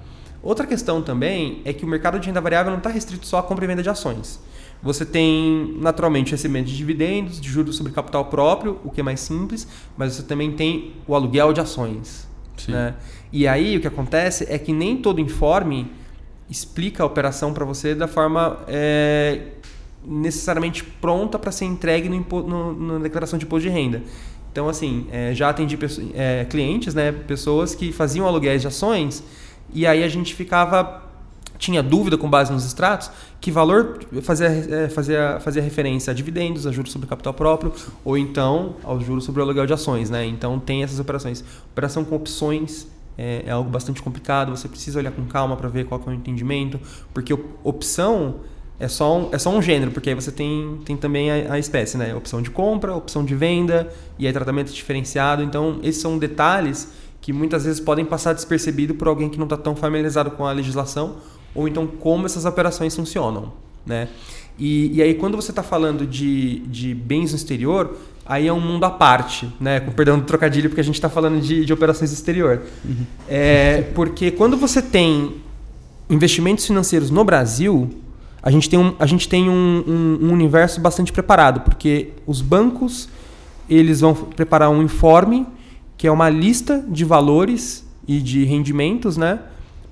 Outra 0.44 0.66
questão 0.66 1.02
também 1.02 1.62
é 1.66 1.74
que 1.74 1.86
o 1.86 1.88
mercado 1.88 2.20
de 2.20 2.28
renda 2.28 2.42
variável 2.42 2.72
não 2.72 2.80
está 2.80 2.90
restrito 2.90 3.28
só 3.28 3.40
à 3.40 3.44
compra 3.44 3.66
e 3.66 3.68
venda 3.68 3.84
de 3.84 3.90
ações. 3.90 4.40
Você 4.82 5.06
tem, 5.06 5.78
naturalmente, 5.80 6.32
recebimento 6.32 6.68
de 6.68 6.76
dividendos, 6.76 7.40
de 7.40 7.48
juros 7.48 7.76
sobre 7.76 7.92
capital 7.92 8.26
próprio, 8.26 8.80
o 8.84 8.90
que 8.90 9.02
é 9.02 9.04
mais 9.04 9.20
simples, 9.20 9.68
mas 9.96 10.16
você 10.16 10.24
também 10.24 10.52
tem 10.54 10.94
o 11.08 11.14
aluguel 11.14 11.54
de 11.54 11.62
ações. 11.62 12.28
Né? 12.68 12.96
E 13.32 13.48
aí 13.48 13.78
o 13.78 13.82
que 13.82 13.88
acontece 13.88 14.46
é 14.50 14.58
que 14.58 14.74
nem 14.74 14.98
todo 14.98 15.22
informe 15.22 15.92
explica 16.50 17.04
a 17.04 17.06
operação 17.06 17.54
para 17.54 17.64
você 17.64 17.96
da 17.96 18.08
forma 18.08 18.60
é, 18.68 19.42
necessariamente 20.06 20.84
pronta 20.84 21.40
para 21.40 21.52
ser 21.52 21.66
entregue 21.66 22.10
no, 22.10 22.44
no, 22.44 22.94
na 22.94 23.00
declaração 23.00 23.40
de 23.40 23.46
imposto 23.46 23.68
de 23.68 23.74
renda. 23.74 24.04
Então, 24.52 24.68
assim, 24.68 25.08
é, 25.12 25.34
já 25.34 25.50
atendi 25.50 25.80
é, 26.14 26.46
clientes, 26.50 26.94
né, 26.94 27.14
pessoas 27.14 27.74
que 27.74 27.94
faziam 27.94 28.28
aluguéis 28.28 28.62
de 28.62 28.68
ações 28.68 29.24
e 29.74 29.88
aí 29.88 30.04
a 30.04 30.10
gente 30.10 30.36
ficava 30.36 31.10
tinha 31.58 31.84
dúvida 31.84 32.18
com 32.18 32.28
base 32.28 32.52
nos 32.52 32.66
extratos 32.66 33.12
que 33.40 33.52
valor 33.52 34.00
fazia, 34.24 34.48
é, 34.48 34.90
fazia, 34.90 35.40
fazia 35.40 35.62
referência 35.62 36.10
a 36.10 36.14
dividendos, 36.14 36.66
a 36.66 36.72
juros 36.72 36.92
sobre 36.92 37.08
capital 37.08 37.36
próprio 37.36 37.72
ou 38.04 38.18
então 38.18 38.76
aos 38.84 39.06
juros 39.06 39.24
sobre 39.24 39.42
o 39.42 39.44
aluguel 39.44 39.68
de 39.68 39.74
ações. 39.74 40.10
Né? 40.10 40.26
Então 40.26 40.60
tem 40.60 40.84
essas 40.84 41.00
operações. 41.00 41.44
Operação 41.72 42.04
com 42.04 42.16
opções 42.16 42.88
é, 43.22 43.44
é 43.46 43.52
algo 43.52 43.70
bastante 43.70 44.02
complicado, 44.02 44.50
você 44.50 44.68
precisa 44.68 44.98
olhar 44.98 45.12
com 45.12 45.24
calma 45.26 45.56
para 45.56 45.70
ver 45.70 45.86
qual 45.86 46.02
é 46.08 46.10
o 46.10 46.14
entendimento, 46.14 46.80
porque 47.14 47.32
opção 47.64 48.40
é 48.80 48.88
só 48.88 49.16
um, 49.16 49.30
é 49.32 49.38
só 49.38 49.52
um 49.52 49.62
gênero, 49.62 49.92
porque 49.92 50.10
aí 50.10 50.16
você 50.16 50.32
tem, 50.32 50.80
tem 50.84 50.98
também 50.98 51.30
a, 51.30 51.54
a 51.54 51.60
espécie, 51.60 51.98
né? 51.98 52.16
Opção 52.16 52.42
de 52.42 52.50
compra, 52.50 52.96
opção 52.96 53.24
de 53.24 53.36
venda 53.36 53.94
e 54.18 54.26
aí 54.26 54.34
tratamento 54.34 54.74
diferenciado. 54.74 55.44
Então, 55.44 55.80
esses 55.84 56.02
são 56.02 56.18
detalhes 56.18 56.92
que 57.22 57.32
muitas 57.32 57.64
vezes 57.64 57.80
podem 57.80 58.04
passar 58.04 58.34
despercebido 58.34 58.96
por 58.96 59.08
alguém 59.08 59.30
que 59.30 59.38
não 59.38 59.46
está 59.46 59.56
tão 59.56 59.76
familiarizado 59.76 60.32
com 60.32 60.44
a 60.44 60.52
legislação 60.52 61.18
ou 61.54 61.68
então 61.68 61.86
como 61.86 62.26
essas 62.26 62.44
operações 62.44 62.96
funcionam, 62.96 63.54
né? 63.86 64.08
E, 64.58 64.98
e 64.98 65.02
aí 65.02 65.14
quando 65.14 65.36
você 65.36 65.52
está 65.52 65.62
falando 65.62 66.08
de, 66.08 66.60
de 66.62 66.96
bens 66.96 67.32
no 67.32 67.36
exterior, 67.36 67.96
aí 68.26 68.48
é 68.48 68.54
um 68.54 68.60
mundo 68.60 68.84
à 68.84 68.90
parte, 68.90 69.50
né? 69.60 69.80
Com 69.80 69.92
perdão 69.92 70.20
do 70.20 70.26
trocadilho, 70.26 70.70
porque 70.70 70.82
a 70.82 70.84
gente 70.84 70.96
está 70.96 71.10
falando 71.10 71.42
de, 71.42 71.66
de 71.66 71.74
operações 71.74 72.12
exterior. 72.12 72.62
Uhum. 72.84 73.06
É, 73.28 73.84
porque 73.94 74.32
quando 74.32 74.58
você 74.58 74.82
tem 74.82 75.36
investimentos 76.10 76.66
financeiros 76.66 77.10
no 77.10 77.24
Brasil, 77.24 77.90
a 78.44 78.52
gente 78.52 78.70
tem 78.70 78.80
um, 78.80 78.96
a 79.00 79.06
gente 79.06 79.30
tem 79.30 79.50
um, 79.50 79.84
um, 79.88 80.28
um 80.28 80.34
universo 80.34 80.82
bastante 80.82 81.12
preparado, 81.12 81.62
porque 81.62 82.10
os 82.26 82.42
bancos 82.42 83.08
eles 83.70 84.02
vão 84.02 84.14
preparar 84.14 84.70
um 84.70 84.82
informe 84.82 85.48
que 85.98 86.08
é 86.08 86.12
uma 86.12 86.30
lista 86.30 86.84
de 86.90 87.06
valores 87.06 87.88
e 88.08 88.20
de 88.20 88.44
rendimentos, 88.44 89.18
né? 89.18 89.40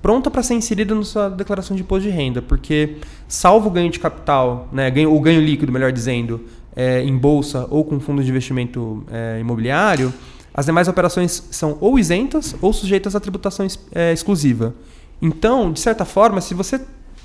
Pronta 0.02 0.30
para 0.30 0.42
ser 0.42 0.54
inserida 0.54 0.94
na 0.94 1.04
sua 1.04 1.28
declaração 1.28 1.76
de 1.76 1.82
imposto 1.82 2.08
de 2.08 2.10
renda, 2.10 2.42
porque 2.42 2.96
salvo 3.28 3.68
o 3.68 3.70
ganho 3.70 3.90
de 3.90 4.00
capital, 4.00 4.68
né, 4.72 4.90
ganho, 4.90 5.14
o 5.14 5.20
ganho 5.20 5.40
líquido, 5.40 5.70
melhor 5.70 5.92
dizendo, 5.92 6.40
é, 6.74 7.02
em 7.02 7.16
bolsa 7.16 7.66
ou 7.70 7.84
com 7.84 7.98
fundo 8.00 8.22
de 8.22 8.30
investimento 8.30 9.04
é, 9.10 9.38
imobiliário, 9.40 10.12
as 10.52 10.66
demais 10.66 10.88
operações 10.88 11.48
são 11.50 11.78
ou 11.80 11.98
isentas 11.98 12.54
ou 12.60 12.72
sujeitas 12.72 13.14
à 13.14 13.20
tributação 13.20 13.66
é, 13.92 14.12
exclusiva. 14.12 14.74
Então, 15.22 15.72
de 15.72 15.80
certa 15.80 16.04
forma, 16.04 16.40
se 16.40 16.54
você 16.54 16.80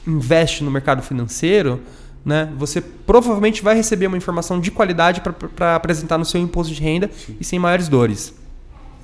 investe 0.05 0.63
no 0.63 0.69
mercado 0.69 1.01
financeiro, 1.01 1.81
né, 2.23 2.51
você 2.58 2.81
provavelmente 2.81 3.63
vai 3.63 3.75
receber 3.75 4.08
uma 4.08 4.17
informação 4.17 4.60
de 4.60 4.71
qualidade 4.71 5.21
para 5.55 5.75
apresentar 5.75 6.17
no 6.17 6.25
seu 6.25 6.41
imposto 6.41 6.73
de 6.73 6.81
renda 6.81 7.10
Sim. 7.13 7.38
e 7.39 7.43
sem 7.43 7.60
maiores 7.60 7.88
dores. 7.88 8.34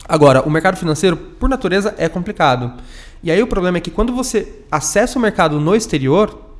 Agora, 0.08 0.42
o 0.42 0.50
mercado 0.50 0.78
financeiro, 0.78 1.16
por 1.16 1.48
natureza, 1.48 1.96
é 1.98 2.10
complicado. 2.10 2.74
E 3.24 3.32
aí 3.32 3.42
o 3.42 3.48
problema 3.48 3.78
é 3.78 3.82
que 3.82 3.92
quando 3.92 4.14
você 4.14 4.52
acessa 4.72 5.18
o 5.18 5.22
mercado 5.22 5.60
no 5.60 5.76
exterior, 5.76 6.51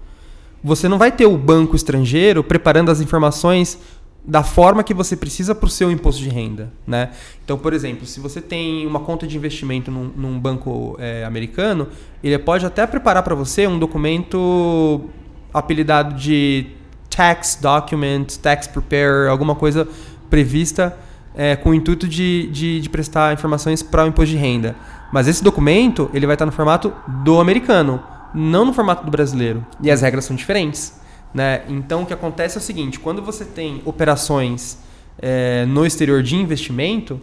você 0.64 0.88
não 0.88 0.98
vai 0.98 1.12
ter 1.12 1.26
o 1.26 1.38
banco 1.38 1.76
estrangeiro 1.76 2.44
preparando 2.44 2.92
as 2.92 3.02
informações 3.02 3.80
da 4.24 4.44
forma 4.44 4.84
que 4.84 4.94
você 4.94 5.16
precisa 5.16 5.56
para 5.56 5.66
o 5.66 5.70
seu 5.70 5.92
imposto 5.92 6.22
de 6.22 6.30
renda, 6.30 6.72
né? 6.86 7.10
Então, 7.44 7.58
por 7.58 7.74
exemplo, 7.74 8.06
se 8.06 8.20
você 8.20 8.40
tem 8.40 8.86
uma 8.86 9.00
conta 9.00 9.26
de 9.26 9.36
investimento 9.36 9.90
num, 9.90 10.12
num 10.16 10.40
banco 10.40 10.96
é, 11.00 11.26
americano, 11.26 11.88
ele 12.24 12.38
pode 12.38 12.64
até 12.66 12.86
preparar 12.86 13.24
para 13.24 13.34
você 13.34 13.66
um 13.66 13.80
documento 13.80 15.10
apelidado 15.52 16.16
de 16.16 16.68
tax 17.10 17.58
document, 17.60 18.26
tax 18.42 18.68
preparer, 18.68 19.28
alguma 19.28 19.56
coisa 19.56 19.88
prevista 20.30 20.96
é, 21.36 21.56
com 21.56 21.72
o 21.72 21.74
intuito 21.74 22.08
de, 22.08 22.48
de, 22.52 22.80
de 22.80 22.90
prestar 22.90 23.34
informações 23.34 23.82
para 23.82 24.04
o 24.04 24.08
imposto 24.08 24.32
de 24.32 24.38
renda. 24.38 24.76
Mas 25.12 25.28
esse 25.28 25.44
documento 25.44 26.10
ele 26.14 26.28
vai 26.28 26.36
estar 26.36 26.46
no 26.46 26.52
formato 26.52 26.94
do 27.24 27.40
americano, 27.40 28.02
não 28.34 28.66
no 28.66 28.74
formato 28.74 29.06
do 29.06 29.12
brasileiro. 29.12 29.66
E 29.82 29.90
as 29.90 30.02
regras 30.02 30.26
são 30.26 30.36
diferentes. 30.36 31.00
Né? 31.34 31.64
Então 31.68 32.04
o 32.04 32.06
que 32.06 32.14
acontece 32.14 32.58
é 32.58 32.60
o 32.60 32.64
seguinte: 32.64 33.00
quando 33.00 33.22
você 33.22 33.46
tem 33.46 33.82
operações 33.86 34.78
é, 35.18 35.66
no 35.66 35.86
exterior 35.86 36.22
de 36.22 36.36
investimento, 36.36 37.20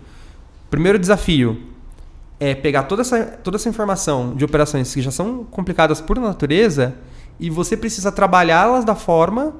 primeiro 0.70 0.98
desafio 0.98 1.62
é 2.40 2.54
pegar 2.54 2.84
toda 2.84 3.02
essa, 3.02 3.24
toda 3.24 3.56
essa 3.56 3.68
informação 3.68 4.34
de 4.34 4.44
operações 4.44 4.94
que 4.94 5.02
já 5.02 5.10
são 5.10 5.44
complicadas 5.44 6.00
por 6.00 6.18
natureza 6.18 6.94
e 7.40 7.50
você 7.50 7.76
precisa 7.76 8.12
trabalhá-las 8.12 8.84
da 8.84 8.94
forma 8.94 9.54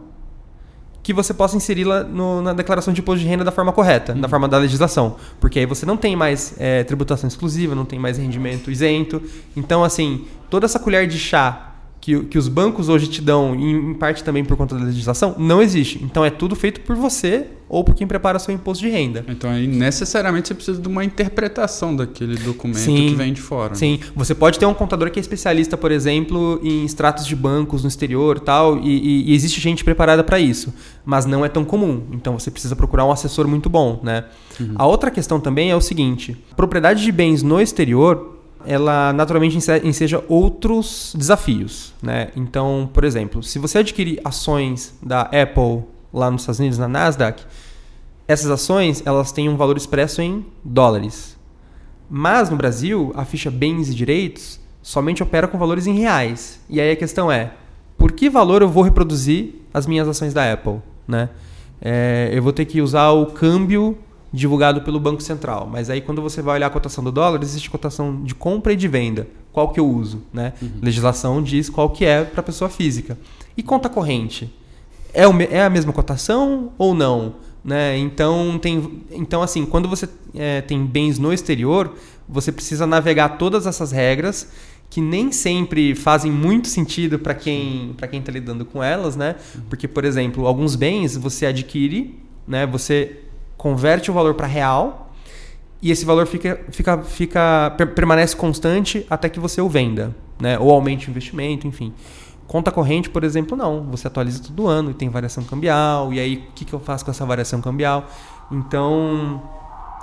que 1.08 1.12
você 1.14 1.32
possa 1.32 1.56
inseri-la 1.56 2.04
na 2.04 2.52
declaração 2.52 2.92
de 2.92 3.00
imposto 3.00 3.22
de 3.22 3.26
renda 3.26 3.42
da 3.42 3.50
forma 3.50 3.72
correta, 3.72 4.12
uhum. 4.12 4.20
da 4.20 4.28
forma 4.28 4.46
da 4.46 4.58
legislação. 4.58 5.16
Porque 5.40 5.58
aí 5.58 5.64
você 5.64 5.86
não 5.86 5.96
tem 5.96 6.14
mais 6.14 6.52
é, 6.58 6.84
tributação 6.84 7.26
exclusiva, 7.26 7.74
não 7.74 7.86
tem 7.86 7.98
mais 7.98 8.18
rendimento 8.18 8.70
isento. 8.70 9.22
Então, 9.56 9.82
assim, 9.82 10.26
toda 10.50 10.66
essa 10.66 10.78
colher 10.78 11.06
de 11.06 11.18
chá 11.18 11.67
que, 12.00 12.24
que 12.24 12.38
os 12.38 12.48
bancos 12.48 12.88
hoje 12.88 13.08
te 13.08 13.20
dão, 13.20 13.54
em, 13.54 13.90
em 13.90 13.94
parte 13.94 14.22
também 14.22 14.44
por 14.44 14.56
conta 14.56 14.76
da 14.76 14.84
legislação, 14.84 15.34
não 15.38 15.60
existe. 15.60 16.02
Então 16.02 16.24
é 16.24 16.30
tudo 16.30 16.54
feito 16.54 16.80
por 16.80 16.96
você 16.96 17.46
ou 17.68 17.84
por 17.84 17.94
quem 17.94 18.06
prepara 18.06 18.38
seu 18.38 18.54
imposto 18.54 18.82
de 18.82 18.90
renda. 18.90 19.24
Então 19.28 19.50
aí 19.50 19.66
necessariamente 19.66 20.48
você 20.48 20.54
precisa 20.54 20.80
de 20.80 20.88
uma 20.88 21.04
interpretação 21.04 21.94
daquele 21.94 22.36
documento 22.36 22.78
sim, 22.78 23.08
que 23.08 23.14
vem 23.14 23.32
de 23.32 23.42
fora. 23.42 23.74
Sim, 23.74 24.00
você 24.16 24.34
pode 24.34 24.58
ter 24.58 24.64
um 24.64 24.72
contador 24.72 25.10
que 25.10 25.18
é 25.18 25.20
especialista, 25.20 25.76
por 25.76 25.90
exemplo, 25.90 26.58
em 26.62 26.84
extratos 26.84 27.26
de 27.26 27.36
bancos 27.36 27.82
no 27.82 27.88
exterior 27.88 28.40
tal, 28.40 28.78
e, 28.78 28.88
e, 28.88 29.30
e 29.30 29.34
existe 29.34 29.60
gente 29.60 29.84
preparada 29.84 30.24
para 30.24 30.40
isso, 30.40 30.72
mas 31.04 31.26
não 31.26 31.44
é 31.44 31.48
tão 31.48 31.64
comum. 31.64 32.04
Então 32.12 32.38
você 32.38 32.50
precisa 32.50 32.74
procurar 32.74 33.04
um 33.04 33.12
assessor 33.12 33.46
muito 33.46 33.68
bom, 33.68 34.00
né? 34.02 34.24
Uhum. 34.58 34.74
A 34.76 34.86
outra 34.86 35.10
questão 35.10 35.38
também 35.38 35.70
é 35.70 35.76
o 35.76 35.80
seguinte: 35.80 36.36
propriedade 36.56 37.02
de 37.02 37.12
bens 37.12 37.42
no 37.42 37.60
exterior 37.60 38.37
ela 38.66 39.12
naturalmente 39.12 39.58
enseja 39.84 40.22
outros 40.28 41.14
desafios. 41.16 41.94
Né? 42.02 42.30
Então, 42.36 42.88
por 42.92 43.04
exemplo, 43.04 43.42
se 43.42 43.58
você 43.58 43.78
adquirir 43.78 44.20
ações 44.24 44.94
da 45.02 45.22
Apple 45.22 45.84
lá 46.12 46.30
nos 46.30 46.42
Estados 46.42 46.60
Unidos, 46.60 46.78
na 46.78 46.88
Nasdaq, 46.88 47.42
essas 48.26 48.50
ações 48.50 49.02
elas 49.06 49.32
têm 49.32 49.48
um 49.48 49.56
valor 49.56 49.76
expresso 49.76 50.20
em 50.20 50.44
dólares. 50.64 51.36
Mas 52.10 52.50
no 52.50 52.56
Brasil, 52.56 53.12
a 53.16 53.24
ficha 53.24 53.50
bens 53.50 53.88
e 53.88 53.94
direitos 53.94 54.60
somente 54.82 55.22
opera 55.22 55.46
com 55.46 55.58
valores 55.58 55.86
em 55.86 55.94
reais. 55.94 56.60
E 56.68 56.80
aí 56.80 56.90
a 56.90 56.96
questão 56.96 57.30
é, 57.30 57.52
por 57.96 58.12
que 58.12 58.30
valor 58.30 58.62
eu 58.62 58.68
vou 58.68 58.82
reproduzir 58.82 59.54
as 59.72 59.86
minhas 59.86 60.08
ações 60.08 60.32
da 60.32 60.50
Apple? 60.52 60.80
Né? 61.06 61.28
É, 61.80 62.30
eu 62.32 62.42
vou 62.42 62.52
ter 62.52 62.64
que 62.64 62.80
usar 62.80 63.10
o 63.10 63.26
câmbio 63.26 63.98
divulgado 64.32 64.82
pelo 64.82 65.00
Banco 65.00 65.22
Central. 65.22 65.68
Mas 65.70 65.90
aí 65.90 66.00
quando 66.00 66.20
você 66.20 66.42
vai 66.42 66.56
olhar 66.56 66.66
a 66.66 66.70
cotação 66.70 67.02
do 67.02 67.10
dólar, 67.10 67.42
existe 67.42 67.70
cotação 67.70 68.22
de 68.22 68.34
compra 68.34 68.72
e 68.72 68.76
de 68.76 68.88
venda. 68.88 69.26
Qual 69.52 69.70
que 69.70 69.80
eu 69.80 69.88
uso? 69.88 70.22
Né? 70.32 70.52
Uhum. 70.60 70.70
Legislação 70.82 71.42
diz 71.42 71.68
qual 71.68 71.90
que 71.90 72.04
é 72.04 72.24
para 72.24 72.40
a 72.40 72.44
pessoa 72.44 72.68
física. 72.68 73.18
E 73.56 73.62
conta 73.62 73.88
corrente? 73.88 74.52
É, 75.12 75.26
o, 75.26 75.40
é 75.40 75.62
a 75.62 75.70
mesma 75.70 75.92
cotação 75.92 76.72
ou 76.78 76.94
não? 76.94 77.34
Né? 77.64 77.98
Então, 77.98 78.58
tem, 78.58 79.02
então, 79.10 79.42
assim, 79.42 79.66
quando 79.66 79.88
você 79.88 80.08
é, 80.34 80.60
tem 80.60 80.84
bens 80.86 81.18
no 81.18 81.32
exterior, 81.32 81.92
você 82.28 82.52
precisa 82.52 82.86
navegar 82.86 83.30
todas 83.30 83.66
essas 83.66 83.90
regras 83.90 84.48
que 84.90 85.00
nem 85.00 85.30
sempre 85.32 85.94
fazem 85.94 86.32
muito 86.32 86.66
sentido 86.68 87.18
para 87.18 87.34
quem 87.34 87.92
para 87.96 88.08
quem 88.08 88.20
está 88.20 88.32
lidando 88.32 88.64
com 88.64 88.82
elas, 88.82 89.16
né? 89.16 89.36
Porque, 89.68 89.86
por 89.86 90.04
exemplo, 90.04 90.46
alguns 90.46 90.76
bens 90.76 91.16
você 91.16 91.46
adquire, 91.46 92.18
né? 92.46 92.66
Você 92.66 93.18
converte 93.58 94.10
o 94.10 94.14
valor 94.14 94.34
para 94.34 94.46
real 94.46 95.10
e 95.82 95.90
esse 95.90 96.04
valor 96.06 96.26
fica, 96.26 96.60
fica, 96.70 96.98
fica 97.02 97.74
permanece 97.94 98.34
constante 98.34 99.04
até 99.10 99.28
que 99.28 99.38
você 99.38 99.60
o 99.60 99.68
venda, 99.68 100.14
né? 100.40 100.58
Ou 100.58 100.70
aumente 100.70 101.08
o 101.08 101.10
investimento, 101.10 101.66
enfim. 101.66 101.92
Conta 102.46 102.72
corrente, 102.72 103.10
por 103.10 103.22
exemplo, 103.22 103.56
não. 103.56 103.84
Você 103.90 104.06
atualiza 104.06 104.42
todo 104.42 104.66
ano 104.66 104.90
e 104.90 104.94
tem 104.94 105.08
variação 105.08 105.44
cambial. 105.44 106.12
E 106.12 106.18
aí, 106.18 106.36
o 106.36 106.52
que, 106.54 106.64
que 106.64 106.72
eu 106.72 106.80
faço 106.80 107.04
com 107.04 107.10
essa 107.10 107.26
variação 107.26 107.60
cambial? 107.60 108.06
Então, 108.50 109.42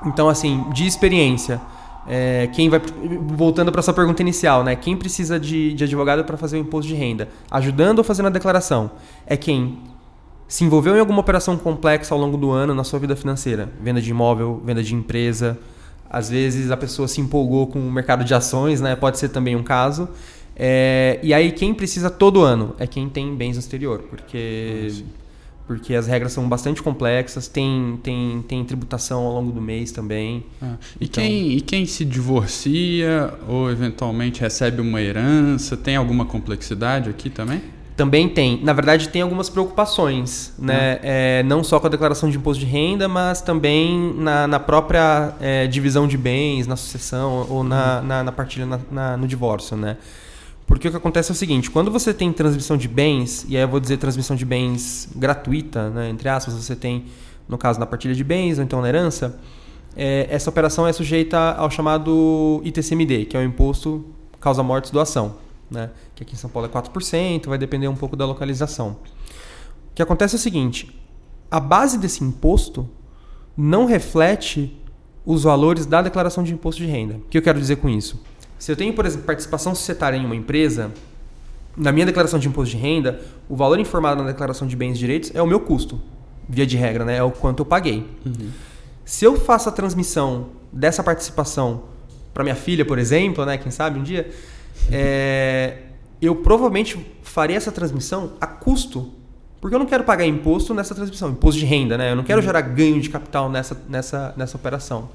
então 0.05 0.29
assim, 0.29 0.63
de 0.71 0.85
experiência, 0.85 1.59
é, 2.07 2.47
quem 2.53 2.69
vai 2.69 2.79
voltando 3.29 3.71
para 3.71 3.81
sua 3.81 3.93
pergunta 3.93 4.21
inicial, 4.21 4.63
né? 4.63 4.75
Quem 4.75 4.95
precisa 4.95 5.39
de, 5.39 5.73
de 5.73 5.83
advogado 5.83 6.23
para 6.23 6.37
fazer 6.37 6.57
o 6.57 6.59
imposto 6.59 6.87
de 6.87 6.95
renda, 6.95 7.29
ajudando 7.49 7.97
ou 7.97 8.03
fazendo 8.03 8.27
a 8.27 8.29
declaração, 8.29 8.91
é 9.25 9.35
quem 9.35 9.79
se 10.47 10.63
envolveu 10.63 10.95
em 10.95 10.99
alguma 10.99 11.19
operação 11.19 11.57
complexa 11.57 12.13
ao 12.13 12.19
longo 12.19 12.37
do 12.37 12.51
ano 12.51 12.73
na 12.73 12.83
sua 12.83 12.99
vida 12.99 13.15
financeira, 13.15 13.69
venda 13.81 14.01
de 14.01 14.09
imóvel, 14.09 14.61
venda 14.63 14.83
de 14.83 14.93
empresa, 14.93 15.57
às 16.09 16.29
vezes 16.29 16.71
a 16.71 16.77
pessoa 16.77 17.07
se 17.07 17.19
empolgou 17.19 17.67
com 17.67 17.79
o 17.79 17.91
mercado 17.91 18.23
de 18.23 18.33
ações, 18.33 18.79
né? 18.79 18.95
Pode 18.95 19.17
ser 19.17 19.29
também 19.29 19.55
um 19.55 19.63
caso. 19.63 20.07
É, 20.55 21.19
e 21.21 21.33
aí 21.33 21.51
quem 21.51 21.73
precisa 21.73 22.09
todo 22.09 22.41
ano 22.41 22.75
é 22.79 22.87
quem 22.87 23.09
tem 23.09 23.35
bens 23.35 23.53
no 23.53 23.59
exterior, 23.59 24.03
porque 24.09 25.03
porque 25.67 25.95
as 25.95 26.05
regras 26.05 26.31
são 26.31 26.47
bastante 26.47 26.81
complexas, 26.81 27.47
tem, 27.47 27.99
tem, 28.03 28.43
tem 28.47 28.63
tributação 28.63 29.23
ao 29.23 29.33
longo 29.33 29.51
do 29.51 29.59
mês 29.59 29.91
também. 29.91 30.45
Ah, 30.61 30.75
e, 31.01 31.05
então... 31.05 31.23
quem, 31.23 31.51
e 31.53 31.61
quem 31.61 31.85
se 31.87 32.05
divorcia 32.05 33.33
ou 33.47 33.71
eventualmente 33.71 34.41
recebe 34.41 34.79
uma 34.79 35.01
herança, 35.01 35.75
tem 35.75 35.95
alguma 35.95 36.23
complexidade 36.23 37.09
aqui 37.09 37.31
também? 37.31 37.61
Também 37.95 38.27
tem. 38.27 38.61
Na 38.61 38.73
verdade, 38.73 39.09
tem 39.09 39.21
algumas 39.21 39.49
preocupações, 39.49 40.53
né? 40.59 40.93
Uhum. 40.93 40.99
É, 41.03 41.43
não 41.43 41.63
só 41.63 41.79
com 41.79 41.87
a 41.87 41.89
declaração 41.89 42.29
de 42.29 42.37
imposto 42.37 42.63
de 42.63 42.69
renda, 42.69 43.07
mas 43.07 43.41
também 43.41 44.13
na, 44.15 44.47
na 44.47 44.59
própria 44.59 45.33
é, 45.39 45.65
divisão 45.65 46.07
de 46.07 46.17
bens, 46.17 46.67
na 46.67 46.75
sucessão 46.75 47.47
ou 47.49 47.63
na, 47.63 47.99
uhum. 47.99 48.07
na, 48.07 48.23
na, 48.25 48.31
partilha 48.31 48.65
na, 48.65 48.79
na, 48.91 49.17
no 49.17 49.27
divórcio, 49.27 49.77
né? 49.77 49.97
Porque 50.67 50.87
o 50.87 50.91
que 50.91 50.97
acontece 50.97 51.31
é 51.31 51.33
o 51.33 51.35
seguinte, 51.35 51.69
quando 51.69 51.91
você 51.91 52.13
tem 52.13 52.33
transmissão 52.33 52.75
de 52.75 52.87
bens, 52.87 53.45
e 53.47 53.55
aí 53.55 53.61
eu 53.61 53.67
vou 53.67 53.79
dizer 53.79 53.97
transmissão 53.97 54.35
de 54.35 54.43
bens 54.43 55.07
gratuita, 55.15 55.91
né, 55.91 56.09
entre 56.09 56.27
aspas, 56.27 56.55
você 56.55 56.75
tem, 56.75 57.05
no 57.47 57.55
caso, 57.55 57.79
na 57.79 57.85
partilha 57.85 58.15
de 58.15 58.23
bens 58.23 58.57
ou 58.57 58.63
então 58.63 58.81
na 58.81 58.89
herança, 58.89 59.39
é, 59.95 60.27
essa 60.27 60.49
operação 60.49 60.87
é 60.87 60.91
sujeita 60.91 61.37
ao 61.37 61.69
chamado 61.69 62.61
ITCMD, 62.65 63.25
que 63.25 63.37
é 63.37 63.39
o 63.39 63.43
Imposto 63.43 64.03
Causa 64.41 64.63
Mortes 64.63 64.89
Doação 64.89 65.44
né? 65.69 65.91
que 66.13 66.23
aqui 66.23 66.33
em 66.33 66.37
São 66.37 66.49
Paulo 66.49 66.67
é 66.67 66.71
4%, 66.71 67.47
vai 67.47 67.57
depender 67.57 67.87
um 67.87 67.95
pouco 67.95 68.15
da 68.15 68.25
localização. 68.25 68.97
O 69.91 69.95
que 69.95 70.01
acontece 70.01 70.35
é 70.35 70.37
o 70.37 70.41
seguinte: 70.41 70.99
a 71.49 71.59
base 71.59 71.97
desse 71.97 72.23
imposto 72.23 72.89
não 73.57 73.85
reflete 73.85 74.77
os 75.25 75.43
valores 75.43 75.85
da 75.85 76.01
declaração 76.01 76.43
de 76.43 76.53
imposto 76.53 76.81
de 76.81 76.87
renda. 76.87 77.15
O 77.15 77.29
que 77.29 77.37
eu 77.37 77.41
quero 77.41 77.59
dizer 77.59 77.77
com 77.77 77.89
isso? 77.89 78.21
Se 78.59 78.71
eu 78.71 78.75
tenho, 78.75 78.93
por 78.93 79.05
exemplo, 79.05 79.25
participação 79.25 79.73
societária 79.73 80.17
em 80.17 80.25
uma 80.25 80.35
empresa, 80.35 80.91
na 81.75 81.91
minha 81.91 82.05
declaração 82.05 82.39
de 82.39 82.47
imposto 82.47 82.75
de 82.75 82.81
renda, 82.81 83.21
o 83.49 83.55
valor 83.55 83.79
informado 83.79 84.21
na 84.23 84.29
declaração 84.29 84.67
de 84.67 84.75
bens 84.75 84.95
e 84.95 84.99
direitos 84.99 85.31
é 85.33 85.41
o 85.41 85.47
meu 85.47 85.59
custo, 85.59 85.99
via 86.47 86.65
de 86.65 86.77
regra, 86.77 87.03
né? 87.03 87.17
É 87.17 87.23
o 87.23 87.31
quanto 87.31 87.59
eu 87.59 87.65
paguei. 87.65 88.07
Uhum. 88.25 88.49
Se 89.03 89.25
eu 89.25 89.39
faço 89.39 89.69
a 89.69 89.71
transmissão 89.71 90.47
dessa 90.71 91.03
participação 91.03 91.83
para 92.33 92.43
minha 92.43 92.55
filha, 92.55 92.85
por 92.85 92.97
exemplo, 92.97 93.45
né? 93.45 93.57
Quem 93.57 93.71
sabe 93.71 93.99
um 93.99 94.03
dia, 94.03 94.29
é, 94.91 95.77
eu 96.21 96.35
provavelmente 96.35 96.97
faria 97.23 97.57
essa 97.57 97.71
transmissão 97.71 98.33
a 98.39 98.47
custo 98.47 99.11
porque 99.65 99.73
eu 99.73 99.79
não 99.79 99.87
quero 99.87 100.03
pagar 100.03 100.27
imposto 100.27 100.75
nessa 100.75 100.93
transmissão, 100.93 101.31
imposto 101.31 101.59
de 101.59 101.65
renda, 101.65 101.97
né? 101.97 102.11
Eu 102.11 102.15
não 102.15 102.23
quero 102.23 102.39
uhum. 102.39 102.45
gerar 102.45 102.61
ganho 102.61 103.01
de 103.01 103.09
capital 103.09 103.49
nessa, 103.49 103.75
nessa, 103.89 104.31
nessa 104.37 104.55
operação. 104.57 105.09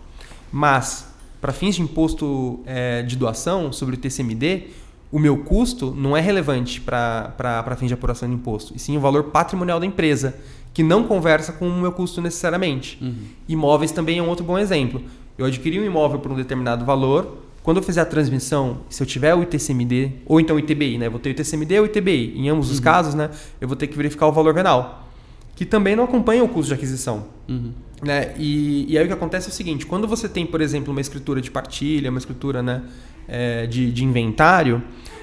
Mas, 0.51 1.07
para 1.41 1.53
fins 1.53 1.77
de 1.77 1.83
imposto 1.83 2.59
é, 2.67 3.01
de 3.03 3.15
doação 3.15 3.73
sobre 3.73 3.95
o 3.95 3.99
TCMD, 3.99 4.65
o 5.13 5.21
meu 5.21 5.39
custo 5.45 5.95
não 5.97 6.17
é 6.17 6.21
relevante 6.21 6.81
para 6.81 7.77
fins 7.79 7.87
de 7.87 7.95
apuração 7.95 8.29
de 8.29 8.35
imposto, 8.35 8.75
e 8.75 8.79
sim 8.81 8.97
o 8.97 9.01
valor 9.01 9.25
patrimonial 9.25 9.79
da 9.79 9.87
empresa, 9.87 10.37
que 10.75 10.83
não 10.83 11.05
conversa 11.05 11.53
com 11.53 11.69
o 11.69 11.81
meu 11.81 11.93
custo 11.93 12.21
necessariamente. 12.21 12.99
Uhum. 13.01 13.15
Imóveis 13.49 13.93
também 13.93 14.19
é 14.19 14.23
um 14.23 14.29
outro 14.29 14.45
bom 14.45 14.59
exemplo. 14.59 15.01
Eu 15.39 15.47
adquiri 15.47 15.79
um 15.79 15.85
imóvel 15.85 16.19
por 16.19 16.33
um 16.33 16.35
determinado 16.35 16.85
valor, 16.85 17.39
quando 17.71 17.77
eu 17.77 17.85
fizer 17.85 18.01
a 18.01 18.05
transmissão, 18.05 18.79
se 18.89 19.01
eu 19.01 19.07
tiver 19.07 19.33
o 19.33 19.45
ITCMD, 19.45 20.11
ou 20.27 20.41
então 20.41 20.57
o 20.57 20.59
ITBI, 20.59 20.99
né? 20.99 21.09
vou 21.09 21.21
ter 21.21 21.29
o 21.29 21.31
ITCMD 21.31 21.79
ou 21.79 21.85
o 21.85 21.87
ITBI. 21.87 22.35
Em 22.37 22.49
ambos 22.49 22.67
uhum. 22.67 22.73
os 22.73 22.81
casos, 22.81 23.15
né? 23.15 23.31
Eu 23.61 23.69
vou 23.69 23.77
ter 23.77 23.87
que 23.87 23.97
verificar 23.97 24.27
o 24.27 24.33
valor 24.33 24.53
venal. 24.53 25.09
Que 25.55 25.65
também 25.65 25.95
não 25.95 26.03
acompanha 26.03 26.43
o 26.43 26.49
custo 26.49 26.67
de 26.67 26.75
aquisição. 26.75 27.27
Uhum. 27.49 27.71
Né? 28.03 28.35
E, 28.37 28.93
e, 28.93 28.99
aí 28.99 29.05
o 29.05 29.07
que 29.07 29.13
acontece 29.13 29.47
é 29.47 29.53
o 29.53 29.55
seguinte: 29.55 29.87
quando 29.87 30.09
você 30.09 30.29
tem, 30.29 30.45
por 30.45 30.61
exemplo, 30.61 30.91
uma 30.91 31.01
escritura 31.01 31.41
de 31.41 31.49
partilha, 31.49 32.11
uma 32.11 32.19
escritura 32.19 32.61
né, 32.61 32.83
é, 33.29 33.69
de, 33.69 33.93
de 33.93 34.05
inventário, 34.05 34.83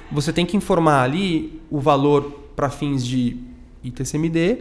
você 0.09 0.31
tem 0.31 0.45
que 0.45 0.55
informar 0.55 1.03
ali 1.03 1.61
o 1.69 1.81
valor 1.81 2.31
para 2.55 2.69
fins 2.69 3.05
de 3.05 3.35
ITCMD 3.83 4.59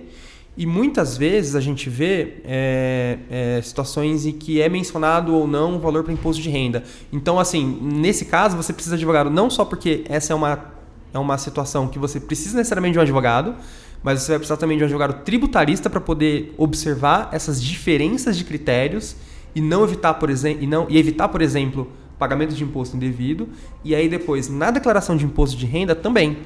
e 0.57 0.65
muitas 0.65 1.19
vezes 1.19 1.55
a 1.55 1.61
gente 1.61 1.91
vê 1.91 2.39
é, 2.45 3.19
é, 3.31 3.63
situações 3.63 4.25
em 4.25 4.33
que 4.33 4.61
é 4.61 4.69
mencionado 4.69 5.35
ou 5.35 5.47
não 5.47 5.77
o 5.77 5.79
valor 5.79 6.03
para 6.03 6.13
imposto 6.13 6.41
de 6.41 6.49
renda. 6.49 6.83
Então, 7.13 7.39
assim, 7.39 7.79
nesse 7.83 8.25
caso, 8.25 8.57
você 8.57 8.73
precisa 8.73 8.97
de 8.97 9.03
advogado 9.03 9.29
não 9.29 9.51
só 9.51 9.67
porque 9.67 10.05
essa 10.09 10.33
é 10.33 10.37
uma, 10.37 10.73
é 11.13 11.19
uma 11.19 11.37
situação 11.37 11.89
que 11.89 11.99
você 11.99 12.19
precisa 12.19 12.57
necessariamente 12.57 12.95
de 12.95 12.99
um 12.99 13.03
advogado, 13.03 13.55
mas 14.03 14.23
você 14.23 14.33
vai 14.33 14.39
precisar 14.39 14.57
também 14.57 14.79
de 14.79 14.85
um 14.85 14.87
advogado 14.87 15.25
tributarista 15.25 15.91
para 15.91 16.01
poder 16.01 16.55
observar 16.57 17.29
essas 17.33 17.63
diferenças 17.63 18.37
de 18.37 18.45
critérios 18.45 19.15
e 19.55 19.61
não 19.61 19.85
evitar, 19.85 20.15
por 20.15 20.31
exemplo, 20.31 20.65
e, 20.65 20.67
não, 20.67 20.87
e 20.89 20.97
evitar, 20.97 21.29
por 21.29 21.43
exemplo, 21.43 21.91
pagamento 22.19 22.55
de 22.55 22.65
imposto 22.65 22.97
indevido. 22.97 23.47
E 23.85 23.95
aí 23.95 24.09
depois, 24.09 24.49
na 24.49 24.71
declaração 24.71 25.17
de 25.19 25.27
imposto 25.27 25.57
de 25.57 25.67
renda 25.67 25.95
também, 25.95 26.39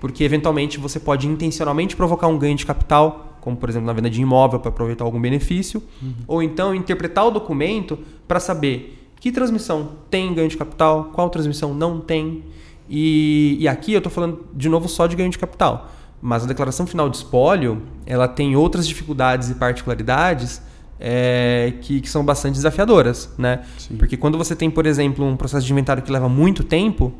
porque 0.00 0.22
eventualmente 0.22 0.78
você 0.78 1.00
pode 1.00 1.26
intencionalmente 1.26 1.96
provocar 1.96 2.26
um 2.26 2.36
ganho 2.36 2.56
de 2.56 2.66
capital 2.66 3.33
como 3.44 3.58
por 3.58 3.68
exemplo 3.68 3.86
na 3.86 3.92
venda 3.92 4.08
de 4.08 4.22
imóvel 4.22 4.58
para 4.58 4.70
aproveitar 4.70 5.04
algum 5.04 5.20
benefício, 5.20 5.82
uhum. 6.02 6.14
ou 6.26 6.42
então 6.42 6.74
interpretar 6.74 7.26
o 7.26 7.30
documento 7.30 7.98
para 8.26 8.40
saber 8.40 8.98
que 9.20 9.30
transmissão 9.30 9.90
tem 10.08 10.32
ganho 10.32 10.48
de 10.48 10.56
capital, 10.56 11.10
qual 11.12 11.28
transmissão 11.28 11.74
não 11.74 12.00
tem. 12.00 12.42
E, 12.88 13.58
e 13.60 13.68
aqui 13.68 13.92
eu 13.92 13.98
estou 13.98 14.10
falando 14.10 14.46
de 14.54 14.66
novo 14.68 14.88
só 14.88 15.06
de 15.06 15.14
ganho 15.14 15.28
de 15.28 15.38
capital, 15.38 15.90
mas 16.22 16.44
a 16.44 16.46
declaração 16.46 16.86
final 16.86 17.10
de 17.10 17.18
espólio 17.18 17.82
ela 18.06 18.26
tem 18.26 18.56
outras 18.56 18.88
dificuldades 18.88 19.50
e 19.50 19.54
particularidades 19.56 20.62
é, 20.98 21.74
que, 21.82 22.00
que, 22.00 22.08
são 22.08 22.24
bastante 22.24 22.54
desafiadoras, 22.54 23.30
né? 23.36 23.62
Sim. 23.76 23.96
Porque 23.96 24.16
quando 24.16 24.38
você 24.38 24.56
tem, 24.56 24.70
por 24.70 24.86
exemplo, 24.86 25.22
um 25.22 25.36
processo 25.36 25.66
de 25.66 25.72
inventário 25.72 26.02
que 26.02 26.10
leva 26.10 26.30
muito 26.30 26.64
tempo, 26.64 27.12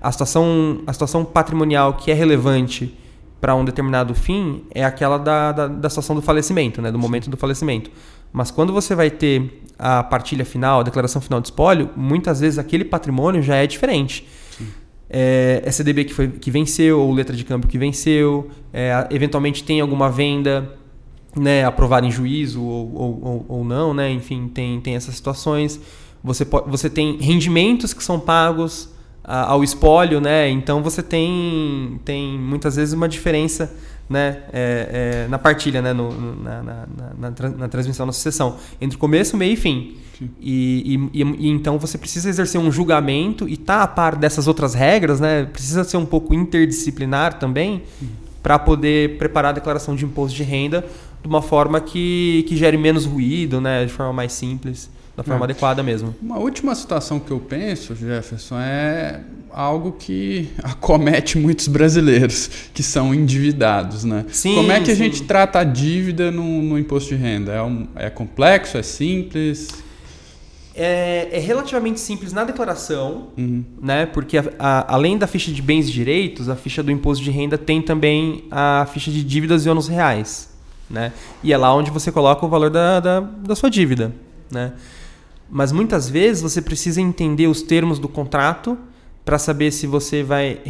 a 0.00 0.10
situação, 0.10 0.80
a 0.86 0.92
situação 0.94 1.26
patrimonial 1.26 1.92
que 1.94 2.10
é 2.10 2.14
relevante 2.14 2.96
para 3.40 3.54
um 3.54 3.64
determinado 3.64 4.14
fim 4.14 4.64
é 4.74 4.84
aquela 4.84 5.18
da, 5.18 5.52
da, 5.52 5.66
da, 5.68 5.88
situação 5.88 6.16
do 6.16 6.22
falecimento, 6.22 6.82
né? 6.82 6.90
do 6.90 6.98
momento 6.98 7.30
do 7.30 7.36
falecimento. 7.36 7.90
Mas 8.32 8.50
quando 8.50 8.72
você 8.72 8.94
vai 8.94 9.10
ter 9.10 9.62
a 9.78 10.02
partilha 10.02 10.44
final, 10.44 10.80
a 10.80 10.82
declaração 10.82 11.20
final 11.20 11.40
de 11.40 11.46
espólio, 11.46 11.90
muitas 11.96 12.40
vezes 12.40 12.58
aquele 12.58 12.84
patrimônio 12.84 13.42
já 13.42 13.56
é 13.56 13.66
diferente. 13.66 14.26
É, 15.10 15.62
é 15.64 15.70
CDB 15.70 16.04
que, 16.04 16.12
foi, 16.12 16.28
que 16.28 16.50
venceu, 16.50 17.00
ou 17.00 17.12
letra 17.12 17.34
de 17.34 17.44
câmbio 17.44 17.68
que 17.68 17.78
venceu, 17.78 18.50
é, 18.72 19.06
eventualmente 19.10 19.64
tem 19.64 19.80
alguma 19.80 20.10
venda 20.10 20.76
né, 21.34 21.64
aprovada 21.64 22.06
em 22.06 22.10
juízo 22.10 22.62
ou, 22.62 22.94
ou, 22.94 23.46
ou, 23.48 23.64
não, 23.64 23.94
né? 23.94 24.10
enfim, 24.10 24.48
tem, 24.48 24.80
tem 24.80 24.96
essas 24.96 25.14
situações. 25.14 25.80
Você, 26.22 26.44
pode, 26.44 26.68
você 26.68 26.90
tem 26.90 27.16
rendimentos 27.16 27.94
que 27.94 28.02
são 28.02 28.18
pagos 28.18 28.90
ao 29.28 29.62
espólio, 29.62 30.20
né? 30.20 30.48
Então 30.48 30.82
você 30.82 31.02
tem, 31.02 32.00
tem 32.04 32.38
muitas 32.38 32.76
vezes 32.76 32.94
uma 32.94 33.08
diferença 33.08 33.70
né? 34.08 34.44
É, 34.52 35.24
é, 35.24 35.28
na 35.28 35.38
partilha, 35.38 35.82
né? 35.82 35.92
No, 35.92 36.10
na, 36.42 36.62
na, 36.62 36.86
na, 37.18 37.50
na, 37.50 37.68
transmissão, 37.68 38.06
na 38.06 38.12
sucessão, 38.12 38.56
entre 38.80 38.96
começo, 38.96 39.36
meio 39.36 39.52
e 39.52 39.56
fim. 39.56 39.96
E, 40.40 40.98
e, 41.12 41.22
e, 41.22 41.48
então 41.48 41.78
você 41.78 41.98
precisa 41.98 42.28
exercer 42.28 42.60
um 42.60 42.72
julgamento 42.72 43.48
e 43.48 43.52
estar 43.52 43.78
tá 43.78 43.82
a 43.82 43.86
par 43.86 44.16
dessas 44.16 44.48
outras 44.48 44.72
regras, 44.72 45.20
né? 45.20 45.44
Precisa 45.44 45.84
ser 45.84 45.98
um 45.98 46.06
pouco 46.06 46.32
interdisciplinar 46.34 47.38
também 47.38 47.82
para 48.42 48.58
poder 48.58 49.18
preparar 49.18 49.50
a 49.50 49.54
declaração 49.54 49.94
de 49.94 50.04
imposto 50.04 50.34
de 50.34 50.42
renda 50.42 50.84
de 51.20 51.28
uma 51.28 51.42
forma 51.42 51.80
que, 51.80 52.44
que 52.48 52.56
gere 52.56 52.78
menos 52.78 53.04
ruído, 53.04 53.60
né? 53.60 53.84
De 53.84 53.92
forma 53.92 54.12
mais 54.12 54.32
simples 54.32 54.90
da 55.18 55.24
forma 55.24 55.42
é. 55.42 55.46
adequada 55.46 55.82
mesmo. 55.82 56.14
Uma 56.22 56.38
última 56.38 56.72
situação 56.76 57.18
que 57.18 57.32
eu 57.32 57.40
penso, 57.40 57.92
Jefferson, 57.96 58.56
é 58.60 59.20
algo 59.50 59.96
que 59.98 60.48
acomete 60.62 61.36
muitos 61.36 61.66
brasileiros, 61.66 62.48
que 62.72 62.84
são 62.84 63.12
endividados, 63.12 64.04
né? 64.04 64.24
Sim, 64.28 64.54
Como 64.54 64.70
é 64.70 64.80
que 64.80 64.92
a 64.92 64.94
gente 64.94 65.24
trata 65.24 65.58
a 65.58 65.64
dívida 65.64 66.30
no, 66.30 66.62
no 66.62 66.78
imposto 66.78 67.08
de 67.08 67.20
renda? 67.20 67.52
É, 67.52 67.60
um, 67.60 67.88
é 67.96 68.08
complexo? 68.08 68.78
É 68.78 68.82
simples? 68.84 69.68
É, 70.72 71.30
é, 71.32 71.40
relativamente 71.40 71.98
simples 71.98 72.32
na 72.32 72.44
declaração, 72.44 73.30
uhum. 73.36 73.64
né? 73.82 74.06
Porque 74.06 74.38
a, 74.38 74.44
a, 74.56 74.94
além 74.94 75.18
da 75.18 75.26
ficha 75.26 75.50
de 75.50 75.60
bens 75.60 75.88
e 75.88 75.92
direitos, 75.92 76.48
a 76.48 76.54
ficha 76.54 76.80
do 76.80 76.92
imposto 76.92 77.24
de 77.24 77.32
renda 77.32 77.58
tem 77.58 77.82
também 77.82 78.44
a 78.52 78.86
ficha 78.92 79.10
de 79.10 79.24
dívidas 79.24 79.66
e 79.66 79.68
ônus 79.68 79.88
reais, 79.88 80.48
né? 80.88 81.12
E 81.42 81.52
é 81.52 81.56
lá 81.56 81.74
onde 81.74 81.90
você 81.90 82.12
coloca 82.12 82.46
o 82.46 82.48
valor 82.48 82.70
da, 82.70 83.00
da, 83.00 83.18
da 83.18 83.56
sua 83.56 83.68
dívida, 83.68 84.14
né? 84.48 84.74
Mas 85.50 85.72
muitas 85.72 86.08
vezes 86.08 86.42
você 86.42 86.60
precisa 86.60 87.00
entender 87.00 87.46
os 87.46 87.62
termos 87.62 87.98
do 87.98 88.08
contrato 88.08 88.76
para 89.24 89.38
saber 89.38 89.70
se 89.72 89.86
você 89.86 90.22
vai 90.22 90.60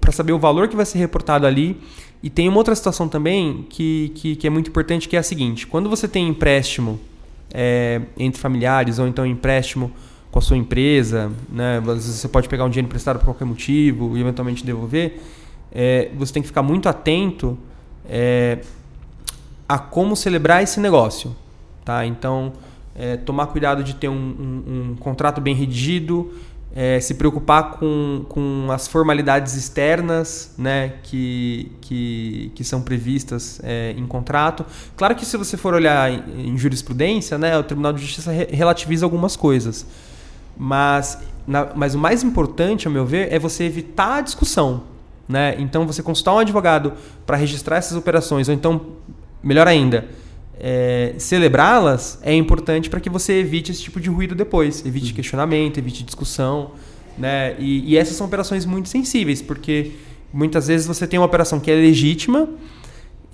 para 0.00 0.10
saber 0.10 0.32
o 0.32 0.38
valor 0.38 0.68
que 0.68 0.74
vai 0.74 0.84
ser 0.84 0.98
reportado 0.98 1.46
ali. 1.46 1.80
E 2.22 2.30
tem 2.30 2.48
uma 2.48 2.58
outra 2.58 2.74
situação 2.74 3.08
também 3.08 3.66
que, 3.68 4.12
que, 4.14 4.36
que 4.36 4.46
é 4.46 4.50
muito 4.50 4.68
importante, 4.68 5.08
que 5.08 5.16
é 5.16 5.18
a 5.18 5.22
seguinte: 5.22 5.66
quando 5.66 5.88
você 5.88 6.06
tem 6.08 6.28
empréstimo 6.28 7.00
é, 7.52 8.00
entre 8.16 8.40
familiares 8.40 8.98
ou 8.98 9.06
então 9.06 9.26
empréstimo 9.26 9.92
com 10.30 10.38
a 10.38 10.42
sua 10.42 10.56
empresa, 10.56 11.30
né, 11.50 11.78
você 11.80 12.26
pode 12.26 12.48
pegar 12.48 12.64
um 12.64 12.70
dinheiro 12.70 12.86
emprestado 12.86 13.18
por 13.18 13.26
qualquer 13.26 13.44
motivo 13.44 14.16
e 14.16 14.20
eventualmente 14.20 14.64
devolver, 14.64 15.20
é, 15.70 16.10
você 16.16 16.32
tem 16.32 16.42
que 16.42 16.48
ficar 16.48 16.62
muito 16.62 16.88
atento 16.88 17.58
é, 18.08 18.60
a 19.68 19.78
como 19.78 20.16
celebrar 20.16 20.62
esse 20.62 20.80
negócio, 20.80 21.36
tá? 21.84 22.06
Então 22.06 22.52
é, 22.94 23.16
tomar 23.16 23.46
cuidado 23.46 23.82
de 23.82 23.94
ter 23.94 24.08
um, 24.08 24.14
um, 24.14 24.90
um 24.92 24.96
contrato 24.96 25.40
bem 25.40 25.54
redigido, 25.54 26.32
é, 26.74 26.98
se 27.00 27.14
preocupar 27.14 27.72
com, 27.72 28.24
com 28.28 28.68
as 28.70 28.88
formalidades 28.88 29.54
externas 29.54 30.54
né, 30.56 30.94
que, 31.02 31.70
que, 31.82 32.50
que 32.54 32.64
são 32.64 32.80
previstas 32.80 33.60
é, 33.62 33.94
em 33.96 34.06
contrato. 34.06 34.64
Claro 34.96 35.14
que 35.14 35.26
se 35.26 35.36
você 35.36 35.56
for 35.56 35.74
olhar 35.74 36.10
em, 36.10 36.52
em 36.52 36.58
jurisprudência, 36.58 37.36
né, 37.36 37.56
o 37.58 37.62
Tribunal 37.62 37.92
de 37.92 38.00
Justiça 38.00 38.32
re 38.32 38.46
relativiza 38.50 39.04
algumas 39.04 39.36
coisas. 39.36 39.86
Mas, 40.56 41.18
na, 41.46 41.68
mas 41.74 41.94
o 41.94 41.98
mais 41.98 42.22
importante, 42.22 42.86
ao 42.86 42.92
meu 42.92 43.04
ver, 43.04 43.32
é 43.32 43.38
você 43.38 43.64
evitar 43.64 44.18
a 44.18 44.20
discussão. 44.22 44.84
Né? 45.28 45.54
Então, 45.58 45.86
você 45.86 46.02
consultar 46.02 46.34
um 46.34 46.38
advogado 46.38 46.94
para 47.26 47.36
registrar 47.36 47.76
essas 47.76 47.96
operações, 47.96 48.48
ou 48.48 48.54
então, 48.54 48.80
melhor 49.42 49.68
ainda, 49.68 50.08
é, 50.64 51.14
celebrá-las 51.18 52.20
é 52.22 52.32
importante 52.32 52.88
para 52.88 53.00
que 53.00 53.10
você 53.10 53.40
evite 53.40 53.72
esse 53.72 53.82
tipo 53.82 54.00
de 54.00 54.08
ruído 54.08 54.32
depois, 54.32 54.86
evite 54.86 55.08
uhum. 55.08 55.16
questionamento, 55.16 55.78
evite 55.78 56.04
discussão, 56.04 56.70
né? 57.18 57.56
E, 57.58 57.92
e, 57.92 57.96
essas 57.96 58.14
são 58.14 58.28
operações 58.28 58.64
muito 58.64 58.88
sensíveis, 58.88 59.42
porque 59.42 59.90
muitas 60.32 60.68
vezes 60.68 60.86
você 60.86 61.04
tem 61.04 61.18
uma 61.18 61.26
operação 61.26 61.58
que 61.58 61.68
é 61.68 61.74
legítima 61.74 62.48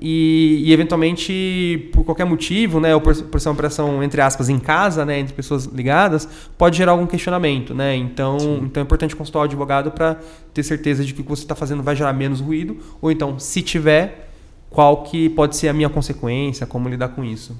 e, 0.01 0.63
e 0.65 0.73
eventualmente 0.73 1.91
por 1.93 2.03
qualquer 2.03 2.25
motivo, 2.25 2.81
né, 2.81 2.95
ou 2.95 3.01
por, 3.01 3.15
por, 3.25 3.39
ser 3.39 3.51
uma 3.51 3.55
operação 3.55 4.03
entre 4.03 4.23
aspas 4.23 4.49
em 4.49 4.59
casa, 4.59 5.05
né, 5.05 5.19
entre 5.19 5.35
pessoas 5.35 5.67
ligadas, 5.67 6.27
pode 6.57 6.79
gerar 6.79 6.93
algum 6.93 7.07
questionamento, 7.07 7.75
né? 7.75 7.95
Então, 7.95 8.39
então 8.63 8.81
é 8.81 8.85
importante 8.85 9.15
consultar 9.15 9.41
o 9.41 9.43
advogado 9.43 9.91
para 9.91 10.17
ter 10.55 10.63
certeza 10.63 11.05
de 11.05 11.13
que 11.13 11.21
o 11.21 11.25
que 11.25 11.31
você 11.31 11.43
está 11.43 11.55
fazendo 11.55 11.83
vai 11.83 11.95
gerar 11.95 12.15
menos 12.15 12.41
ruído, 12.41 12.79
ou 13.03 13.13
então, 13.13 13.39
se 13.39 13.61
tiver 13.61 14.28
qual 14.71 15.03
que 15.03 15.29
pode 15.31 15.57
ser 15.57 15.69
a 15.69 15.73
minha 15.73 15.89
consequência, 15.89 16.67
como 16.67 16.89
lidar 16.89 17.09
com 17.09 17.25
isso. 17.25 17.57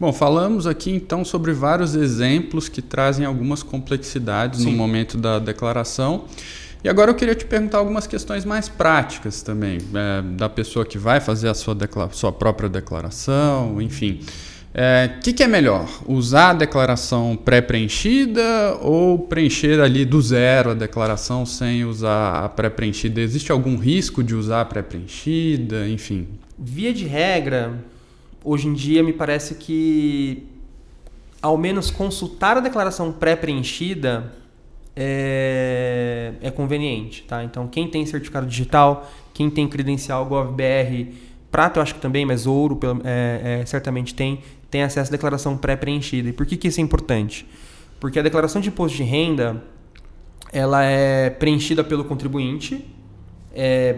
Bom, 0.00 0.12
falamos 0.12 0.66
aqui 0.66 0.92
então 0.92 1.24
sobre 1.24 1.52
vários 1.52 1.96
exemplos 1.96 2.68
que 2.68 2.80
trazem 2.80 3.26
algumas 3.26 3.62
complexidades 3.62 4.60
Sim. 4.60 4.70
no 4.70 4.76
momento 4.76 5.18
da 5.18 5.38
declaração. 5.38 6.24
E 6.82 6.88
agora 6.88 7.10
eu 7.10 7.14
queria 7.16 7.34
te 7.34 7.44
perguntar 7.44 7.78
algumas 7.78 8.06
questões 8.06 8.44
mais 8.44 8.68
práticas 8.68 9.42
também, 9.42 9.78
é, 9.92 10.22
da 10.36 10.48
pessoa 10.48 10.86
que 10.86 10.96
vai 10.96 11.20
fazer 11.20 11.48
a 11.48 11.54
sua, 11.54 11.76
sua 12.12 12.32
própria 12.32 12.68
declaração, 12.68 13.82
enfim. 13.82 14.20
O 14.78 14.80
é, 14.80 15.08
que, 15.08 15.32
que, 15.32 15.42
é 15.42 15.48
melhor? 15.48 15.88
Usar 16.06 16.50
a 16.50 16.52
declaração 16.52 17.34
pré-preenchida 17.34 18.78
ou 18.80 19.18
preencher 19.18 19.80
ali 19.80 20.04
do 20.04 20.22
zero 20.22 20.70
a 20.70 20.74
declaração 20.74 21.44
sem 21.44 21.84
usar 21.84 22.44
a 22.44 22.48
pré-preenchida? 22.48 23.20
Existe 23.20 23.50
algum 23.50 23.76
risco 23.76 24.22
de 24.22 24.36
usar 24.36 24.60
a 24.60 24.64
pré-preenchida? 24.64 25.88
Enfim. 25.88 26.28
Via 26.56 26.94
de 26.94 27.04
regra, 27.06 27.76
hoje 28.44 28.68
em 28.68 28.72
dia 28.72 29.02
me 29.02 29.12
parece 29.12 29.56
que 29.56 30.46
ao 31.42 31.58
menos 31.58 31.90
consultar 31.90 32.56
a 32.56 32.60
declaração 32.60 33.10
pré-preenchida 33.10 34.32
é, 34.94 36.34
é, 36.40 36.52
conveniente, 36.52 37.24
tá? 37.24 37.42
Então 37.42 37.66
quem 37.66 37.88
tem 37.88 38.06
certificado 38.06 38.46
digital, 38.46 39.10
quem 39.34 39.50
tem 39.50 39.66
credencial 39.66 40.24
GovBR, 40.24 41.14
prata 41.50 41.80
eu 41.80 41.82
acho 41.82 41.96
que 41.96 42.00
também, 42.00 42.24
mas 42.24 42.46
ouro 42.46 42.78
é, 43.04 43.60
é, 43.60 43.66
certamente 43.66 44.14
tem, 44.14 44.40
tem 44.70 44.82
acesso 44.82 45.10
à 45.10 45.12
declaração 45.12 45.56
pré-preenchida. 45.56 46.28
E 46.28 46.32
por 46.32 46.46
que, 46.46 46.56
que 46.56 46.68
isso 46.68 46.80
é 46.80 46.82
importante? 46.82 47.46
Porque 47.98 48.18
a 48.18 48.22
declaração 48.22 48.60
de 48.60 48.68
imposto 48.68 48.96
de 48.96 49.02
renda 49.02 49.62
ela 50.52 50.82
é 50.82 51.30
preenchida 51.30 51.84
pelo 51.84 52.04
contribuinte, 52.04 52.84
é, 53.54 53.96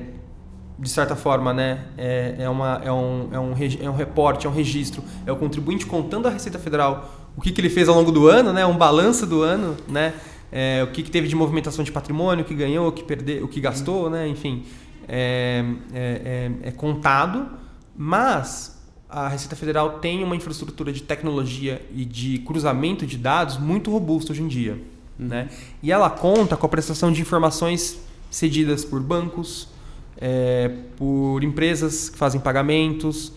de 0.78 0.88
certa 0.88 1.14
forma, 1.14 1.52
né, 1.52 1.84
é, 1.96 2.36
é, 2.38 2.48
uma, 2.48 2.80
é, 2.84 2.90
um, 2.90 3.28
é, 3.30 3.38
um, 3.38 3.54
é 3.82 3.90
um 3.90 3.94
reporte, 3.94 4.46
é 4.46 4.50
um 4.50 4.52
registro, 4.52 5.04
é 5.26 5.30
o 5.30 5.36
contribuinte 5.36 5.86
contando 5.86 6.26
à 6.26 6.30
Receita 6.30 6.58
Federal 6.58 7.30
o 7.36 7.40
que, 7.40 7.52
que 7.52 7.60
ele 7.60 7.70
fez 7.70 7.88
ao 7.88 7.94
longo 7.94 8.10
do 8.10 8.26
ano, 8.26 8.52
né, 8.52 8.64
um 8.66 8.76
balanço 8.76 9.26
do 9.26 9.42
ano, 9.42 9.76
né, 9.86 10.14
é, 10.50 10.82
o 10.82 10.88
que, 10.88 11.02
que 11.02 11.10
teve 11.10 11.28
de 11.28 11.36
movimentação 11.36 11.84
de 11.84 11.92
patrimônio, 11.92 12.44
o 12.44 12.48
que 12.48 12.54
ganhou, 12.54 12.88
o 12.88 12.92
que 12.92 13.04
perdeu, 13.04 13.44
o 13.44 13.48
que 13.48 13.60
gastou, 13.60 14.10
né, 14.10 14.26
enfim, 14.26 14.64
é, 15.06 15.64
é, 15.92 16.50
é, 16.64 16.68
é 16.68 16.70
contado, 16.72 17.46
mas 17.96 18.79
a 19.10 19.28
Receita 19.28 19.56
Federal 19.56 19.98
tem 19.98 20.22
uma 20.22 20.36
infraestrutura 20.36 20.92
de 20.92 21.02
tecnologia 21.02 21.82
e 21.94 22.04
de 22.04 22.38
cruzamento 22.38 23.06
de 23.06 23.18
dados 23.18 23.58
muito 23.58 23.90
robusta 23.90 24.32
hoje 24.32 24.42
em 24.42 24.48
dia. 24.48 24.74
Uhum. 25.18 25.26
Né? 25.26 25.48
E 25.82 25.90
ela 25.90 26.08
conta 26.08 26.56
com 26.56 26.64
a 26.64 26.68
prestação 26.68 27.12
de 27.12 27.20
informações 27.20 27.98
cedidas 28.30 28.84
por 28.84 29.00
bancos, 29.00 29.68
é, 30.16 30.70
por 30.96 31.42
empresas 31.42 32.08
que 32.08 32.16
fazem 32.16 32.40
pagamentos, 32.40 33.32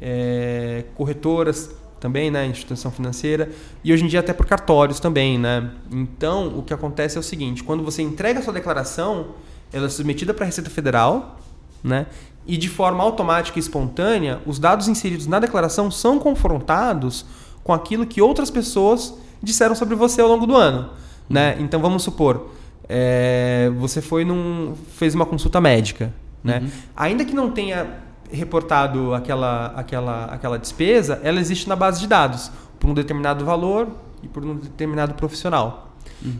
é, 0.00 0.84
corretoras 0.94 1.70
também, 1.98 2.30
né, 2.30 2.46
instituição 2.46 2.90
financeira, 2.90 3.50
e 3.82 3.92
hoje 3.92 4.04
em 4.04 4.06
dia 4.06 4.20
até 4.20 4.32
por 4.32 4.46
cartórios 4.46 5.00
também. 5.00 5.38
Né? 5.38 5.70
Então, 5.90 6.56
o 6.58 6.62
que 6.62 6.72
acontece 6.72 7.16
é 7.16 7.20
o 7.20 7.22
seguinte, 7.22 7.64
quando 7.64 7.82
você 7.82 8.02
entrega 8.02 8.38
a 8.38 8.42
sua 8.42 8.52
declaração, 8.52 9.34
ela 9.72 9.86
é 9.86 9.88
submetida 9.88 10.32
para 10.32 10.44
a 10.44 10.46
Receita 10.46 10.70
Federal, 10.70 11.40
né? 11.82 12.06
E 12.46 12.56
de 12.56 12.68
forma 12.68 13.02
automática 13.02 13.58
e 13.58 13.60
espontânea, 13.60 14.40
os 14.46 14.58
dados 14.58 14.88
inseridos 14.88 15.26
na 15.26 15.38
declaração 15.38 15.90
são 15.90 16.18
confrontados 16.18 17.26
com 17.64 17.72
aquilo 17.72 18.06
que 18.06 18.22
outras 18.22 18.50
pessoas 18.50 19.14
disseram 19.42 19.74
sobre 19.74 19.94
você 19.96 20.20
ao 20.20 20.28
longo 20.28 20.46
do 20.46 20.56
ano. 20.56 20.90
Né? 21.28 21.56
Então 21.58 21.80
vamos 21.80 22.04
supor, 22.04 22.50
é, 22.88 23.70
você 23.78 24.00
foi 24.00 24.24
num, 24.24 24.74
fez 24.94 25.14
uma 25.14 25.26
consulta 25.26 25.60
médica. 25.60 26.12
Né? 26.42 26.60
Uhum. 26.60 26.70
Ainda 26.96 27.24
que 27.24 27.34
não 27.34 27.50
tenha 27.50 27.86
reportado 28.30 29.14
aquela, 29.14 29.72
aquela, 29.76 30.24
aquela 30.26 30.58
despesa, 30.58 31.20
ela 31.22 31.40
existe 31.40 31.68
na 31.68 31.74
base 31.74 32.00
de 32.00 32.06
dados, 32.06 32.50
por 32.78 32.90
um 32.90 32.94
determinado 32.94 33.44
valor 33.44 33.88
e 34.22 34.28
por 34.28 34.44
um 34.44 34.54
determinado 34.56 35.14
profissional. 35.14 35.85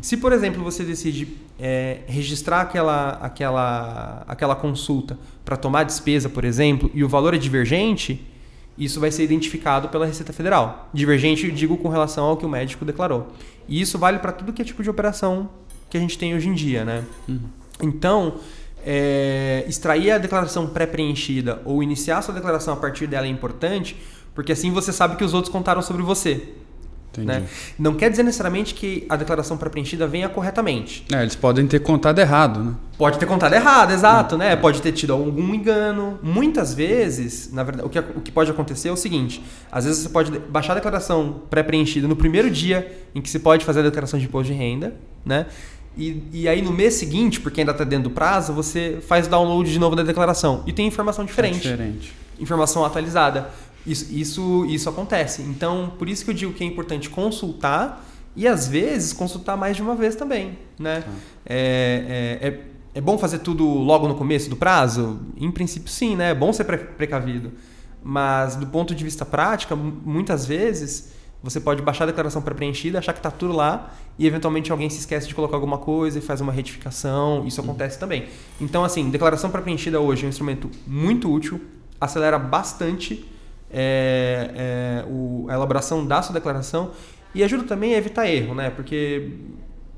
Se, 0.01 0.17
por 0.17 0.33
exemplo, 0.33 0.63
você 0.63 0.85
decide 0.85 1.29
é, 1.59 2.01
registrar 2.07 2.63
aquela, 2.63 3.11
aquela, 3.23 4.25
aquela 4.27 4.57
consulta 4.57 5.19
para 5.45 5.57
tomar 5.57 5.85
despesa, 5.85 6.29
por 6.29 6.45
exemplo, 6.45 6.91
e 6.95 7.05
o 7.05 7.09
valor 7.09 7.35
é 7.35 7.39
divergente, 7.39 8.27
isso 8.79 9.01
vai 9.01 9.11
ser 9.11 9.25
identificado 9.25 9.89
pela 9.89 10.07
Receita 10.07 10.33
Federal. 10.33 10.89
Divergente, 10.93 11.47
eu 11.47 11.53
digo, 11.53 11.77
com 11.77 11.89
relação 11.89 12.25
ao 12.25 12.37
que 12.37 12.45
o 12.45 12.49
médico 12.49 12.85
declarou. 12.85 13.29
E 13.69 13.81
isso 13.81 13.99
vale 13.99 14.19
para 14.19 14.33
tudo 14.33 14.53
que 14.53 14.63
é 14.63 14.65
tipo 14.65 14.83
de 14.83 14.91
operação 14.91 15.49
que 15.89 15.97
a 15.97 16.01
gente 16.01 16.19
tem 16.19 16.35
hoje 16.35 16.49
em 16.49 16.55
dia. 16.55 16.85
Né? 16.85 17.05
Uhum. 17.29 17.41
Então, 17.83 18.35
é, 18.85 19.65
extrair 19.69 20.11
a 20.13 20.19
declaração 20.19 20.67
pré-preenchida 20.67 21.61
ou 21.65 21.83
iniciar 21.83 22.19
a 22.19 22.23
sua 22.23 22.35
declaração 22.35 22.75
a 22.75 22.77
partir 22.77 23.07
dela 23.07 23.27
é 23.27 23.31
importante, 23.31 23.97
porque 24.35 24.53
assim 24.53 24.71
você 24.71 24.93
sabe 24.93 25.17
que 25.17 25.25
os 25.25 25.35
outros 25.35 25.53
contaram 25.53 25.83
sobre 25.83 26.03
você. 26.03 26.55
Né? 27.25 27.45
Não 27.79 27.95
quer 27.95 28.11
dizer 28.11 28.23
necessariamente 28.23 28.75
que 28.75 29.07
a 29.09 29.17
declaração 29.17 29.57
pré-preenchida 29.57 30.07
venha 30.07 30.29
corretamente. 30.29 31.05
É, 31.13 31.23
eles 31.23 31.35
podem 31.35 31.67
ter 31.67 31.81
contado 31.81 32.19
errado, 32.19 32.63
né? 32.63 32.75
Pode 32.99 33.19
ter 33.19 33.27
contado 33.27 33.53
errado, 33.53 33.93
exato, 33.93 34.39
né? 34.39 34.57
Pode 34.57 34.81
ter 34.81 34.93
tido 34.93 35.13
algum 35.13 35.55
engano. 35.55 36.19
Muitas 36.23 36.73
vezes, 36.73 37.53
na 37.53 37.63
verdade, 37.63 37.87
o 37.87 37.91
que, 37.91 37.99
o 37.99 38.21
que 38.21 38.33
pode 38.33 38.51
acontecer 38.51 38.89
é 38.89 38.93
o 38.93 38.97
seguinte: 38.97 39.43
às 39.71 39.85
vezes 39.85 40.03
você 40.03 40.09
pode 40.09 40.31
baixar 40.39 40.73
a 40.73 40.77
declaração 40.77 41.43
pré-preenchida 41.51 42.09
no 42.09 42.17
primeiro 42.17 42.51
dia 42.51 42.91
em 43.15 43.21
que 43.21 43.29
se 43.29 43.39
pode 43.39 43.65
fazer 43.65 43.81
a 43.81 43.83
declaração 43.83 44.19
de 44.19 44.25
imposto 44.25 44.51
de 44.53 44.59
renda, 44.59 44.95
né? 45.25 45.47
E, 45.97 46.23
e 46.33 46.49
aí 46.49 46.61
no 46.61 46.73
mês 46.73 46.95
seguinte, 46.95 47.41
porque 47.41 47.61
ainda 47.61 47.73
está 47.73 47.83
dentro 47.83 48.11
do 48.11 48.15
prazo, 48.15 48.53
você 48.53 48.99
faz 49.07 49.27
download 49.27 49.71
de 49.71 49.79
novo 49.79 49.97
da 49.97 50.03
declaração 50.03 50.63
e 50.67 50.73
tem 50.73 50.87
informação 50.87 51.25
diferente. 51.25 51.67
É 51.67 51.71
diferente. 51.71 52.13
Informação 52.39 52.85
atualizada. 52.85 53.49
Isso, 53.87 54.13
isso, 54.13 54.67
isso 54.67 54.89
acontece. 54.89 55.43
Então, 55.43 55.93
por 55.99 56.09
isso 56.09 56.25
que 56.25 56.31
eu 56.31 56.35
digo 56.35 56.53
que 56.53 56.65
é 56.65 56.67
importante 56.67 57.09
consultar 57.09 58.05
e, 58.35 58.47
às 58.47 58.67
vezes, 58.67 59.13
consultar 59.13 59.57
mais 59.57 59.77
de 59.77 59.83
uma 59.83 59.95
vez 59.95 60.17
também. 60.17 60.59
Né? 60.79 61.05
Ah. 61.07 61.13
É, 61.47 62.39
é, 62.43 62.49
é, 62.49 62.61
é, 62.95 63.01
bom 63.01 63.17
fazer 63.17 63.39
tudo 63.39 63.65
logo 63.65 64.09
no 64.09 64.15
começo 64.15 64.51
do 64.51 64.57
prazo? 64.57 65.21
Em 65.37 65.51
princípio, 65.51 65.89
sim, 65.89 66.17
né? 66.17 66.31
É 66.31 66.35
bom 66.35 66.53
ser 66.53 66.65
pre 66.65 66.79
precavido. 66.79 67.53
Mas, 68.03 68.57
do 68.57 68.67
ponto 68.67 68.95
de 68.95 69.03
vista 69.03 69.25
prático, 69.25 69.77
muitas 69.77 70.45
vezes 70.45 71.13
você 71.43 71.61
pode 71.61 71.83
baixar 71.83 72.05
a 72.05 72.07
declaração 72.09 72.43
pré-preenchida, 72.43 72.99
achar 72.99 73.13
que 73.13 73.21
está 73.21 73.31
tudo 73.31 73.53
lá 73.53 73.93
e 74.19 74.27
eventualmente 74.27 74.73
alguém 74.73 74.91
se 74.91 74.99
esquece 74.99 75.29
de 75.29 75.35
colocar 75.35 75.57
alguma 75.57 75.79
coisa 75.79 76.19
e 76.19 76.23
faz 76.23 76.41
uma 76.41 76.53
retificação. 76.53 77.47
Isso 77.47 77.61
uhum. 77.61 77.69
acontece 77.69 77.99
também. 77.99 78.27
Então, 78.61 78.85
assim, 78.85 79.11
declaração 79.11 79.51
pré-preenchida 79.51 80.01
hoje 80.01 80.25
é 80.25 80.27
um 80.27 80.29
instrumento 80.29 80.71
muito 80.87 81.31
útil, 81.33 81.61
acelera 82.01 82.39
bastante 82.39 83.25
é, 83.71 84.51
é, 84.55 85.05
o, 85.09 85.47
a 85.49 85.55
elaboração 85.55 86.07
da 86.07 86.23
sua 86.23 86.35
declaração 86.35 86.93
e 87.35 87.43
ajuda 87.43 87.65
também 87.65 87.95
a 87.95 87.99
evitar 87.99 88.27
erro, 88.29 88.55
né? 88.55 88.71
Porque, 88.71 89.31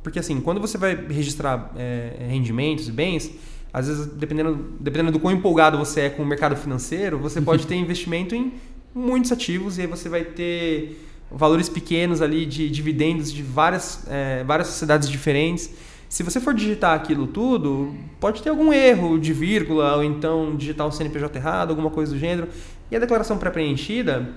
porque 0.03 0.19
assim, 0.19 0.41
quando 0.41 0.61
você 0.61 0.77
vai 0.77 0.95
registrar 1.09 1.73
é, 1.77 2.27
rendimentos 2.29 2.89
e 2.89 2.93
bens, 2.93 3.31
às 3.73 3.87
vezes, 3.87 4.07
dependendo, 4.07 4.77
dependendo 4.81 5.13
do 5.13 5.21
quão 5.21 5.33
empolgado 5.33 5.79
você 5.79 6.03
é 6.03 6.11
com 6.11 6.23
o 6.23 6.27
mercado 6.27 6.57
financeiro, 6.57 7.19
você 7.19 7.41
pode 7.41 7.65
ter 7.69 7.77
investimento 7.77 8.35
em 8.35 8.55
muitos 8.95 9.31
ativos 9.31 9.79
e 9.79 9.83
aí 9.83 9.87
você 9.87 10.09
vai 10.09 10.25
ter 10.25 11.05
valores 11.31 11.69
pequenos 11.69 12.23
ali 12.23 12.47
de 12.47 12.69
dividendos 12.71 13.33
de 13.33 13.43
várias, 13.43 14.05
é, 14.09 14.43
várias 14.45 14.69
sociedades 14.69 15.09
diferentes. 15.09 15.71
Se 16.09 16.23
você 16.23 16.41
for 16.41 16.55
digitar 16.55 16.97
aquilo 16.97 17.27
tudo, 17.27 17.95
pode 18.19 18.43
ter 18.43 18.49
algum 18.49 18.73
erro 18.73 19.19
de 19.19 19.35
vírgula 19.35 19.97
ou 19.97 20.03
então 20.03 20.57
digitar 20.57 20.87
um 20.87 20.91
CNPJ 20.91 21.39
errado, 21.39 21.71
alguma 21.71 21.91
coisa 21.91 22.15
do 22.15 22.19
gênero. 22.19 22.49
E 22.91 22.97
a 22.97 22.99
declaração 22.99 23.39
pré-preenchida, 23.39 24.29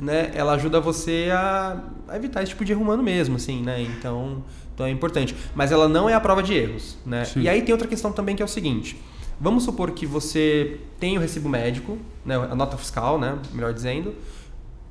né, 0.00 0.30
ela 0.34 0.52
ajuda 0.52 0.80
você 0.80 1.28
a, 1.32 1.82
a, 2.08 2.16
evitar 2.16 2.42
esse 2.42 2.50
tipo 2.50 2.64
de 2.64 2.72
erro 2.72 2.82
humano 2.82 3.02
mesmo, 3.02 3.36
assim, 3.36 3.62
né? 3.62 3.80
Então, 3.82 4.44
então 4.74 4.86
é 4.86 4.90
importante. 4.90 5.34
Mas 5.54 5.72
ela 5.72 5.88
não 5.88 6.08
é 6.08 6.14
a 6.14 6.20
prova 6.20 6.42
de 6.42 6.54
erros, 6.54 6.98
né? 7.04 7.24
Sim. 7.24 7.42
E 7.42 7.48
aí 7.48 7.62
tem 7.62 7.72
outra 7.72 7.88
questão 7.88 8.12
também 8.12 8.36
que 8.36 8.42
é 8.42 8.44
o 8.44 8.48
seguinte. 8.48 9.00
Vamos 9.40 9.64
supor 9.64 9.92
que 9.92 10.04
você 10.04 10.80
tem 10.98 11.16
o 11.16 11.20
recibo 11.20 11.48
médico, 11.48 11.96
né, 12.24 12.36
a 12.36 12.54
nota 12.54 12.76
fiscal, 12.76 13.18
né, 13.18 13.38
melhor 13.54 13.72
dizendo, 13.72 14.14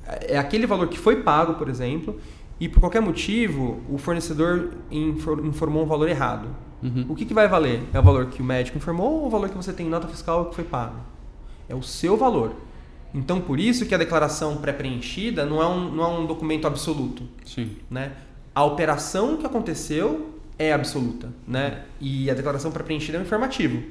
é 0.03 0.39
aquele 0.39 0.65
valor 0.65 0.87
que 0.87 0.97
foi 0.97 1.17
pago, 1.17 1.53
por 1.53 1.69
exemplo, 1.69 2.19
e 2.59 2.67
por 2.67 2.79
qualquer 2.79 3.01
motivo 3.01 3.79
o 3.87 3.97
fornecedor 3.97 4.71
informou 4.91 5.83
um 5.83 5.85
valor 5.85 6.09
errado. 6.09 6.47
Uhum. 6.81 7.05
O 7.09 7.15
que, 7.15 7.25
que 7.25 7.33
vai 7.33 7.47
valer? 7.47 7.83
É 7.93 7.99
o 7.99 8.03
valor 8.03 8.27
que 8.27 8.41
o 8.41 8.45
médico 8.45 8.77
informou 8.77 9.21
ou 9.21 9.27
o 9.27 9.29
valor 9.29 9.49
que 9.49 9.55
você 9.55 9.71
tem 9.71 9.85
em 9.85 9.89
nota 9.89 10.07
fiscal 10.07 10.45
que 10.45 10.55
foi 10.55 10.63
pago? 10.63 10.95
É 11.67 11.75
o 11.75 11.83
seu 11.83 12.17
valor. 12.17 12.53
Então, 13.13 13.41
por 13.41 13.59
isso 13.59 13.85
que 13.85 13.95
a 13.95 13.97
declaração 13.97 14.57
pré-preenchida 14.57 15.45
não, 15.45 15.61
é 15.61 15.67
um, 15.67 15.91
não 15.91 16.03
é 16.03 16.07
um 16.07 16.25
documento 16.25 16.67
absoluto. 16.67 17.23
Sim. 17.45 17.71
Né? 17.89 18.11
A 18.53 18.63
operação 18.63 19.37
que 19.37 19.45
aconteceu 19.45 20.35
é 20.57 20.71
absoluta. 20.71 21.29
Né? 21.47 21.83
E 21.99 22.29
a 22.29 22.33
declaração 22.33 22.71
pré-preenchida 22.71 23.17
é 23.17 23.21
um 23.21 23.23
informativo. 23.23 23.81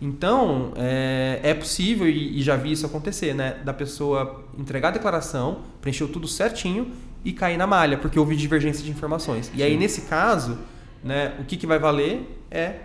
Então, 0.00 0.72
é, 0.76 1.40
é 1.42 1.54
possível, 1.54 2.06
e, 2.06 2.38
e, 2.38 2.42
já 2.42 2.54
vi 2.56 2.72
isso 2.72 2.84
acontecer, 2.84 3.34
né? 3.34 3.56
da 3.64 3.72
pessoa 3.72 4.44
entregar 4.58 4.88
a 4.88 4.92
declaração, 4.92 5.60
preencheu 5.80 6.06
tudo 6.08 6.28
certinho 6.28 6.92
e 7.24 7.32
cair 7.32 7.56
na 7.56 7.66
malha, 7.66 7.96
porque 7.96 8.18
houve 8.18 8.36
divergência 8.36 8.84
de 8.84 8.90
informações. 8.90 9.50
E 9.54 9.56
Sim. 9.56 9.62
aí, 9.62 9.76
nesse 9.76 10.02
caso, 10.02 10.58
né, 11.02 11.34
o 11.40 11.44
que, 11.44 11.56
que 11.56 11.66
vai 11.66 11.78
valer 11.78 12.38
é 12.50 12.80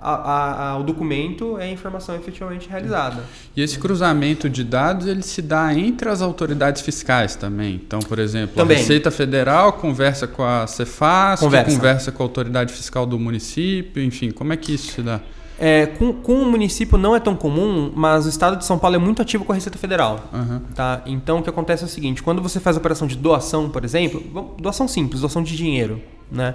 a, 0.00 0.70
a, 0.70 0.78
o 0.78 0.82
documento 0.82 1.58
é 1.58 1.64
a 1.64 1.70
informação 1.70 2.16
efetivamente 2.16 2.68
realizada. 2.68 3.22
E 3.54 3.62
esse 3.62 3.78
cruzamento 3.78 4.48
de 4.48 4.64
dados 4.64 5.06
ele 5.06 5.22
se 5.22 5.42
dá 5.42 5.74
entre 5.74 6.08
as 6.08 6.22
autoridades 6.22 6.82
fiscais 6.82 7.36
também. 7.36 7.74
Então, 7.74 8.00
por 8.00 8.18
exemplo, 8.18 8.56
também. 8.56 8.76
a 8.76 8.80
Receita 8.80 9.10
Federal 9.10 9.74
conversa 9.74 10.26
com 10.26 10.42
a 10.42 10.66
Cefaz, 10.66 11.40
conversa. 11.40 11.76
conversa 11.76 12.12
com 12.12 12.22
a 12.22 12.26
autoridade 12.26 12.72
fiscal 12.72 13.04
do 13.04 13.18
município, 13.18 14.02
enfim, 14.02 14.30
como 14.30 14.52
é 14.52 14.56
que 14.56 14.74
isso 14.74 14.92
se 14.92 15.02
dá? 15.02 15.20
É, 15.62 15.84
com, 15.84 16.14
com 16.14 16.40
o 16.40 16.50
município 16.50 16.96
não 16.96 17.14
é 17.14 17.20
tão 17.20 17.36
comum, 17.36 17.92
mas 17.94 18.24
o 18.24 18.30
estado 18.30 18.56
de 18.56 18.64
São 18.64 18.78
Paulo 18.78 18.96
é 18.96 18.98
muito 18.98 19.20
ativo 19.20 19.44
com 19.44 19.52
a 19.52 19.54
Receita 19.54 19.76
Federal. 19.76 20.24
Uhum. 20.32 20.60
Tá? 20.74 21.02
Então 21.04 21.40
o 21.40 21.42
que 21.42 21.50
acontece 21.50 21.82
é 21.82 21.86
o 21.86 21.88
seguinte: 21.88 22.22
quando 22.22 22.40
você 22.40 22.58
faz 22.58 22.78
operação 22.78 23.06
de 23.06 23.14
doação, 23.14 23.68
por 23.68 23.84
exemplo, 23.84 24.22
doação 24.58 24.88
simples, 24.88 25.20
doação 25.20 25.42
de 25.42 25.54
dinheiro, 25.54 26.00
né? 26.32 26.54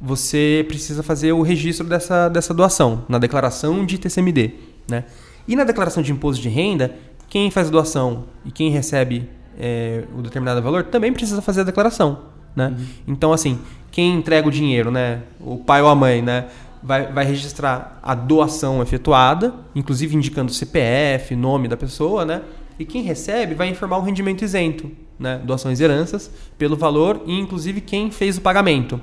Você 0.00 0.64
precisa 0.68 1.02
fazer 1.02 1.32
o 1.32 1.42
registro 1.42 1.86
dessa, 1.86 2.28
dessa 2.28 2.52
doação 2.52 3.04
na 3.08 3.18
declaração 3.18 3.84
de 3.84 3.98
TCMD. 3.98 4.52
Né? 4.88 5.04
E 5.48 5.56
na 5.56 5.64
declaração 5.64 6.02
de 6.02 6.12
imposto 6.12 6.42
de 6.42 6.48
renda, 6.48 6.94
quem 7.28 7.50
faz 7.50 7.68
a 7.68 7.70
doação 7.70 8.24
e 8.44 8.50
quem 8.50 8.70
recebe 8.70 9.28
é, 9.58 10.04
o 10.16 10.22
determinado 10.22 10.60
valor 10.62 10.84
também 10.84 11.12
precisa 11.12 11.40
fazer 11.40 11.62
a 11.62 11.64
declaração. 11.64 12.18
Né? 12.54 12.68
Uhum. 12.68 12.86
Então, 13.08 13.32
assim, 13.32 13.58
quem 13.90 14.14
entrega 14.14 14.46
o 14.46 14.50
dinheiro, 14.50 14.90
né? 14.90 15.22
o 15.40 15.56
pai 15.56 15.82
ou 15.82 15.88
a 15.88 15.94
mãe, 15.94 16.22
né? 16.22 16.46
vai, 16.86 17.12
vai 17.12 17.24
registrar 17.24 17.98
a 18.02 18.14
doação 18.14 18.80
efetuada, 18.80 19.52
inclusive 19.74 20.16
indicando 20.16 20.52
o 20.52 20.54
CPF, 20.54 21.34
nome 21.34 21.66
da 21.66 21.76
pessoa, 21.76 22.24
né? 22.24 22.42
E 22.78 22.84
quem 22.84 23.02
recebe 23.02 23.54
vai 23.54 23.68
informar 23.68 23.98
o 23.98 24.02
rendimento 24.02 24.44
isento, 24.44 24.90
né? 25.18 25.40
Doações 25.42 25.80
e 25.80 25.84
heranças, 25.84 26.30
pelo 26.56 26.76
valor 26.76 27.22
e 27.26 27.38
inclusive 27.38 27.80
quem 27.80 28.10
fez 28.10 28.38
o 28.38 28.40
pagamento. 28.40 29.00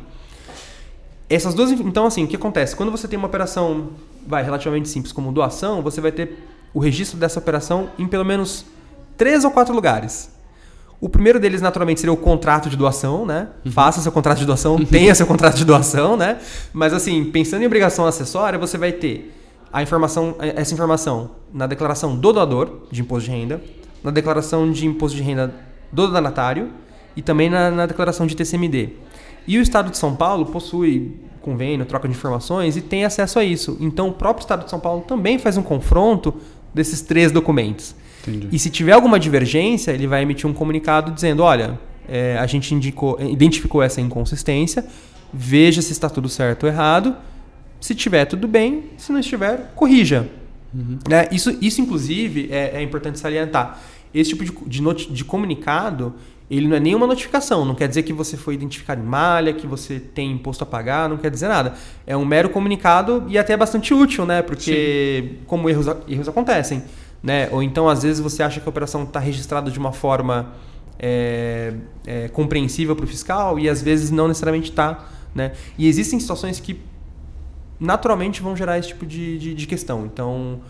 Essas 1.30 1.53
duas, 1.53 1.71
então 1.71 2.05
assim, 2.05 2.26
o 2.26 2.28
que 2.28 2.36
acontece? 2.36 2.76
Quando 2.76 2.91
você 2.91 3.07
tem 3.07 3.17
uma 3.17 3.28
operação, 3.28 3.89
vai 4.28 4.43
relativamente 4.43 4.89
simples 4.89 5.11
como 5.11 5.32
doação, 5.32 5.82
você 5.82 6.01
vai 6.01 6.11
ter 6.11 6.38
o 6.74 6.80
registro 6.80 7.17
dessa 7.17 7.39
operação 7.39 7.89
em 7.97 8.07
pelo 8.07 8.26
menos 8.26 8.65
três 9.17 9.43
ou 9.43 9.51
quatro 9.51 9.74
lugares. 9.74 10.32
O 10.99 11.09
primeiro 11.09 11.39
deles, 11.39 11.61
naturalmente, 11.61 11.99
seria 11.99 12.13
o 12.13 12.17
contrato 12.17 12.69
de 12.69 12.78
doação, 12.78 13.26
né? 13.26 13.49
Uhum. 13.65 13.71
Faça 13.71 13.99
seu 13.99 14.11
contrato 14.11 14.39
de 14.39 14.45
doação, 14.45 14.78
tenha 14.86 15.13
seu 15.13 15.28
contrato 15.28 15.55
de 15.55 15.65
doação, 15.65 16.15
né? 16.15 16.39
Mas 16.71 16.93
assim, 16.93 17.26
pensando 17.26 17.61
em 17.61 17.65
obrigação 17.65 18.05
acessória, 18.05 18.57
você 18.57 18.78
vai 18.78 18.93
ter 18.93 19.34
a 19.71 19.84
informação, 19.84 20.36
essa 20.39 20.74
informação 20.74 21.32
na 21.53 21.67
declaração 21.67 22.15
do 22.15 22.32
doador 22.32 22.84
de 22.89 23.01
imposto 23.01 23.30
de 23.30 23.36
renda, 23.36 23.61
na 24.03 24.11
declaração 24.11 24.71
de 24.71 24.86
imposto 24.86 25.17
de 25.17 25.24
renda 25.24 25.53
do 25.91 26.07
donatário 26.07 26.69
e 27.15 27.21
também 27.21 27.49
na, 27.49 27.69
na 27.69 27.86
declaração 27.86 28.26
de 28.26 28.36
TCMD. 28.36 28.91
E 29.47 29.57
o 29.57 29.61
Estado 29.61 29.91
de 29.91 29.97
São 29.97 30.15
Paulo 30.15 30.45
possui 30.45 31.19
convênio, 31.41 31.85
troca 31.85 32.07
de 32.07 32.15
informações 32.15 32.77
e 32.77 32.81
tem 32.81 33.03
acesso 33.03 33.37
a 33.37 33.43
isso. 33.43 33.77
Então, 33.79 34.09
o 34.09 34.13
próprio 34.13 34.43
Estado 34.43 34.63
de 34.63 34.69
São 34.69 34.79
Paulo 34.79 35.01
também 35.01 35.37
faz 35.37 35.57
um 35.57 35.63
confronto 35.63 36.33
desses 36.73 37.01
três 37.01 37.31
documentos. 37.31 37.93
Entendi. 38.25 38.47
E 38.51 38.57
se 38.57 38.69
tiver 38.69 38.93
alguma 38.93 39.19
divergência, 39.19 39.91
ele 39.91 40.07
vai 40.07 40.21
emitir 40.23 40.49
um 40.49 40.53
comunicado 40.53 41.11
dizendo: 41.11 41.43
olha, 41.43 41.77
é, 42.07 42.37
a 42.37 42.47
gente 42.47 42.73
indicou, 42.73 43.19
identificou 43.21 43.83
essa 43.83 43.99
inconsistência, 43.99 44.85
veja 45.33 45.81
se 45.81 45.91
está 45.91 46.09
tudo 46.09 46.29
certo 46.29 46.63
ou 46.63 46.69
errado. 46.69 47.15
Se 47.79 47.93
tiver 47.93 48.23
tudo 48.23 48.47
bem, 48.47 48.91
se 48.97 49.11
não 49.11 49.19
estiver, 49.19 49.73
corrija. 49.75 50.29
Uhum. 50.73 50.97
É, 51.11 51.27
isso, 51.35 51.55
isso, 51.61 51.81
inclusive, 51.81 52.47
é, 52.49 52.77
é, 52.77 52.81
importante 52.81 53.19
salientar. 53.19 53.79
Esse 54.13 54.29
tipo 54.29 54.45
de, 54.45 54.53
de, 54.81 55.11
de 55.11 55.25
comunicado 55.25 56.13
ele 56.49 56.67
não 56.67 56.75
é 56.75 56.79
nenhuma 56.79 57.07
notificação, 57.07 57.65
não 57.65 57.73
quer 57.73 57.87
dizer 57.87 58.03
que 58.03 58.13
você 58.13 58.37
foi 58.37 58.53
identificado 58.53 59.01
em 59.01 59.05
malha, 59.05 59.53
que 59.53 59.65
você 59.65 59.99
tem 59.99 60.31
imposto 60.31 60.63
a 60.63 60.67
pagar, 60.67 61.09
não 61.09 61.17
quer 61.17 61.31
dizer 61.31 61.47
nada. 61.47 61.73
É 62.05 62.15
um 62.15 62.25
mero 62.25 62.49
comunicado 62.49 63.23
e 63.27 63.37
até 63.37 63.55
bastante 63.57 63.93
útil, 63.93 64.25
né? 64.25 64.41
Porque 64.41 65.29
Sim. 65.29 65.39
como 65.47 65.69
erros, 65.69 65.87
erros 66.07 66.27
acontecem 66.27 66.83
né? 67.23 67.47
Ou 67.51 67.63
então 67.63 67.87
às 67.87 68.03
vezes 68.03 68.19
você 68.19 68.43
acha 68.43 68.59
que 68.59 68.67
a 68.67 68.69
operação 68.69 69.03
está 69.03 69.19
registrada 69.19 69.71
de 69.71 69.79
uma 69.79 69.93
forma 69.93 70.51
é, 70.99 71.73
é, 72.05 72.27
compreensível 72.27 72.95
para 72.95 73.05
o 73.05 73.07
fiscal 73.07 73.57
e 73.57 73.69
às 73.69 73.81
vezes 73.81 74.11
não 74.11 74.27
necessariamente 74.27 74.69
está, 74.69 75.07
né? 75.33 75.53
E 75.77 75.87
existem 75.87 76.19
situações 76.19 76.59
que 76.59 76.81
naturalmente 77.79 78.41
vão 78.41 78.55
gerar 78.55 78.77
esse 78.77 78.89
tipo 78.89 79.05
de, 79.05 79.39
de, 79.39 79.53
de 79.55 79.65
questão. 79.65 80.05
Então, 80.05 80.61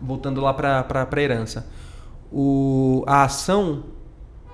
voltando 0.00 0.40
lá 0.40 0.52
para 0.52 1.08
a 1.16 1.20
herança, 1.20 1.66
o, 2.30 3.02
a 3.06 3.24
ação 3.24 3.84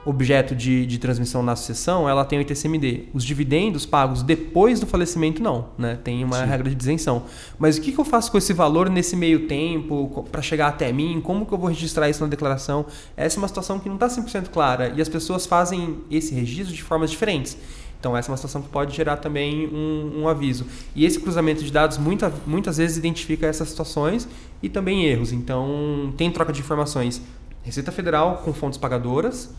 objeto 0.09 0.55
de, 0.57 0.87
de 0.87 0.99
transmissão 0.99 1.43
na 1.43 1.55
sucessão, 1.55 2.09
ela 2.09 2.25
tem 2.25 2.39
o 2.39 2.43
ITCMD. 2.43 3.09
Os 3.13 3.23
dividendos 3.23 3.85
pagos 3.85 4.23
depois 4.23 4.81
do 4.81 4.87
falecimento, 4.87 5.43
não. 5.43 5.69
Né? 5.77 5.99
Tem 6.03 6.25
uma 6.25 6.39
Sim. 6.39 6.47
regra 6.47 6.75
de 6.75 6.83
isenção. 6.83 7.25
Mas 7.59 7.77
o 7.77 7.81
que, 7.83 7.93
que 7.93 7.99
eu 7.99 8.05
faço 8.05 8.33
com 8.33 8.39
esse 8.39 8.53
valor 8.55 8.89
nesse 8.89 9.15
meio 9.15 9.47
tempo, 9.47 10.27
para 10.33 10.41
chegar 10.41 10.69
até 10.69 10.91
mim? 10.93 11.21
Como 11.21 11.45
que 11.45 11.53
eu 11.53 11.59
vou 11.59 11.69
registrar 11.69 12.09
isso 12.09 12.23
na 12.23 12.29
declaração? 12.29 12.87
Essa 13.17 13.37
é 13.37 13.39
uma 13.39 13.49
situação 13.49 13.79
que 13.79 13.89
não 13.89 13.97
está 13.97 14.09
100% 14.09 14.49
clara. 14.49 14.95
E 14.97 15.03
as 15.03 15.09
pessoas 15.11 15.45
fazem 15.45 15.99
esse 16.11 16.35
registro 16.35 16.75
de 16.75 16.83
formas 16.83 17.11
diferentes. 17.11 17.59
Então, 18.01 18.17
essa 18.17 18.29
é 18.29 18.31
uma 18.31 18.37
situação 18.37 18.63
que 18.63 18.69
pode 18.69 18.97
gerar 18.97 19.17
também 19.17 19.67
um, 19.67 20.23
um 20.23 20.29
aviso. 20.29 20.65
E 20.95 21.05
esse 21.05 21.21
cruzamento 21.21 21.63
de 21.63 21.71
dados 21.71 21.99
muita, 21.99 22.33
muitas 22.47 22.79
vezes 22.79 22.97
identifica 22.97 23.47
essas 23.47 23.69
situações 23.69 24.27
e 24.63 24.69
também 24.69 25.05
erros. 25.05 25.33
Então, 25.33 26.15
tem 26.17 26.31
troca 26.31 26.53
de 26.53 26.61
informações. 26.61 27.21
Receita 27.63 27.93
Federal 27.93 28.39
com 28.45 28.53
fontes 28.55 28.79
pagadoras, 28.79 29.51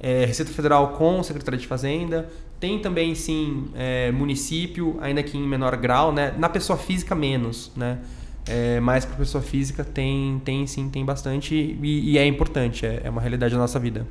é, 0.00 0.24
Receita 0.24 0.52
Federal 0.52 0.88
com 0.88 1.22
Secretaria 1.22 1.58
de 1.58 1.66
Fazenda, 1.66 2.28
tem 2.60 2.78
também 2.78 3.14
sim 3.14 3.68
é, 3.74 4.10
município, 4.10 4.96
ainda 5.00 5.22
que 5.22 5.36
em 5.36 5.46
menor 5.46 5.76
grau, 5.76 6.12
né? 6.12 6.34
Na 6.38 6.48
pessoa 6.48 6.78
física 6.78 7.14
menos, 7.14 7.70
né? 7.76 7.98
É, 8.48 8.80
mas 8.80 9.04
para 9.04 9.16
pessoa 9.16 9.42
física 9.42 9.84
tem, 9.84 10.40
tem 10.42 10.66
sim, 10.66 10.88
tem 10.88 11.04
bastante 11.04 11.54
e, 11.54 12.12
e 12.12 12.18
é 12.18 12.26
importante, 12.26 12.86
é, 12.86 13.02
é, 13.04 13.10
uma 13.10 13.20
realidade 13.20 13.52
da 13.52 13.60
nossa 13.60 13.78
vida. 13.78 14.06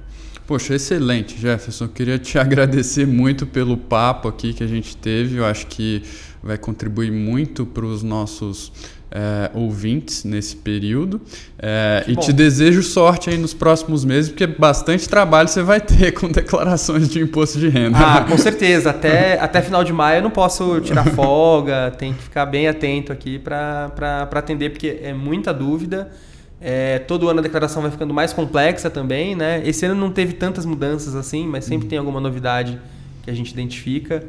Poxa, 0.45 0.75
excelente, 0.75 1.37
Jefferson. 1.39 1.87
Queria 1.87 2.19
te 2.19 2.37
agradecer 2.39 3.07
muito 3.07 3.47
pelo 3.47 3.75
papo 3.75 4.27
aqui 4.27 4.53
que 4.53 4.63
a 4.63 4.67
gente 4.67 4.95
teve. 4.95 5.37
Eu 5.37 5.45
acho 5.45 5.67
que 5.67 6.03
vai 6.41 6.57
contribuir 6.57 7.11
muito 7.11 7.65
para 7.65 7.85
os 7.85 8.03
nossos 8.03 8.71
é, 9.11 9.49
ouvintes 9.53 10.23
nesse 10.23 10.55
período. 10.55 11.21
É, 11.57 12.03
e 12.07 12.15
te 12.15 12.33
desejo 12.33 12.83
sorte 12.83 13.29
aí 13.29 13.37
nos 13.37 13.53
próximos 13.53 14.03
meses, 14.03 14.29
porque 14.29 14.45
bastante 14.45 15.07
trabalho 15.07 15.47
você 15.47 15.63
vai 15.63 15.79
ter 15.81 16.11
com 16.11 16.29
declarações 16.29 17.09
de 17.09 17.21
imposto 17.21 17.59
de 17.59 17.69
renda. 17.69 17.97
Ah, 17.97 18.25
com 18.27 18.37
certeza. 18.37 18.89
Até, 18.89 19.39
até 19.39 19.61
final 19.61 19.83
de 19.83 19.93
maio 19.93 20.19
eu 20.19 20.23
não 20.23 20.31
posso 20.31 20.79
tirar 20.81 21.05
folga, 21.11 21.91
tem 21.97 22.13
que 22.13 22.23
ficar 22.23 22.45
bem 22.45 22.67
atento 22.67 23.11
aqui 23.11 23.39
para 23.39 24.27
atender, 24.31 24.71
porque 24.71 24.99
é 25.01 25.13
muita 25.13 25.53
dúvida. 25.53 26.11
É, 26.59 26.99
todo 26.99 27.29
ano 27.29 27.39
a 27.39 27.43
declaração 27.43 27.83
vai 27.83 27.91
ficando 27.91 28.13
mais 28.13 28.33
complexa 28.33 28.89
também, 28.89 29.35
né? 29.35 29.61
Esse 29.63 29.85
ano 29.85 29.93
não 29.93 30.11
teve 30.11 30.33
tantas 30.33 30.65
mudanças 30.65 31.15
assim, 31.15 31.45
mas 31.45 31.65
sempre 31.65 31.85
uhum. 31.85 31.89
tem 31.89 31.99
alguma 31.99 32.19
novidade 32.19 32.79
que 33.23 33.29
a 33.29 33.33
gente 33.33 33.51
identifica. 33.51 34.23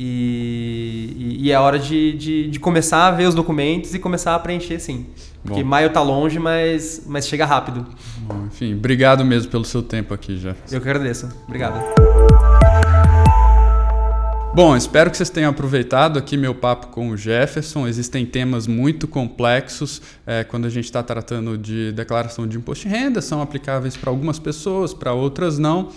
E, 0.00 1.12
e, 1.16 1.46
e, 1.46 1.50
é 1.50 1.58
hora 1.58 1.76
de, 1.76 2.12
de, 2.12 2.50
de, 2.50 2.60
começar 2.60 3.08
a 3.08 3.10
ver 3.10 3.26
os 3.26 3.34
documentos 3.34 3.92
e 3.96 3.98
começar 3.98 4.32
a 4.32 4.38
preencher 4.38 4.78
sim. 4.78 5.06
Porque 5.42 5.60
Bom. 5.60 5.68
maio 5.68 5.88
está 5.88 6.00
longe, 6.00 6.38
mas, 6.38 7.02
mas 7.04 7.26
chega 7.26 7.44
rápido. 7.44 7.84
Bom, 8.18 8.46
enfim, 8.46 8.74
obrigado 8.74 9.24
mesmo 9.24 9.50
pelo 9.50 9.64
seu 9.64 9.82
tempo 9.82 10.14
aqui, 10.14 10.38
já. 10.38 10.54
Eu 10.70 10.80
que 10.80 10.88
agradeço. 10.88 11.28
Obrigado. 11.48 11.82
Bom, 14.54 14.76
espero 14.76 15.10
que 15.10 15.16
vocês 15.16 15.30
tenham 15.30 15.50
aproveitado 15.50 16.16
aqui 16.16 16.36
meu 16.36 16.54
papo 16.54 16.88
com 16.88 17.10
o 17.10 17.16
Jefferson. 17.16 17.88
Existem 17.88 18.24
temas 18.24 18.68
muito 18.68 19.08
complexos 19.08 20.00
é, 20.24 20.44
quando 20.44 20.66
a 20.66 20.70
gente 20.70 20.84
está 20.84 21.02
tratando 21.02 21.58
de 21.58 21.90
declaração 21.90 22.46
de 22.46 22.56
imposto 22.56 22.86
de 22.86 22.94
renda, 22.94 23.20
são 23.20 23.42
aplicáveis 23.42 23.96
para 23.96 24.10
algumas 24.10 24.38
pessoas, 24.38 24.94
para 24.94 25.12
outras 25.12 25.58
não. 25.58 25.90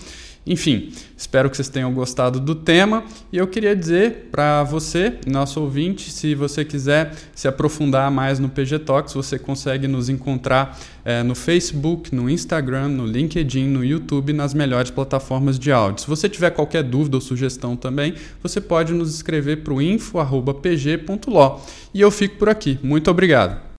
Enfim, 0.46 0.92
espero 1.16 1.50
que 1.52 1.56
vocês 1.56 1.70
tenham 1.70 1.94
gostado 1.94 2.40
do 2.40 2.56
tema 2.56 3.04
e 3.32 3.38
eu 3.38 3.48
queria 3.48 3.76
dizer 3.76 4.30
para 4.32 4.64
você, 4.64 5.20
nosso 5.28 5.62
ouvinte, 5.62 6.12
se 6.12 6.34
você 6.34 6.66
quiser 6.66 7.14
se 7.36 7.48
aprofundar 7.48 8.10
mais 8.10 8.40
no 8.40 8.50
PG 8.50 8.80
Talks, 8.80 9.14
você 9.14 9.38
consegue 9.38 9.88
nos 9.88 10.10
encontrar 10.10 10.80
é, 11.06 11.22
no 11.22 11.36
Facebook, 11.36 12.14
no 12.14 12.28
Instagram, 12.28 12.88
no 12.88 13.06
LinkedIn, 13.06 13.68
no 13.68 13.86
YouTube, 13.86 14.34
nas 14.34 14.54
melhores 14.54 14.90
plataformas 14.90 15.60
de 15.60 15.72
áudio. 15.72 16.02
Se 16.02 16.08
você 16.08 16.28
tiver 16.28 16.50
qualquer 16.50 16.84
dúvida 16.84 17.18
ou 17.18 17.22
sugestão 17.22 17.76
também, 17.76 18.16
você 18.42 18.60
pode 18.60 18.94
nos 18.94 19.14
escrever 19.14 19.58
para 19.58 19.74
o 19.74 19.82
info.pg.lo. 19.82 21.62
E 21.94 22.02
eu 22.02 22.10
fico 22.10 22.38
por 22.38 22.50
aqui. 22.50 22.80
Muito 22.82 23.12
obrigado. 23.12 23.71